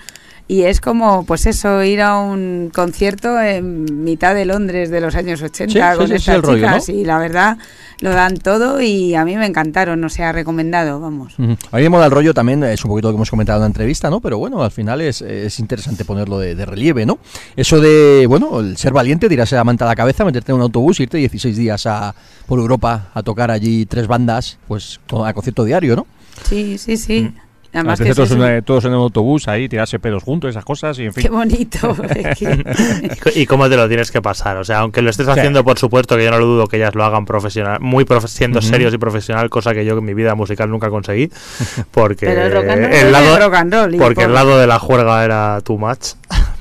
[0.50, 5.14] Y es como, pues eso, ir a un concierto en mitad de Londres de los
[5.14, 6.88] años 80 Sí, sí, con sí, estas rollo, chicas.
[6.88, 6.94] ¿no?
[6.94, 7.58] Y la verdad,
[8.00, 11.38] lo dan todo y a mí me encantaron, o sea, recomendado, vamos.
[11.38, 11.54] Ujú.
[11.70, 13.62] A mí me mola el rollo también, es un poquito lo que hemos comentado en
[13.62, 14.20] la entrevista, ¿no?
[14.20, 17.18] Pero bueno, al final es, es interesante ponerlo de, de relieve, ¿no?
[17.54, 20.62] Eso de, bueno, el ser valiente, tirarse la manta a la cabeza, meterte en un
[20.62, 22.14] autobús, irte 16 días a,
[22.46, 26.06] por Europa a tocar allí tres bandas, pues a concierto diario, ¿no?
[26.48, 27.34] Sí, sí, sí.
[27.72, 31.04] Además que todos, en, todos en el autobús, ahí, tirarse pedos juntos, esas cosas, y
[31.04, 31.24] en fin.
[31.24, 31.94] Qué bonito.
[33.02, 34.56] ¿Y co- ¿Y cómo te lo tienes que pasar?
[34.56, 35.32] O sea, aunque lo estés Sí.
[35.32, 38.28] haciendo, por supuesto, que yo no lo dudo que ellas lo hagan profesional, muy profe-
[38.28, 41.30] siendo serios y profesional, cosa que yo en mi vida musical nunca conseguí,
[41.90, 44.66] porque Pero el rock and roll el lado, rock and roll, porque el lado de
[44.66, 46.14] la juerga era too much.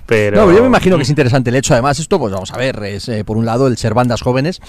[0.07, 1.73] Pero, No, pero yo me imagino que es interesante el hecho.
[1.73, 4.61] Además, esto, pues vamos a ver, es, eh, por un lado, el ser bandas jóvenes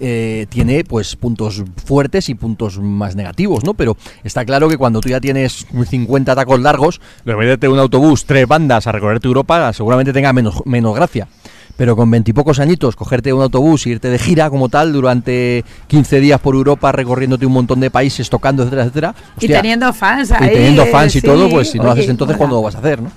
[0.00, 3.74] eh, tiene pues puntos fuertes y puntos más negativos, ¿no?
[3.74, 7.78] Pero está claro que cuando tú ya tienes 50 tacos largos, lo de meterte un
[7.78, 11.28] autobús, tres bandas a recorrerte Europa, seguramente tenga menos, menos gracia.
[11.76, 16.18] Pero con veintipocos añitos, cogerte un autobús e irte de gira como tal durante 15
[16.18, 19.14] días por Europa, recorriéndote un montón de países, tocando, etcétera, etcétera.
[19.38, 22.36] y teniendo fans y teniendo fans y sí, todo, pues si no lo haces entonces.
[22.36, 23.12] ¿cuándo lo vas a hacer, no?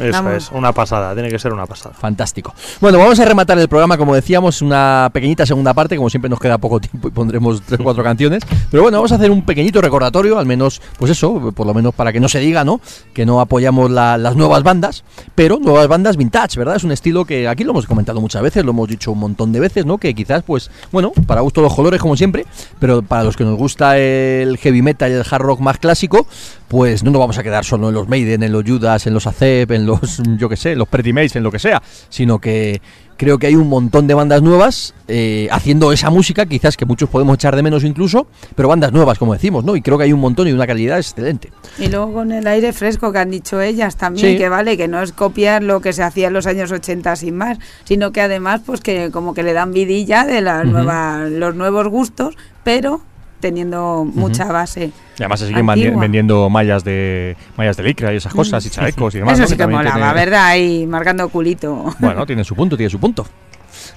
[0.00, 0.32] Eso Vamos.
[0.34, 1.94] es, una pasada, tiene que ser una pasada.
[1.94, 2.54] Fantástico.
[2.80, 6.38] Bueno, vamos a rematar el programa, como decíamos, una pequeñita segunda parte, como siempre nos
[6.38, 8.42] queda poco tiempo y pondremos tres o cuatro canciones.
[8.70, 11.94] Pero bueno, vamos a hacer un pequeñito recordatorio, al menos, pues eso, por lo menos
[11.94, 12.80] para que no se diga, ¿no?
[13.12, 15.04] Que no apoyamos la- las nuevas bandas,
[15.34, 16.76] pero nuevas bandas vintage, ¿verdad?
[16.76, 19.52] Es un estilo que aquí lo hemos comentado muchas veces, lo hemos dicho un montón
[19.52, 19.98] de veces, ¿no?
[19.98, 22.46] Que quizás, pues, bueno, para gusto los colores, como siempre,
[22.78, 26.26] pero para los que nos gusta el heavy metal y el hard rock más clásico,
[26.68, 29.26] pues no nos vamos a quedar solo en los Maiden, en los Judas, en los
[29.50, 32.80] En los, yo que sé, los Pretty Mates, en lo que sea, sino que
[33.16, 37.10] creo que hay un montón de bandas nuevas eh, haciendo esa música, quizás que muchos
[37.10, 39.76] podemos echar de menos incluso, pero bandas nuevas, como decimos, ¿no?
[39.76, 41.52] Y creo que hay un montón y una calidad excelente.
[41.78, 44.38] Y luego con el aire fresco que han dicho ellas también, Sí.
[44.38, 47.36] que vale, que no es copiar lo que se hacía en los años 80 sin
[47.36, 50.72] más, sino que además pues que como que le dan vidilla de las Ujú.
[50.72, 53.02] nuevas, los nuevos gustos, pero
[53.40, 54.86] teniendo mucha base.
[55.18, 56.00] Y además se siguen Antigua.
[56.00, 59.34] vendiendo mallas de mallas de licra y esas cosas, y chalecos y demás.
[59.34, 59.48] Eso ¿no?
[59.48, 60.44] sí que molaba, tiene- ¿verdad?
[60.46, 61.94] Ahí marcando culito.
[61.98, 63.26] Bueno, tiene su punto, tiene su punto.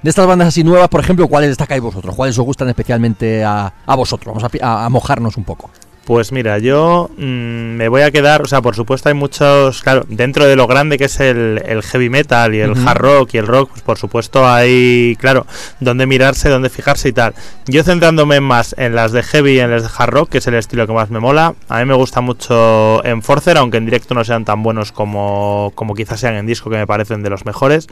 [0.02, 2.14] De estas bandas así nuevas, por ejemplo, ¿cuáles destacáis vosotros?
[2.14, 4.26] ¿Cuáles os gustan especialmente a, a vosotros?
[4.34, 5.70] Vamos a pi- a- a mojarnos un poco.
[6.04, 10.04] Pues mira, yo mm, me voy a quedar, o sea, por supuesto hay muchos, claro,
[10.08, 13.38] dentro de lo grande que es el, el heavy metal y el hard rock y
[13.38, 15.46] el rock, pues por supuesto hay, claro,
[15.80, 17.34] dónde mirarse, dónde fijarse y tal.
[17.66, 20.46] Yo centrándome más en las de heavy y en las de hard rock, que es
[20.46, 24.14] el estilo que más me mola, a mí me gusta mucho Enforcer, aunque en directo
[24.14, 27.46] no sean tan buenos como, como quizás sean en disco, que me parecen de los
[27.46, 27.86] mejores.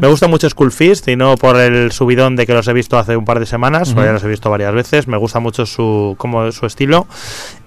[0.00, 2.98] Me gusta mucho Skull Fist y no por el subidón de que los he visto
[2.98, 5.08] hace un par de semanas, o ya los he visto varias veces.
[5.08, 7.06] Me gusta mucho su, como su estilo.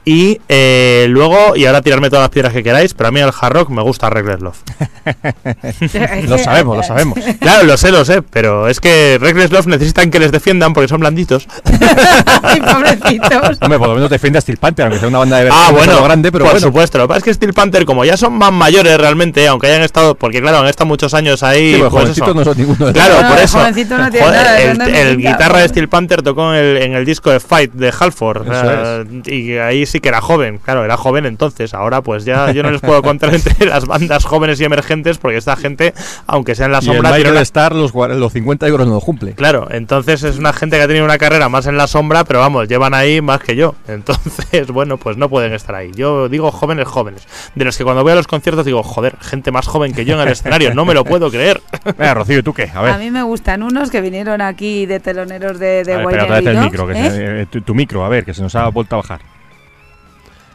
[0.05, 3.29] Y eh, luego, y ahora tirarme todas las piedras que queráis, pero a mí el
[3.39, 4.57] hard rock me gusta Reckless Love.
[6.27, 7.19] Lo sabemos, lo sabemos.
[7.39, 10.87] Claro, lo sé, lo sé, pero es que Reckless Love necesitan que les defiendan porque
[10.87, 11.47] son blanditos.
[12.43, 13.57] Ay, pobrecitos.
[13.61, 15.87] Hombre, por lo menos defiende a Steel Panther, aunque sea una banda de Ah, versiones
[15.87, 16.67] bueno, grande, pero por bueno.
[16.67, 16.97] supuesto.
[16.97, 19.81] Lo que pasa es que Steel Panther, como ya son más mayores realmente, aunque hayan
[19.83, 21.73] estado, porque claro, han estado muchos años ahí.
[21.75, 23.57] Sí, pues, jovencitos no son ninguno de Claro, No, por eso.
[23.59, 25.67] no tiene Joder, nada, el, no el guitarra de.
[25.69, 28.47] Steel Panther tocó en el, en el disco de Fight de Halford.
[28.49, 30.59] o sea, y ahí sí que era joven.
[30.63, 31.73] Claro, era joven entonces.
[31.73, 35.37] Ahora, pues ya yo no les puedo contar entre las bandas jóvenes y emergentes porque
[35.37, 35.93] esta gente,
[36.27, 39.01] aunque sea en la Y el tiene una- Star los, los 50 euros no lo
[39.01, 39.33] cumple.
[39.33, 42.39] Claro, entonces es una gente que ha tenido una carrera más en la sombra, pero
[42.39, 43.75] vamos, llevan ahí más que yo.
[43.87, 45.91] Entonces, bueno, pues no pueden estar ahí.
[45.95, 47.27] Yo digo jóvenes, jóvenes.
[47.55, 50.15] De los que cuando voy a los conciertos digo, joder, gente más joven que yo
[50.15, 51.61] en el escenario, no me lo puedo creer.
[51.97, 52.69] Venga, Rocío, ¿y tú qué?
[52.73, 52.91] A ver.
[52.93, 56.37] A mí me gustan unos que vinieron aquí de teloneros de, de A ver, espera,
[56.51, 57.11] el micro, que ¿eh?
[57.11, 59.19] se- eh, tu, tu micro, a ver, que se nos ha vuelto a bajar.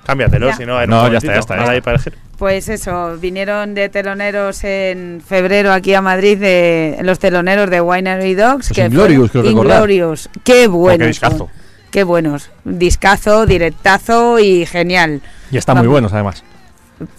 [0.05, 1.73] Cámbiatelo, si no, No, ya está, ya está, ya ahora está.
[1.73, 2.19] hay para elegir.
[2.39, 8.35] Pues eso, vinieron de teloneros en febrero aquí a Madrid, de, los teloneros de Winery
[8.35, 8.69] Dogs.
[8.71, 9.77] Los que Inglorious, fueron- creo recordar.
[9.91, 10.31] Inglorious.
[10.43, 11.07] Qué buenos.
[11.09, 11.39] discazo.
[11.39, 11.49] son.
[11.91, 12.51] Qué buenos.
[12.65, 15.23] Discazo, directazo y genial.
[15.51, 16.43] Y están muy buenos además.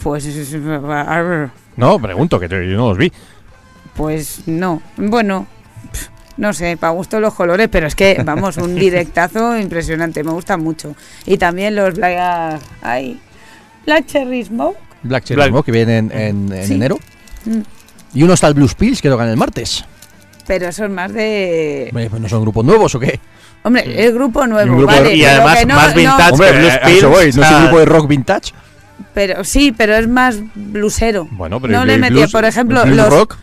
[0.03, 0.25] Pues,
[1.77, 3.11] No, pregunto, que yo no los vi.
[3.95, 4.81] pues no.
[4.97, 5.47] Bueno,
[6.37, 10.23] no sé, para gusto los colores, pero es que, vamos, un directazo impresionante.
[10.23, 10.95] Me gusta mucho.
[11.25, 12.59] Y también los Black.
[12.81, 13.19] Ay,
[13.85, 14.77] Black Cherry Smoke.
[15.03, 16.73] Black Cherry Black- Smoke, que vienen en, en Sí.
[16.73, 16.97] enero.
[17.45, 17.59] Mm.
[18.13, 19.85] Y uno está el Blues Pills, que tocan el martes.
[20.47, 21.87] Pero son más de.
[21.91, 23.19] Hombre, pues ¿No son grupos nuevos o qué?
[23.63, 25.15] Hombre, el grupo nuevo, grupo vale.
[25.15, 26.31] y además que no- más no- vintage.
[26.33, 28.51] Hombre, que Blues Pills, voy, ¿no es un grupo de rock vintage?
[29.13, 31.27] pero sí, pero es más blusero.
[31.31, 33.09] Bueno, pero no el- le metía, por ejemplo, los.
[33.09, 33.37] rock.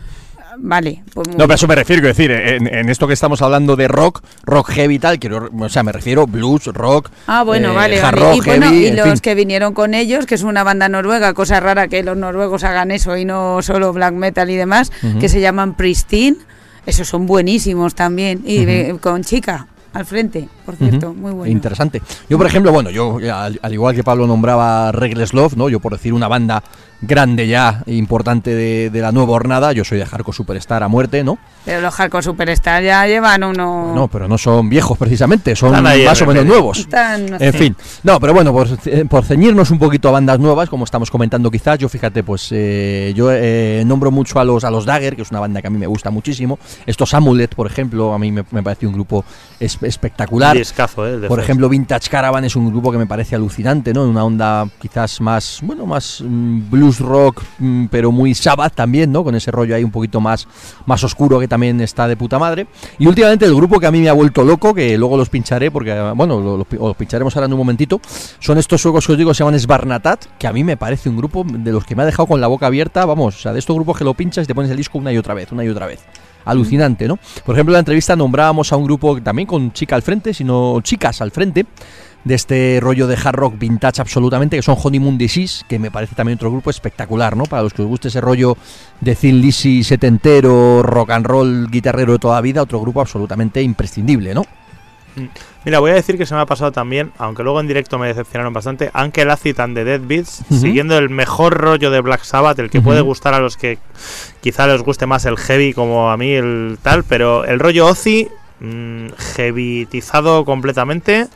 [0.57, 3.41] Vale, pues No, pero a eso me refiero, quiero decir, en, en esto que estamos
[3.41, 7.43] hablando de rock, rock heavy y tal, quiero, o sea, me refiero blues, rock, Ah,
[7.43, 8.35] bueno, eh, vale, hard vale.
[8.35, 9.17] rock, y bueno, y los fin.
[9.19, 12.91] que vinieron con ellos, que es una banda noruega, cosa rara que los noruegos hagan
[12.91, 16.37] eso y no solo black metal y demás, que se llaman Pristine.
[16.85, 18.41] Esos son buenísimos también.
[18.45, 21.51] Y con chica al frente, por cierto, muy bueno.
[21.51, 22.01] Interesante.
[22.29, 25.69] Yo, por ejemplo, bueno, yo, al, al igual que Pablo nombraba Regles Love, ¿no?
[25.69, 26.61] Yo, por decir una banda
[27.05, 30.87] grande ya, e importante de, de la nueva hornada, yo soy de Hardcore Superstar a
[30.87, 31.37] muerte, ¿no?
[31.65, 33.93] Pero los Hardcore Superstar ya llevan uno.
[33.95, 36.79] No, pero no son viejos precisamente, son más o menos nuevos.
[36.79, 37.57] Están, no En sé.
[37.57, 38.67] fin, no, pero bueno, por,
[39.07, 43.13] por ceñirnos un poquito a bandas nuevas, como estamos comentando quizás, yo fíjate, pues eh,
[43.15, 45.69] yo eh, nombro mucho a los, a los Dagger, que es una banda que a
[45.69, 46.59] mí me gusta muchísimo.
[46.85, 49.23] Estos Amulet, por ejemplo, a mí me, me parece un grupo
[49.59, 50.57] es- espectacular.
[50.57, 51.27] Discazo, ¿eh?
[51.27, 54.03] Por ejemplo, Vintage Caravan es un grupo que me parece alucinante, ¿no?
[54.05, 56.69] Una onda quizás más, bueno, más mm,
[56.99, 59.23] rock, mm, pero muy Sabbath también, ¿no?
[59.23, 60.47] Con ese rollo ahí un poquito más,
[60.85, 62.67] más oscuro que también está de puta madre.
[62.99, 65.71] Y últimamente el grupo que a mí me ha vuelto loco, que luego los pincharé,
[65.71, 67.99] porque, bueno, los pincharemos ahora en un momentito,
[68.39, 71.17] son estos suecos que os digo, se llaman Svarnatat, que a mí me parece un
[71.17, 73.59] grupo de los que me ha dejado con la boca abierta, vamos, o sea, de
[73.59, 75.63] estos grupos que lo pinchas y te pones el disco una y otra vez, una
[75.63, 76.01] y otra vez.
[76.45, 77.17] Alucinante, ¿no?
[77.45, 80.81] Por ejemplo, en la entrevista nombrábamos a un grupo también con chica al frente, sino
[80.81, 81.65] chicas al frente,
[82.23, 86.15] de este rollo de hard rock vintage absolutamente, que son Honeymoon Disease, que me parece
[86.15, 87.43] también otro grupo espectacular, ¿no?
[87.45, 88.57] Para los que os guste ese rollo
[89.01, 94.33] de Thin Lizzy setentero, rock and roll, guitarrero de toda vida, otro grupo absolutamente imprescindible,
[94.33, 94.45] ¿no?
[95.65, 98.07] Mira, voy a decir que se me ha pasado también, aunque luego en directo me
[98.07, 102.59] decepcionaron bastante, Ankel Acid and the Dead Beats, siguiendo el mejor rollo de Black Sabbath,
[102.59, 103.77] el que puede gustar a los que
[104.41, 108.27] quizá les guste más el heavy como a mí el tal, pero el rollo Ozzy,
[108.59, 111.27] mm, heavytizado completamente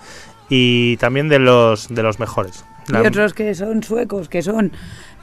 [0.50, 2.64] y también de los de los mejores.
[2.88, 4.72] La- Y otros que son suecos, que son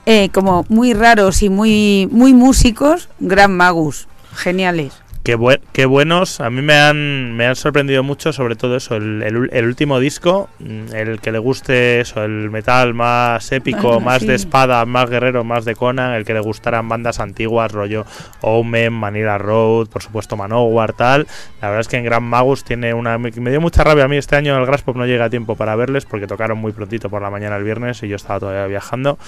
[0.06, 4.06] eh, como muy raros y muy, muy músicos, Gran Magus.
[4.34, 4.92] Geniales.
[5.24, 8.96] Qué, bue- qué buenos, a mí me han, me han sorprendido mucho, sobre todo eso,
[8.96, 14.20] el, el último disco, mm, el que le guste eso, el metal más épico, más
[14.20, 14.26] sí.
[14.26, 18.04] de espada, más guerrero, más de Conan, el que le gustaran bandas antiguas, rollo
[18.42, 21.26] Omen, Manila Road, por supuesto Manowar, tal.
[21.62, 23.16] La verdad es que en Gran Magus tiene una...
[23.16, 25.74] Me, dio mucha rabia a mí este año el Graspop no llega a tiempo para
[25.74, 29.18] verles porque tocaron muy prontito por la mañana el viernes y yo estaba todavía viajando,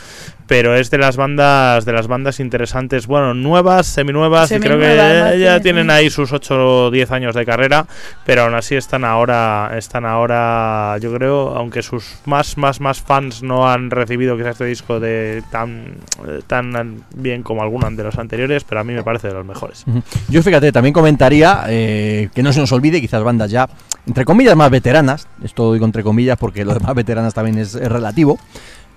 [0.46, 5.32] pero es de las bandas, de las bandas interesantes, bueno, nuevas, seminuevas, y creo Seminuevas,
[5.32, 7.86] que ya que- tienen ahí sus 8 o 10 años de carrera,
[8.24, 13.42] pero aún así están ahora, están ahora, yo creo, aunque sus más, más, más fans
[13.42, 15.98] no han recibido quizás este disco de tan,
[16.46, 19.84] tan bien como algunos de los anteriores, pero a mí me parece de los mejores.
[20.28, 23.68] Yo fíjate, también comentaría eh, que no se nos olvide, quizás bandas ya,
[24.06, 27.74] entre comillas, más veteranas, esto digo entre comillas porque lo de más veteranas también es,
[27.74, 28.38] relativo,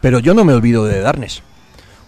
[0.02, 1.44] pero yo no me olvido de Darkness.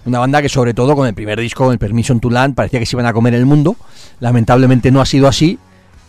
[0.04, 2.80] Una banda que sobre todo con el primer disco, con el Permission to Land, parecía
[2.80, 3.76] que se iban a comer el mundo.
[4.20, 5.60] Lamentablemente no ha sido así,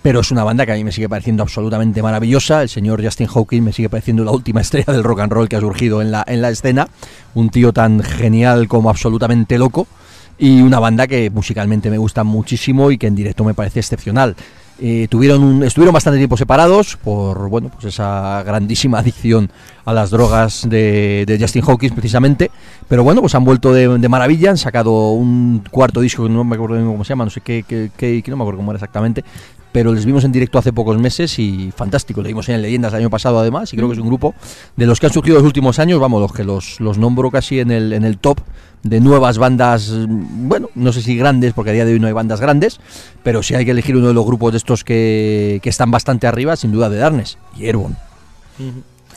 [0.00, 2.62] pero es una banda que a mí me sigue pareciendo absolutamente maravillosa.
[2.62, 5.56] El señor Justin Hawking me sigue pareciendo la última estrella del rock and roll que
[5.56, 6.88] ha surgido en la, en la escena.
[7.34, 9.86] Un tío tan genial como absolutamente loco.
[10.38, 14.34] Y una banda que musicalmente me gusta muchísimo y que en directo me parece excepcional.
[14.84, 19.48] Eh, tuvieron un- estuvieron bastante tiempo separados por bueno pues esa grandísima adicción
[19.84, 22.50] a las drogas de, de Justin Hawkins precisamente.
[22.88, 26.56] Pero bueno pues han vuelto de, de maravilla han sacado un cuarto disco no me
[26.56, 28.78] acuerdo cómo se llama no sé qué, qué, qué- que no me acuerdo cómo era
[28.78, 29.22] exactamente
[29.72, 33.00] pero les vimos en directo hace pocos meses y fantástico le vimos en Leyendas el
[33.00, 34.34] año pasado además y creo que es un grupo
[34.76, 37.60] de los que han surgido los últimos años vamos los que los, los nombro casi
[37.60, 38.38] en el, en el top
[38.82, 42.06] de nuevas bandas, mm, bueno, no sé si grandes, porque a día de hoy no
[42.06, 42.80] hay bandas grandes,
[43.22, 46.26] pero si hay que elegir uno de los grupos de estos que, que están bastante
[46.26, 47.96] arriba, sin duda de Darnes y Airborne.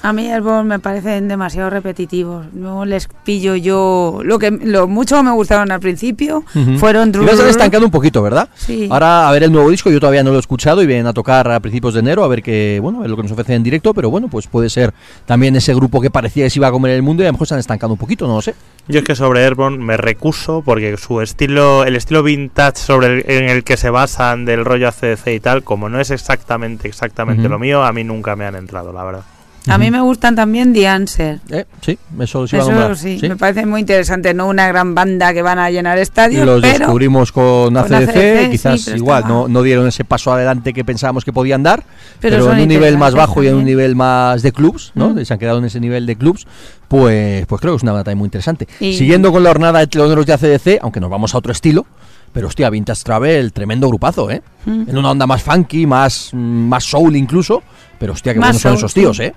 [0.05, 2.53] A mí Airborne me parecen demasiado repetitivos.
[2.53, 4.19] No les pillo yo.
[4.23, 6.77] Lo que lo mucho me gustaron al principio Ujú.
[6.77, 8.47] fueron Y vas a estancando un poquito, ¿verdad?
[8.53, 8.87] Sí.
[8.91, 11.13] Ahora a ver el nuevo disco, yo todavía no lo he escuchado y vienen a
[11.13, 13.63] tocar a principios de enero a ver qué, bueno, ver lo que nos ofrecen en
[13.63, 14.93] directo, pero bueno, pues puede ser
[15.25, 17.33] también ese grupo que parecía que se iba a comer el mundo y a lo
[17.33, 18.53] mejor se han estancado un poquito, no lo sé.
[18.87, 23.25] Yo es que sobre Airborne me recuso porque su estilo, el estilo vintage sobre el,
[23.27, 27.49] en el que se basan del rollo ACDC y tal, como no es exactamente exactamente
[27.49, 29.23] lo mío, a mí nunca me han entrado, la verdad.
[29.67, 31.39] A mí me gustan también The Answer.
[31.49, 33.29] Eh, sí, eso sí Eso sí, sí.
[33.29, 34.33] me parece muy interesante.
[34.33, 38.09] No una gran banda que van a llenar estadios, Los pero descubrimos con con ACDC,
[38.09, 41.63] ACDC, quizás sí, igual estaba- no, no dieron ese paso adelante que pensábamos que podían
[41.63, 41.83] dar,
[42.19, 45.09] pero, Pero en un nivel más bajo y en un nivel más de clubs, ¿no?
[45.11, 45.25] Mm.
[45.25, 46.45] Se han quedado en ese nivel de clubs,
[46.87, 48.67] pues, pues creo que es una banda también muy interesante.
[48.79, 51.85] Y- Siguiendo con la jornada de teloneros de ACDC, aunque nos vamos a otro estilo,
[52.33, 54.41] pero hostia, Vintage Travel, tremendo grupazo, ¿eh?
[54.65, 54.89] Mm.
[54.89, 57.63] En una onda más funky, más, mm, más soul incluso,
[57.97, 59.19] pero hostia, que buenos son esos tíos.
[59.19, 59.33] ¿eh?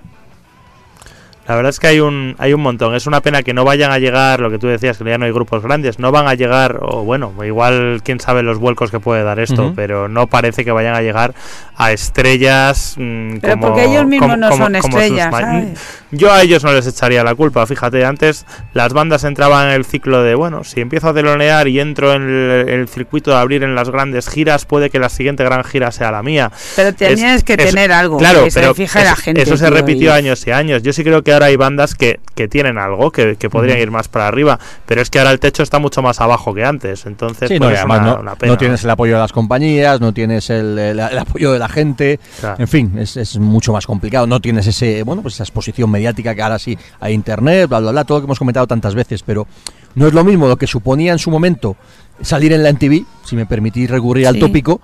[1.49, 2.93] La verdad es que hay un, hay un montón.
[2.93, 5.25] Es una pena que no vayan a llegar, lo que tú decías, que ya no
[5.25, 8.99] hay grupos grandes, no van a llegar, o bueno, igual quién sabe los vuelcos que
[8.99, 11.33] puede dar esto, pero no parece que vayan a llegar
[11.75, 13.67] a estrellas mm, Pero como...
[13.67, 15.33] porque ellos mismos como- no como- son sus estrellas.
[16.11, 19.85] Yo a ellos no les echaría la culpa, fíjate, antes las bandas entraban en el
[19.85, 23.63] ciclo de, bueno, si empiezo a telonear y entro en el, el circuito de abrir
[23.63, 26.51] en las grandes giras, puede que la siguiente gran gira sea la mía.
[26.75, 29.41] Pero tienes que tener algo Claro, que se pero eso, la gente.
[29.43, 30.81] eso se tío, repitió y- años y años.
[30.83, 33.91] Yo sí creo que ahora hay bandas que, que tienen algo, que, que podrían ir
[33.91, 37.05] más para arriba, pero es que ahora el techo está mucho más abajo que antes.
[37.05, 38.51] Entonces, Sí, pues no, y es además una, no, una pena.
[38.53, 41.69] no tienes el apoyo de las compañías, no tienes el, el- el apoyo de la
[41.69, 42.55] gente, Claro.
[42.59, 44.25] en fin, es, es mucho más complicado.
[44.27, 47.91] No tienes ese, bueno, pues esa exposición mediática que ahora sí hay internet, bla, bla,
[47.91, 49.47] bla, todo lo que hemos comentado tantas veces, pero
[49.95, 51.75] no es lo mismo lo que suponía en su momento
[52.21, 54.81] salir en la MTV, si me permitís recurrir al tópico.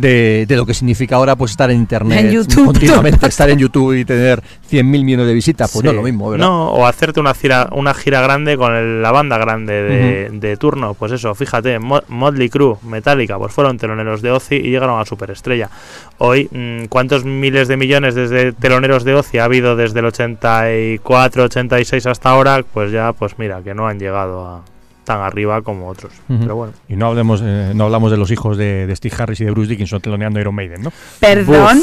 [0.00, 3.28] De, de lo que significa ahora pues estar en internet En YouTube, continuamente, todo.
[3.28, 4.40] estar en YouTube y tener
[4.70, 6.46] 100.000 millones de visitas, pues no es lo mismo, ¿verdad?
[6.46, 10.56] No, o hacerte una gira, una gira grande con el- la banda grande de, de
[10.56, 10.94] turno.
[10.94, 15.04] Pues eso, fíjate, Mo- Motley Crue, Metallica, pues fueron teloneros de Ozzy y llegaron a
[15.04, 15.70] superestrella.
[16.18, 21.44] Hoy, mm, ¿cuántos miles de millones desde teloneros de Ozzy ha habido desde el 84,
[21.44, 22.62] 86 hasta ahora?
[22.72, 24.62] Pues ya, pues mira, que no han llegado a
[25.04, 26.12] tan arriba como otros.
[26.28, 26.40] Ujú.
[26.40, 26.72] Pero bueno.
[26.88, 29.50] Y no hablemos, eh, no hablamos de los hijos de, de Steve Harris y de
[29.50, 30.92] Bruce Dickinson teloneando Iron Maiden, ¿no?
[31.20, 31.78] Perdón,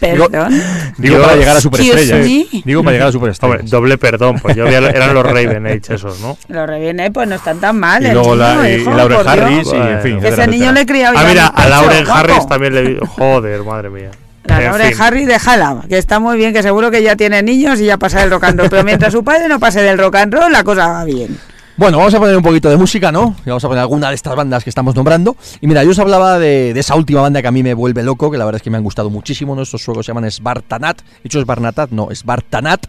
[0.00, 0.62] Digo- perdón.
[0.98, 2.18] Digo Yo- para llegar a superestrella.
[2.20, 2.46] ¿eh?
[2.64, 3.58] Digo para llegar a superestrella.
[3.62, 6.36] Doble perdón, pues yo vi, eran los Raven Age esos, ¿no?
[6.48, 8.02] Los reviene, pues no están tan mal.
[8.02, 9.26] Y el luego la, y, hijo, y.
[9.28, 10.16] Harris y en fin.
[10.18, 10.86] Ese etcétera, niño le etcétera.
[10.86, 12.18] criado Ah, ya mira, a el guapo.
[12.18, 12.98] Harris también le vi.
[13.06, 14.10] Joder, madre mía.
[14.44, 15.02] La En Lauren fin.
[15.02, 18.20] Harris, déjala, que está muy bien, que seguro que ya tiene niños y ya pasa
[18.20, 18.70] del rock and roll.
[18.70, 21.36] Pero mientras su padre no pase del rock and roll, la cosa va bien.
[21.78, 23.36] Bueno, vamos a poner un poquito de música, ¿no?
[23.44, 25.36] Y vamos a poner alguna de estas bandas que estamos nombrando.
[25.60, 28.30] Y mira, yo os hablaba de, esa última banda que a mí me vuelve loco,
[28.30, 29.54] que la verdad es que me han gustado muchísimo.
[29.54, 29.60] ¿no?
[29.60, 31.02] Estos se llaman Spartanat.
[31.02, 32.86] De hecho, Sparnatat, no, Spartanat.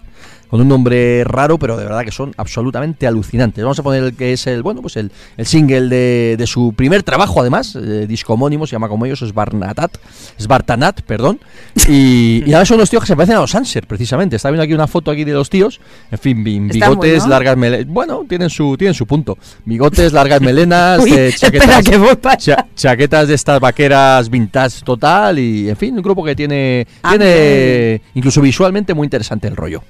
[0.49, 3.63] Con un nombre raro, pero de verdad que son absolutamente alucinantes.
[3.63, 6.73] Vamos a poner el que es el, bueno, pues el, el single de, de su
[6.73, 9.97] primer trabajo, además, eh, disco homónimo, se llama como ellos, Sparnatat,
[10.39, 11.39] Spartanat, perdón.
[11.87, 14.35] Y, y ahora son los tíos que se parecen a los Anser, precisamente.
[14.37, 15.79] Está viendo aquí una foto aquí de los tíos.
[16.11, 17.27] En fin, bigotes, bueno.
[17.27, 17.87] largas melenas.
[17.87, 19.37] Bueno, tienen su, tienen su punto.
[19.65, 22.55] Bigotes, largas melenas, Uy, eh, chaquetas, que voy para allá.
[22.55, 27.11] cha- chaquetas de estas vaqueras vintage total y, en fin, un grupo que tiene, Ah,
[27.17, 29.83] tiene incluso visualmente muy interesante el rollo.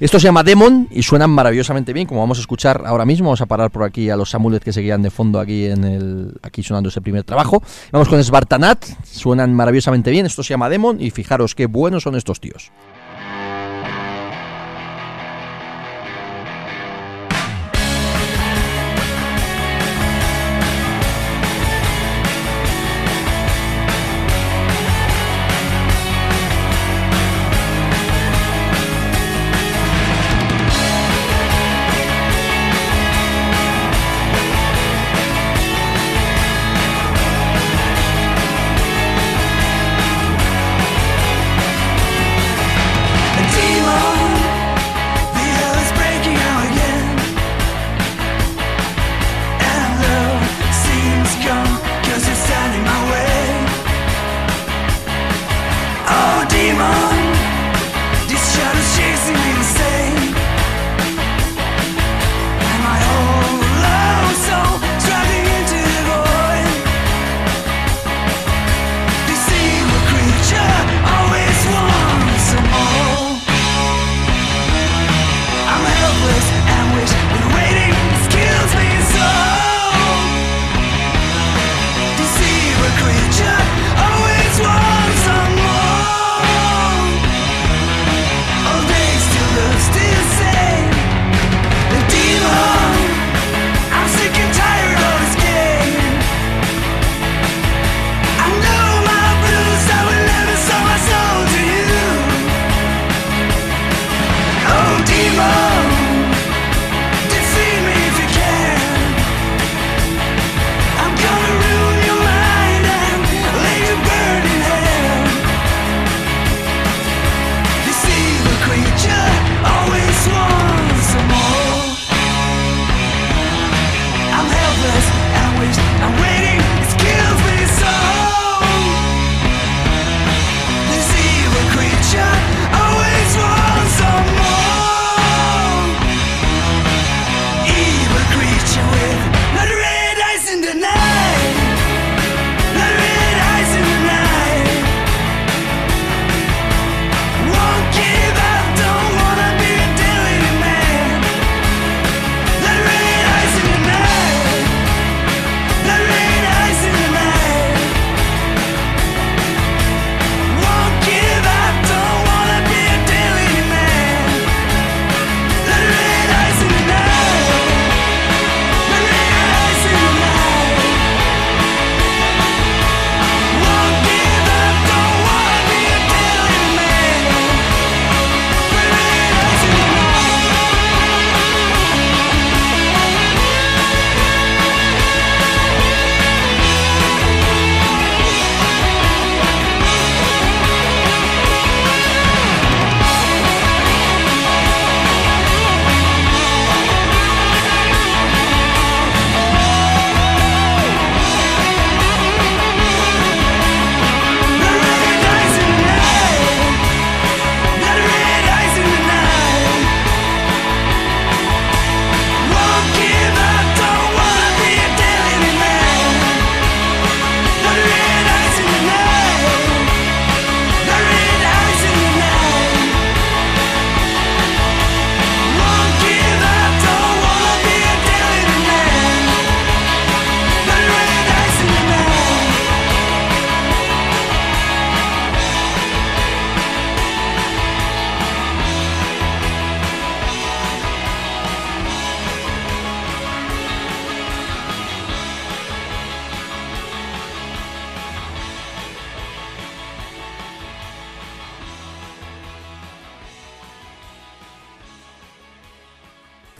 [0.00, 3.26] Esto se llama Demon y suenan maravillosamente bien, como vamos a escuchar ahora mismo.
[3.26, 6.34] Vamos a parar por aquí a los Samulet que seguían de fondo aquí en el
[6.40, 7.64] aquí sonando ese primer trabajo.
[7.90, 10.24] Vamos con Spartanat, suenan maravillosamente bien.
[10.24, 12.70] Esto se llama Demon y fijaros qué buenos son estos tíos.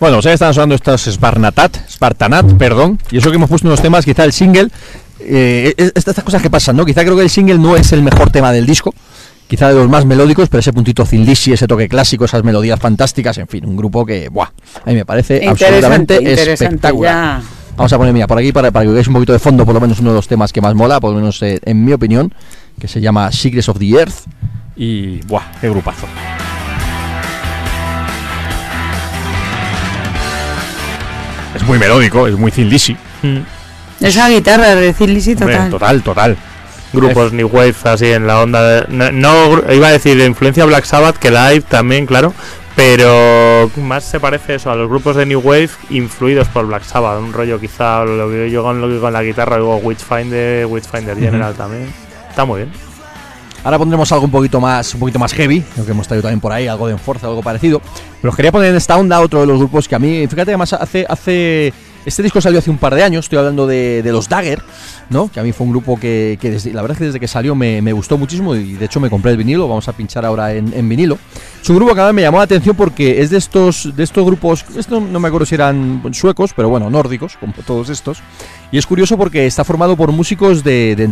[0.00, 4.04] Bueno, sea, están sonando estos Sparnatat, Spartanat, perdón, y eso que hemos puesto unos temas,
[4.04, 4.68] quizá el single,
[5.20, 6.84] eh, es- estas estas cosas que pasan, ¿no?
[6.84, 8.94] Quizá creo que el single no es el mejor tema del disco,
[9.48, 13.38] quizá de los más melódicos, pero ese puntito Lizzy, ese toque clásico, esas melodías fantásticas,
[13.38, 14.46] en fin, un grupo que, buah,
[14.84, 17.40] a mí me parece absolutamente interesante, espectacular.
[17.40, 17.42] ya.
[17.76, 19.74] Vamos a poner, mira, por aquí para, para que veáis un poquito de fondo, por
[19.74, 21.92] lo menos uno de los temas que más mola, por lo menos eh, en mi
[21.92, 22.32] opinión,
[22.80, 24.14] que se llama Secrets of the Earth.
[24.76, 26.06] Y, buah, qué grupazo.
[31.68, 32.96] Muy melódico, es muy Thin Lizzy.
[33.22, 33.38] Mm.
[34.00, 35.70] Esa guitarra de Thin Lizzy Hombre, total.
[35.70, 36.36] total, total.
[36.92, 40.84] Grupos New Wave así en la onda de, no, iba a decir de influencia Black
[40.84, 42.32] Sabbath que Live también, claro,
[42.74, 47.20] pero más se parece eso a los grupos de New Wave influidos por Black Sabbath,
[47.20, 51.18] un rollo quizá lo que yo con, lo que con la guitarra luego Witchfinder, Witchfinder
[51.18, 51.92] General también.
[52.30, 52.87] Está muy bien.
[53.64, 56.40] Ahora pondremos algo un poquito más, un poquito más heavy, lo que hemos traído también
[56.40, 57.80] por ahí, algo de Enforza, algo parecido.
[58.20, 60.52] Pero os quería poner en esta onda otro de los grupos que a mí, fíjate,
[60.52, 61.72] además hace, hace
[62.08, 64.62] este disco salió hace un par de años, estoy hablando de, los Dagger,
[65.10, 65.30] ¿no?
[65.30, 67.54] Que a mí fue un grupo que, que la verdad es que desde que salió
[67.54, 70.88] me, gustó muchísimo y de hecho me compré el vinilo, vamos a pinchar ahora en,
[70.88, 71.18] vinilo.
[71.60, 74.04] Es un grupo que a mí me llamó la atención porque es de estos, de
[74.04, 78.22] estos grupos, esto no me acuerdo si eran suecos, pero bueno, nórdicos, como todos estos.
[78.72, 81.04] Y es curioso porque está formado por músicos de, de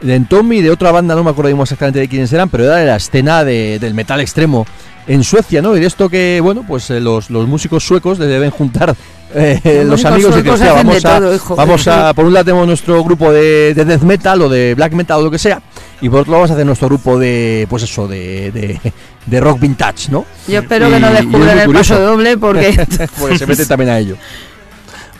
[0.00, 2.76] De Entom y de otra banda, no me acuerdo exactamente de quiénes eran, pero era
[2.76, 4.66] de la escena de- del metal extremo
[5.06, 5.76] en Suecia, ¿no?
[5.76, 8.94] Y de esto que, bueno, pues eh, los, los músicos suecos deben juntar
[9.34, 11.56] eh, Los amigos y decir, suecos "Hostia, hacen de vamos, a, todo, hijo".
[11.56, 14.92] vamos a, por un lado tenemos nuestro grupo de, de death metal o de black
[14.92, 15.60] metal o lo que sea,
[16.00, 18.80] y por otro lado vamos a hacer nuestro grupo de, pues eso, de, de,
[19.26, 20.24] de rock vintage, ¿no?
[20.46, 21.94] Yo espero Y- que no descubran el curioso.
[21.94, 22.86] paso doble porque
[23.20, 24.16] Porque se meten también a ello.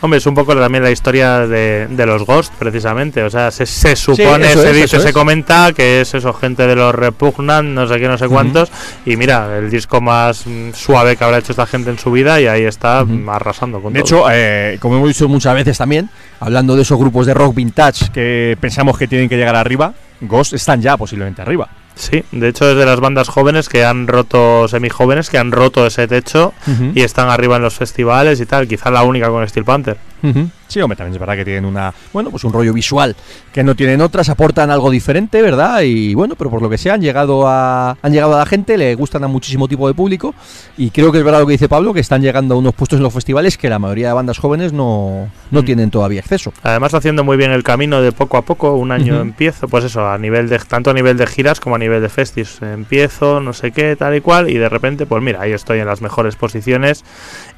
[0.05, 3.23] Hombre, es un poco también la historia de, de los Ghost, precisamente.
[3.23, 5.13] O sea, se, se supone, eso se es, dice, se es.
[5.13, 8.71] comenta que es eso, gente de los Repugnant, no sé qué, no sé cuántos.
[9.05, 12.39] Y mira, el disco más mm, suave que habrá hecho esta gente en su vida
[12.39, 13.13] y ahí está Ujú.
[13.13, 14.29] mm, arrasando con De todo.
[14.29, 16.09] hecho, eh, como hemos dicho muchas veces también,
[16.39, 19.91] hablando de esos grupos de rock vintage que pensamos que tienen que llegar arriba,
[20.21, 21.67] Ghost están ya posiblemente arriba.
[21.95, 25.85] Sí, de hecho es de las bandas jóvenes que han roto, semi-jóvenes, que han roto
[25.85, 26.53] ese techo
[26.93, 28.67] y están arriba en los festivales y tal.
[28.67, 29.97] Quizá la única con Steel Panther.
[30.67, 33.15] Sí, hombre, también es verdad que tienen una, bueno, pues un rollo visual
[33.53, 35.81] que no tienen otras, aportan algo diferente, ¿verdad?
[35.83, 38.77] Y bueno, pero por lo que sea han llegado a han llegado a la gente,
[38.77, 40.33] le gustan a muchísimo tipo de público
[40.77, 42.97] y creo que es verdad lo que dice Pablo, que están llegando a unos puestos
[42.97, 45.65] en los festivales que la mayoría de bandas jóvenes no, no Mm.
[45.65, 46.51] tienen todavía acceso.
[46.63, 50.07] Además haciendo muy bien el camino de poco a poco, un año empiezo, pues eso,
[50.07, 53.53] a nivel de tanto a nivel de giras como a nivel de festis, empiezo, no
[53.53, 56.35] sé qué, tal y cual, y de repente, pues mira, ahí estoy en las mejores
[56.35, 57.03] posiciones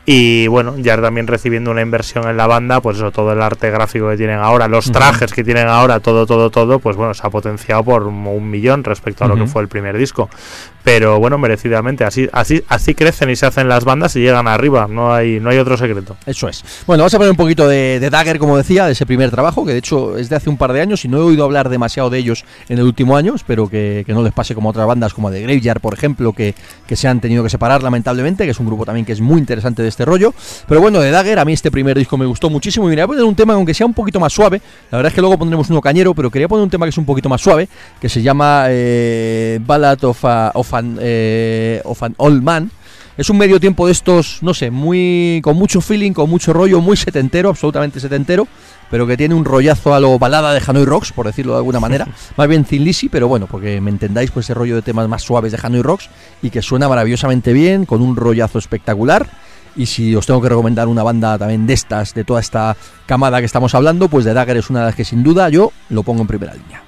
[0.05, 3.69] y bueno, ya también recibiendo una inversión en la banda, pues eso, todo el arte
[3.69, 7.25] gráfico que tienen ahora, los trajes que tienen ahora, todo, todo, todo, pues bueno, se
[7.25, 10.29] ha potenciado por un millón respecto a lo que fue el primer disco.
[10.83, 14.87] Pero bueno, merecidamente, así, así, así crecen y se hacen las bandas y llegan arriba,
[14.89, 16.15] no hay, no hay otro secreto.
[16.25, 16.63] Eso es.
[16.85, 19.65] Bueno, vamos a poner un poquito de, de Dagger, como decía, de ese primer trabajo,
[19.65, 21.67] que de hecho es de hace un par de años y no he oído hablar
[21.67, 23.35] demasiado de ellos en el último año.
[23.35, 26.31] Espero que, que no les pase como a otras bandas, como de Graveyard, por ejemplo,
[26.31, 26.55] que,
[26.87, 29.39] que se han tenido que separar lamentablemente, que es un grupo también que es muy
[29.39, 30.33] interesante de este rollo.
[30.69, 33.01] Pero bueno, de Dagger, a mí este primer disco me gustó muchísimo y me voy
[33.03, 34.61] a poner un tema aunque sea un poquito más suave.
[34.91, 36.97] La verdad es que luego pondremos uno cañero, pero quería poner un tema que es
[36.97, 37.67] un poquito más suave,
[37.99, 42.71] que se llama eh, Ballad of, a- of an, eh, of an Old Man.
[43.17, 46.81] Es un medio tiempo de estos, no sé, muy con mucho feeling, con mucho rollo,
[46.81, 48.47] muy setentero, absolutamente setentero,
[48.91, 51.79] pero que tiene un rollazo a lo balada de Hanoi Rocks, por decirlo de alguna
[51.79, 52.07] manera.
[52.37, 55.23] Más bien Thin Lizzy, pero bueno, porque me entendáis, pues ese rollo de temas más
[55.23, 56.09] suaves de Hanoi Rocks
[56.43, 59.27] y que suena maravillosamente bien, con un rollazo espectacular.
[59.77, 62.75] Y si os tengo que recomendar una banda también de estas, de toda esta
[63.05, 65.71] camada que estamos hablando, pues The Dagger es una de las que sin duda yo
[65.89, 66.86] lo pongo en primera línea.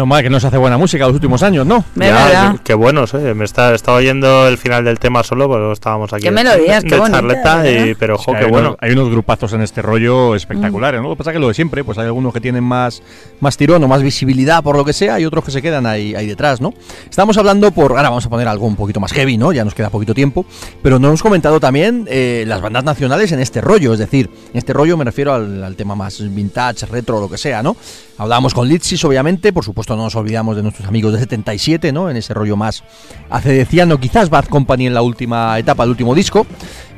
[0.00, 1.84] Menos mal que no se hace buena música los últimos años, ¿no?
[1.94, 3.34] Ya, qué, buenos, eh.
[3.34, 6.22] Me está, estaba oyendo el final del tema solo, porque estábamos aquí.
[6.22, 8.76] Qué de- melodías, de qué bonita, charleta, y- pero jo, qué unos, bueno.
[8.80, 11.08] hay unos grupazos en este rollo espectaculares, ¿no?
[11.10, 13.02] Lo que pasa es que lo de siempre, pues hay algunos que tienen más,
[13.40, 16.14] más tirón o más visibilidad por lo que sea y otros que se quedan ahí,
[16.14, 16.72] ahí detrás, ¿no?
[17.10, 17.90] Estamos hablando por.
[17.90, 19.52] Ahora vamos a poner algo un poquito más heavy, ¿no?
[19.52, 20.46] Ya nos queda poquito tiempo.
[20.82, 23.92] Pero no hemos comentado también eh, las bandas nacionales en este rollo.
[23.92, 27.36] Es decir, en este rollo me refiero al, al tema más vintage, retro, lo que
[27.36, 27.76] sea, ¿no?
[28.16, 29.50] Hablábamos con Litsis, obviamente.
[29.52, 32.10] Por supuesto, no nos olvidamos de nuestros amigos de 77, ¿no?
[32.10, 32.82] En ese rollo más
[33.28, 36.46] acedeciano, quizás Bad Company en la última etapa, el último disco.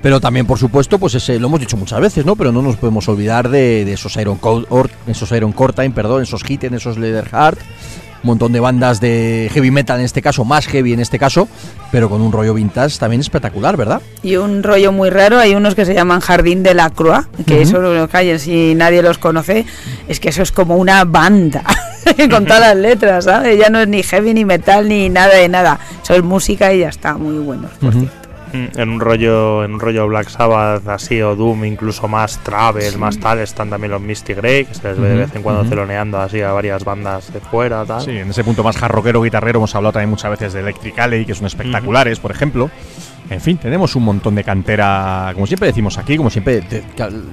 [0.02, 2.35] Pero también, por supuesto, pues ese, lo hemos dicho muchas veces, ¿no?
[2.35, 6.43] Pero no nos podemos olvidar de, esos Iron Co- Or- esos Iron Cortime, perdón, esos
[6.48, 7.59] Hitten, esos Leather Heart.
[8.22, 11.48] Un montón de bandas de heavy metal en este caso, más heavy en este caso,
[11.90, 14.00] pero con un rollo vintage también espectacular, ¿verdad?
[14.22, 17.62] Y un rollo muy raro, hay unos que se llaman Jardín de la Croix, que
[17.62, 19.66] eso lo callen si nadie los conoce,
[20.08, 21.64] es que eso es como una banda,
[22.30, 23.58] con todas las letras, ¿sabes?
[23.58, 26.80] Ya no es ni heavy, ni metal, ni nada de nada, eso es música y
[26.80, 27.68] ya está, muy bueno.
[27.80, 28.21] por.
[28.52, 33.18] En un rollo, en un rollo Black Sabbath así o Doom, incluso más Travel, más
[33.18, 36.18] tal, están también los Misty Grey, que se les ve de vez en cuando celoneando
[36.18, 38.02] así a varias bandas de fuera, tal.
[38.02, 41.24] Sí, en ese punto más jarroquero, guitarrero, hemos hablado también muchas veces de Electric Alley,
[41.24, 42.70] que son espectaculares, por ejemplo.
[43.30, 46.62] En fin, tenemos un montón de cantera, como siempre decimos aquí, como siempre.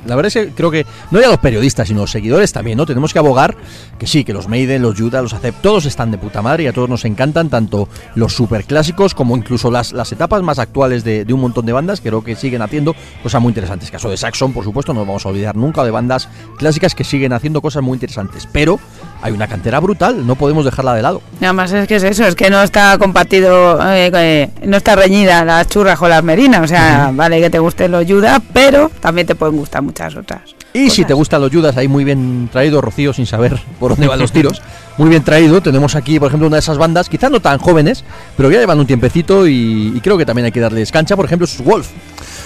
[0.05, 2.85] La verdad es que creo que no ya los periodistas, sino los seguidores también, ¿no?
[2.85, 3.55] Tenemos que abogar
[3.97, 6.67] que sí, que los Maiden, los Judas, los Accept, todos están de puta madre y
[6.67, 11.25] a todos nos encantan, tanto los superclásicos como incluso las, las etapas más actuales de,
[11.25, 13.91] de un montón de bandas, creo que siguen haciendo cosas muy interesantes.
[13.91, 17.03] Caso de Saxon, por supuesto, no nos vamos a olvidar nunca de bandas clásicas que
[17.03, 18.47] siguen haciendo cosas muy interesantes.
[18.51, 18.79] Pero
[19.21, 21.21] hay una cantera brutal, no podemos dejarla de lado.
[21.39, 24.95] Nada más es que es eso, es que no está compartido, eh, eh, no está
[24.95, 28.89] reñida las churras con las merinas, o sea, vale que te gusten los Judas, pero
[28.99, 30.55] también te pueden gustar muchas otras.
[30.73, 34.07] Y si te gustan los Judas, ahí muy bien traído, Rocío, sin saber por dónde
[34.07, 34.61] van los tiros.
[34.97, 35.61] Muy bien traído.
[35.61, 38.03] Tenemos aquí, por ejemplo, una de esas bandas, quizás no tan jóvenes,
[38.37, 41.15] pero ya llevan un tiempecito y, y creo que también hay que darles cancha.
[41.15, 41.87] Por ejemplo, sus Wolf.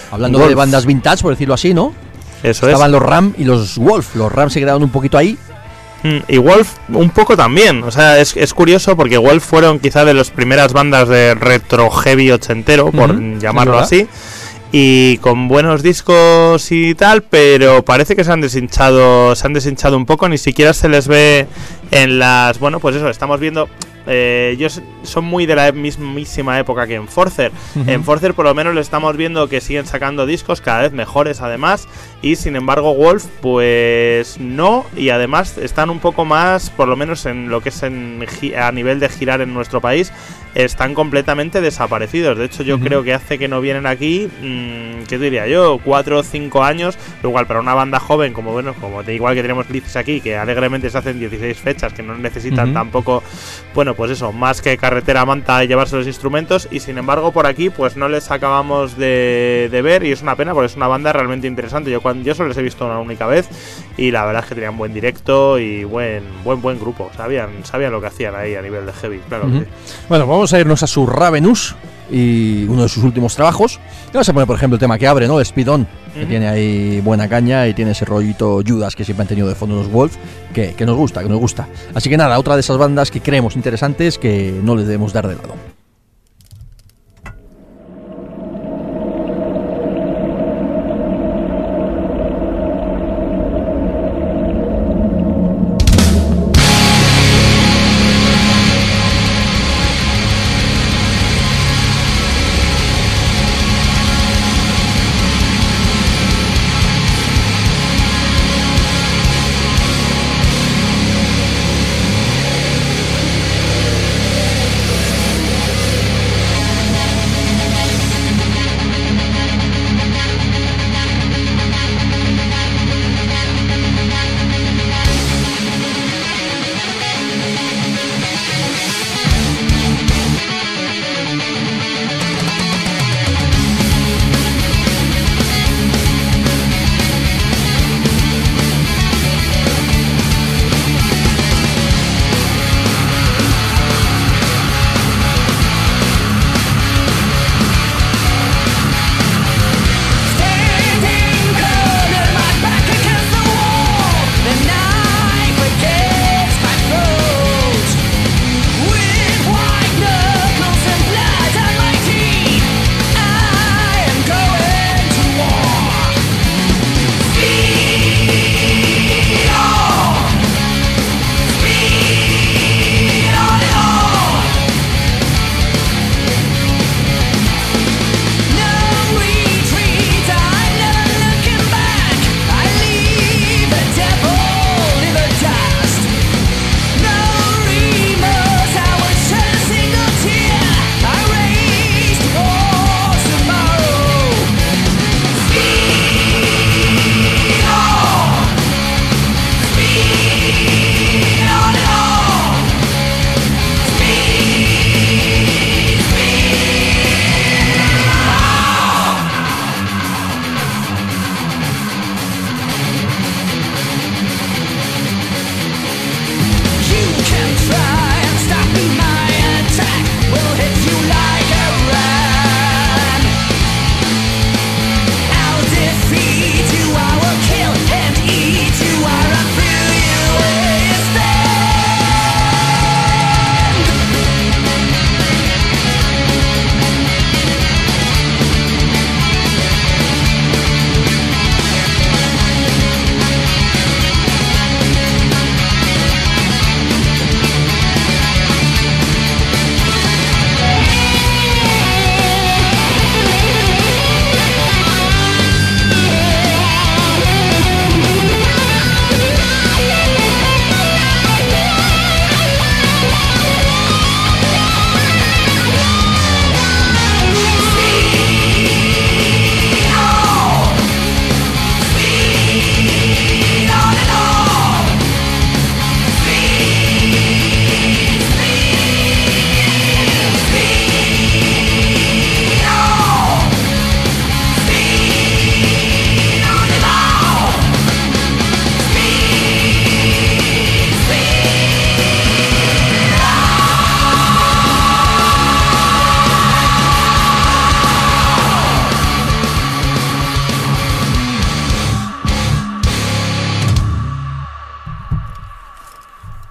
[0.10, 1.94] Hablando de bandas vintage, por decirlo así, ¿no?
[2.44, 2.74] Eso es.
[2.74, 4.16] Estaban los Ram y los Wolf.
[4.16, 5.38] Los Ram se quedaron un poquito ahí.
[6.04, 10.04] Mm, Y Wolf un poco también, o sea, es, es curioso porque Wolf fueron quizá
[10.04, 14.08] de las primeras bandas de retro heavy ochentero, por llamarlo así,
[14.74, 19.96] y con buenos discos y tal, pero parece que se han deshinchado, se han deshinchado
[19.96, 21.48] un poco, ni siquiera se les ve
[21.92, 23.70] en las, bueno, pues eso, estamos viendo
[24.08, 27.52] eh, ellos son muy de la mismísima época que Enforcer.
[27.88, 31.88] Enforcer por lo menos le estamos viendo que siguen sacando discos cada vez mejores además.
[32.22, 34.86] Y sin embargo Wolf pues no.
[34.96, 38.26] Y además están un poco más por lo menos en lo que es en
[38.58, 40.12] a nivel de girar en nuestro país
[40.56, 42.38] están completamente desaparecidos.
[42.38, 45.80] De hecho yo creo que hace que no vienen aquí, mm, ¿qué diría yo?
[45.84, 49.42] Cuatro o cinco años, igual para una banda joven como bueno, como de igual que
[49.42, 53.24] tenemos Lices aquí que alegremente se hacen 16 fechas que no necesitan tampoco
[53.74, 56.68] bueno, pues eso, más que carretera manta y llevarse los instrumentos.
[56.72, 60.04] Y sin embargo, por aquí, pues no les acabamos de, de ver.
[60.04, 61.90] Y es una pena porque es una banda realmente interesante.
[61.90, 63.48] Yo, cuando, yo solo les he visto una única vez.
[63.98, 67.10] Y la verdad es que tenían buen directo y buen, buen, buen grupo.
[67.16, 69.48] Sabían, sabían lo que hacían ahí a nivel de heavy, claro.
[70.08, 71.76] Bueno, vamos a irnos a su Ravenous
[72.12, 73.80] y uno de sus últimos trabajos.
[74.10, 75.40] Y vamos a poner, por ejemplo, el tema que abre, ¿no?
[75.40, 79.28] Speed On, que tiene ahí buena caña y tiene ese rollito Judas que siempre han
[79.30, 80.18] tenido de fondo los Wolf,
[80.54, 81.68] que, que nos gusta, que nos gusta.
[81.94, 85.28] Así que nada, otra de esas bandas que creemos interesantes que no les debemos dar
[85.28, 85.83] de lado.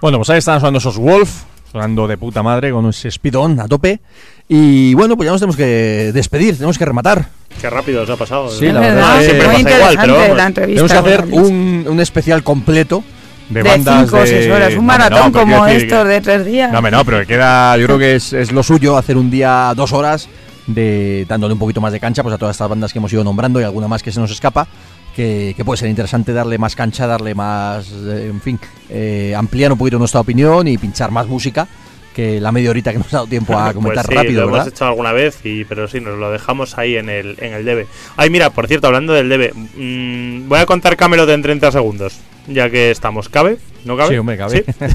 [0.03, 3.69] Bueno, pues ahí están sonando esos Wolf, sonando de puta madre con ese speedon a
[3.69, 4.01] tope.
[4.49, 7.29] Y bueno, pues ya nos tenemos que despedir, tenemos que rematar.
[7.61, 8.49] Qué rápido se ha pasado.
[8.49, 8.73] Sí, ¿eh?
[8.73, 10.37] la Es verdad siempre muy pasa igual, pero interesante vamos.
[10.37, 10.87] la entrevista.
[10.87, 13.01] Tenemos que hacer un, un especial completo
[13.47, 16.19] de, de bandas cinco o seis de- horas, un maratón no, como estos que- de
[16.19, 16.69] tres días.
[16.73, 19.71] No, no, pero que queda, yo creo que es, es lo suyo hacer un día
[19.73, 20.27] dos horas
[20.67, 23.23] de dándole un poquito más de cancha pues a todas estas bandas que hemos ido
[23.23, 24.67] nombrando y alguna más que se nos escapa.
[25.15, 28.59] Que, que puede ser interesante darle más cancha, darle más, eh, en fin,
[28.89, 31.67] eh, ampliar un poquito nuestra opinión y pinchar más música
[32.15, 34.47] que la media horita que nos ha dado tiempo a comentar Pues sí, rápido, lo
[34.47, 34.61] ¿verdad?
[34.61, 37.65] hemos hecho alguna vez, y, pero sí, nos lo dejamos ahí en el, en el
[37.65, 37.87] debe.
[38.15, 42.19] Ay, mira, por cierto, hablando del debe, mm, voy a contar Camelot en 30 segundos,
[42.47, 43.29] ya que estamos.
[43.29, 43.57] ¿Cabe?
[43.85, 44.09] ¿No cabe?
[44.09, 44.63] Sí, hombre, cabe.
[44.65, 44.87] ¿Sí?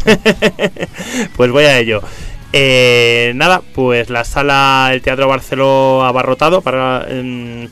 [1.37, 2.03] pues voy a ello.
[2.53, 7.07] Eh, nada, pues la sala, el Teatro Barceló abarrotado para,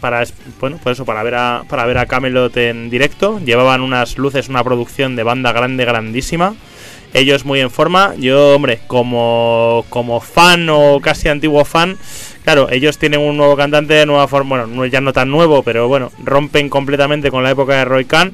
[0.01, 0.25] para
[0.61, 3.41] bueno, pues eso, para ver a, para ver a Camelot en directo.
[3.41, 6.55] Llevaban unas luces, una producción de banda grande, grandísima.
[7.15, 8.15] Ellos muy en forma.
[8.19, 11.97] Yo, hombre, como, como fan o casi antiguo fan,
[12.47, 14.51] claro, ellos tienen un nuevo cantante de nueva forma.
[14.57, 18.05] Bueno, no- ya no tan nuevo, pero bueno, rompen completamente con la época de Roy
[18.05, 18.33] Khan.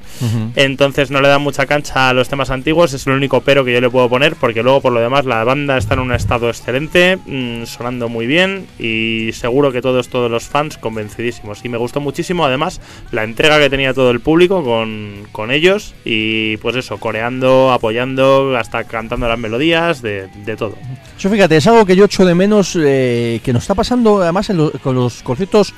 [0.55, 3.73] Entonces no le dan mucha cancha a los temas antiguos, es el único pero que
[3.73, 6.49] yo le puedo poner, porque luego por lo demás la banda está en un estado
[6.51, 11.65] excelente, mm, sonando muy bien y seguro que todos, todos los fans convencidísimos.
[11.65, 12.81] Y me gustó muchísimo además
[13.13, 18.55] la entrega que tenía todo el público con, con ellos y pues eso, coreando, apoyando,
[18.59, 20.75] hasta cantando las melodías, de, de todo.
[21.19, 24.51] Eso fíjate, es algo que yo echo de menos, eh, que nos está pasando además
[24.51, 25.73] en lo- con los conciertos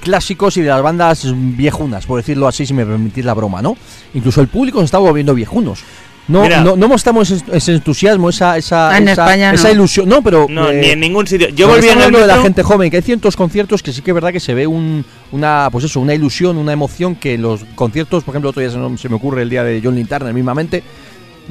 [0.00, 3.76] clásicos y de las bandas viejunas, por decirlo así, si me permitís la broma, ¿no?
[4.14, 5.80] Incluso el público nos está volviendo viejunos.
[6.28, 6.60] No, Mira.
[6.62, 9.54] no, no mostramos ese, entusiasmo, esa, esa, Ah, en esa, España no.
[9.56, 10.08] esa ilusión.
[10.08, 10.46] No, pero.
[10.48, 11.48] No, eh, ni en ningún sitio.
[11.48, 13.92] Yo volví en estamos el hablando de la gente joven, que hay ciertos conciertos que
[13.92, 17.16] sí que es verdad que se ve un, una, pues eso, una ilusión, una emoción
[17.16, 19.80] que los conciertos, por ejemplo, otro día se, me- se me ocurre el día de
[19.82, 20.84] John Lintarner mismamente,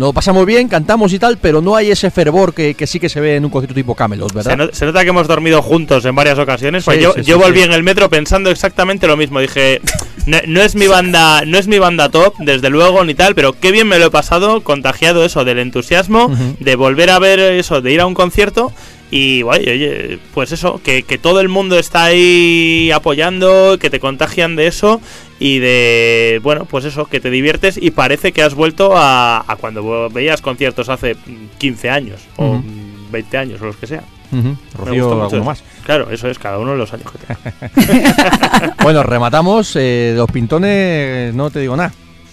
[0.07, 3.09] lo pasamos bien, cantamos y tal, pero no hay ese fervor que, que sí que
[3.09, 4.51] se ve en un concierto tipo Camelot, ¿verdad?
[4.51, 6.83] Se, no- se nota que hemos dormido juntos en varias ocasiones.
[6.85, 9.39] pues Sí, yo sí, yo volví en el metro pensando exactamente lo mismo.
[9.39, 9.81] Dije,
[10.25, 13.53] no, no es mi banda, no es mi banda top, desde luego ni tal, pero
[13.53, 17.81] qué bien me lo he pasado, contagiado eso del entusiasmo, de volver a ver eso,
[17.81, 18.71] de ir a un concierto.
[19.13, 23.99] Y oye, oye, pues eso, que, que todo el mundo está ahí apoyando, que te
[23.99, 25.01] contagian de eso
[25.37, 29.55] y de, bueno, pues eso, que te diviertes y parece que has vuelto a, a
[29.57, 31.17] cuando veías conciertos hace
[31.57, 32.63] 15 años o Ujú.
[33.11, 34.03] 20 años o los que sea.
[34.31, 34.47] Ujú.
[34.47, 34.55] Me
[34.85, 35.43] Rocío, gustó mucho ¿alguno eso.
[35.43, 35.63] más?
[35.83, 37.17] Claro, eso es, cada uno de los años que
[37.75, 38.73] tiene.
[38.81, 39.75] Bueno, rematamos.
[39.75, 41.91] eh, los pintones, no te digo nada.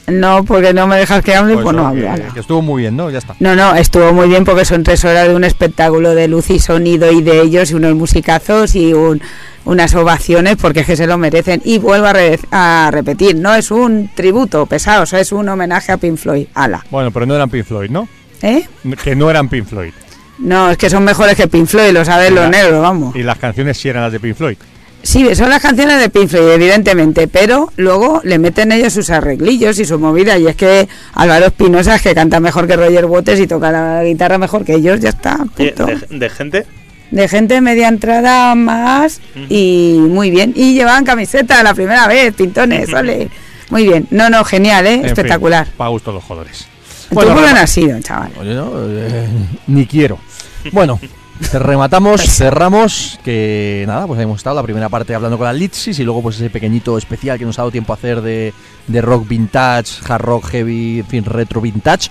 [0.09, 2.97] No, porque no me dejas que hable, pues, Pues no que, que estuvo muy bien,
[2.97, 3.11] ¿no?
[3.11, 3.35] Ya está.
[3.41, 6.59] No, no, estuvo muy bien porque son tres horas de un espectáculo de luz y
[6.59, 9.21] sonido y de ellos y unos musicazos y un-
[9.65, 11.61] unas ovaciones porque es que se lo merecen.
[11.65, 15.49] Y vuelvo a, re- a repetir, no es un tributo pesado, o sea, es un
[15.49, 16.47] homenaje a Pink Floyd.
[16.55, 16.85] Ala.
[16.91, 18.09] Bueno, pero no eran Pink Floyd, ¿no?
[18.41, 18.67] ¿Eh?
[19.05, 19.93] Que no eran Pink Floyd.
[20.39, 23.15] No, es que son mejores que Pink Floyd, lo saben los negros, vamos.
[23.17, 24.57] Y las canciones sí eran las de Pink Floyd.
[25.03, 29.79] Sí, son las canciones de Pink Floyd, evidentemente, pero luego le meten ellos sus arreglillos
[29.79, 30.37] y su movida.
[30.39, 34.03] Y es que Álvaro Espinosa es que canta mejor que Roger Waters y toca la
[34.05, 35.37] guitarra mejor que ellos, ya está.
[35.57, 35.87] Punto.
[35.87, 36.67] de, de gente,
[37.11, 40.53] De gente media entrada más y muy bien.
[40.57, 43.31] Y llevaban camiseta la primera vez, pintones, ole.
[43.71, 44.07] Muy bien.
[44.11, 44.95] No, no, genial, ¿eh?
[44.95, 45.67] En Espectacular.
[45.67, 46.67] fin, para gusto los jodones.
[47.09, 48.33] ¿Tú Bueno, por qué no rema- has sido, chaval?
[48.41, 49.27] Oye, no, eh,
[49.69, 50.19] ni quiero.
[50.73, 50.99] Bueno,
[51.53, 56.05] rematamos, cerramos, que nada, pues hemos estado la primera parte hablando con la Litsis y
[56.05, 58.53] luego pues ese pequeñito especial que nos ha dado tiempo a hacer de,
[58.87, 62.11] de rock vintage, hard rock heavy, en fin, retro vintage.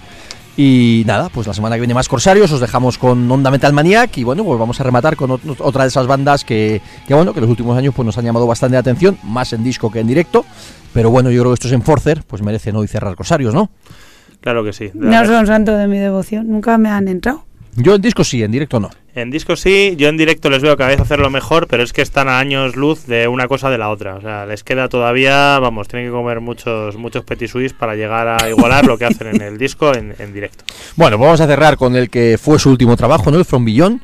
[0.59, 4.17] Y nada, pues la semana que viene más Corsarios, os dejamos con Onda Metal Maniac
[4.17, 7.31] y bueno, pues vamos a rematar con ot- otra de esas bandas que, que bueno,
[7.31, 9.99] que los últimos años pues nos han llamado bastante la atención, más en disco que
[9.99, 10.45] en directo,
[10.93, 13.69] pero bueno, yo creo que estos Enforcer pues merecen hoy cerrar Corsarios, ¿no?
[14.41, 14.89] claro que sí.
[14.95, 17.43] No son santos de mi devoción, nunca me han entrado.
[17.75, 18.89] Yo en disco sí, en directo no.
[19.17, 22.03] En disco sí, yo en directo les veo cada vez hacerlo mejor, pero es que
[22.03, 24.13] están a años luz de una cosa de la otra.
[24.13, 28.27] O sea, les queda todavía, vamos, tienen que comer muchos muchos petit suisse para llegar
[28.27, 30.63] a igualar lo que hacen en el disco en, directo.
[30.95, 33.39] Bueno, pues vamos a cerrar con el que fue su último trabajo, ¿no?
[33.39, 34.01] El From Beyond.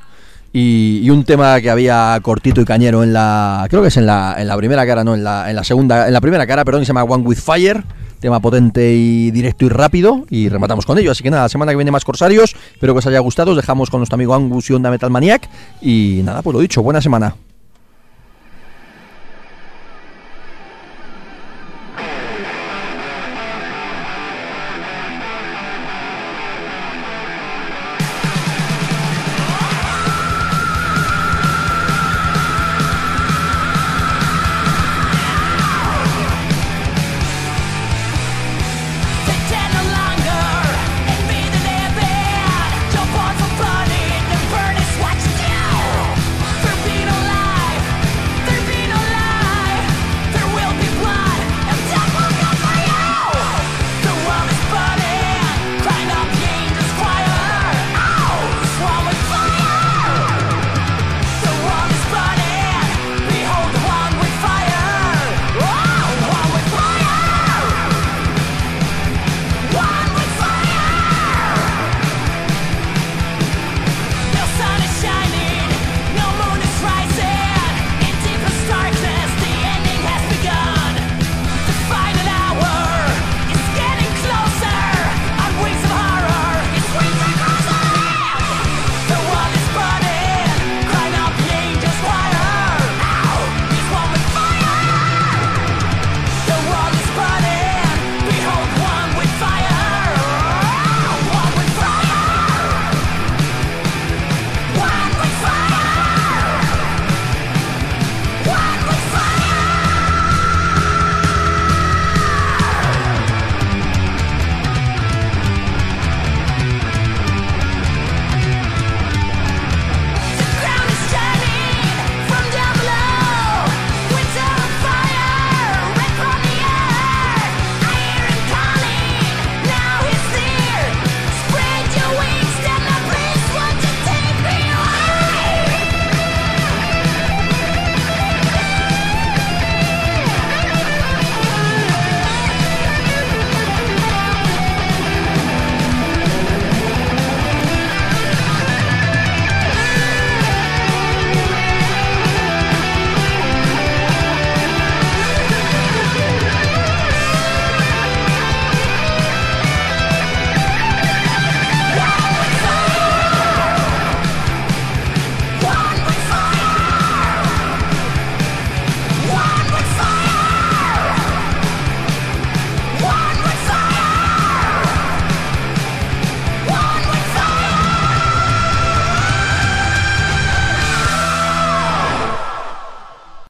[0.52, 3.68] Y, y un tema que había cortito y cañero en la.
[3.70, 6.08] Creo que es en la, en la primera cara, no, en la, en la segunda.
[6.08, 7.84] En la primera cara, perdón, se llama One with Fire.
[8.24, 10.26] Tema potente y directo y rápido.
[10.30, 11.12] Y rematamos con ello.
[11.12, 12.56] Así que nada, la semana que viene más Corsarios.
[12.72, 13.52] Espero que os haya gustado.
[13.52, 15.50] Os dejamos con nuestro amigo Angus y Onda Metal Maniac.
[15.82, 17.36] Y nada, pues lo dicho, buena semana.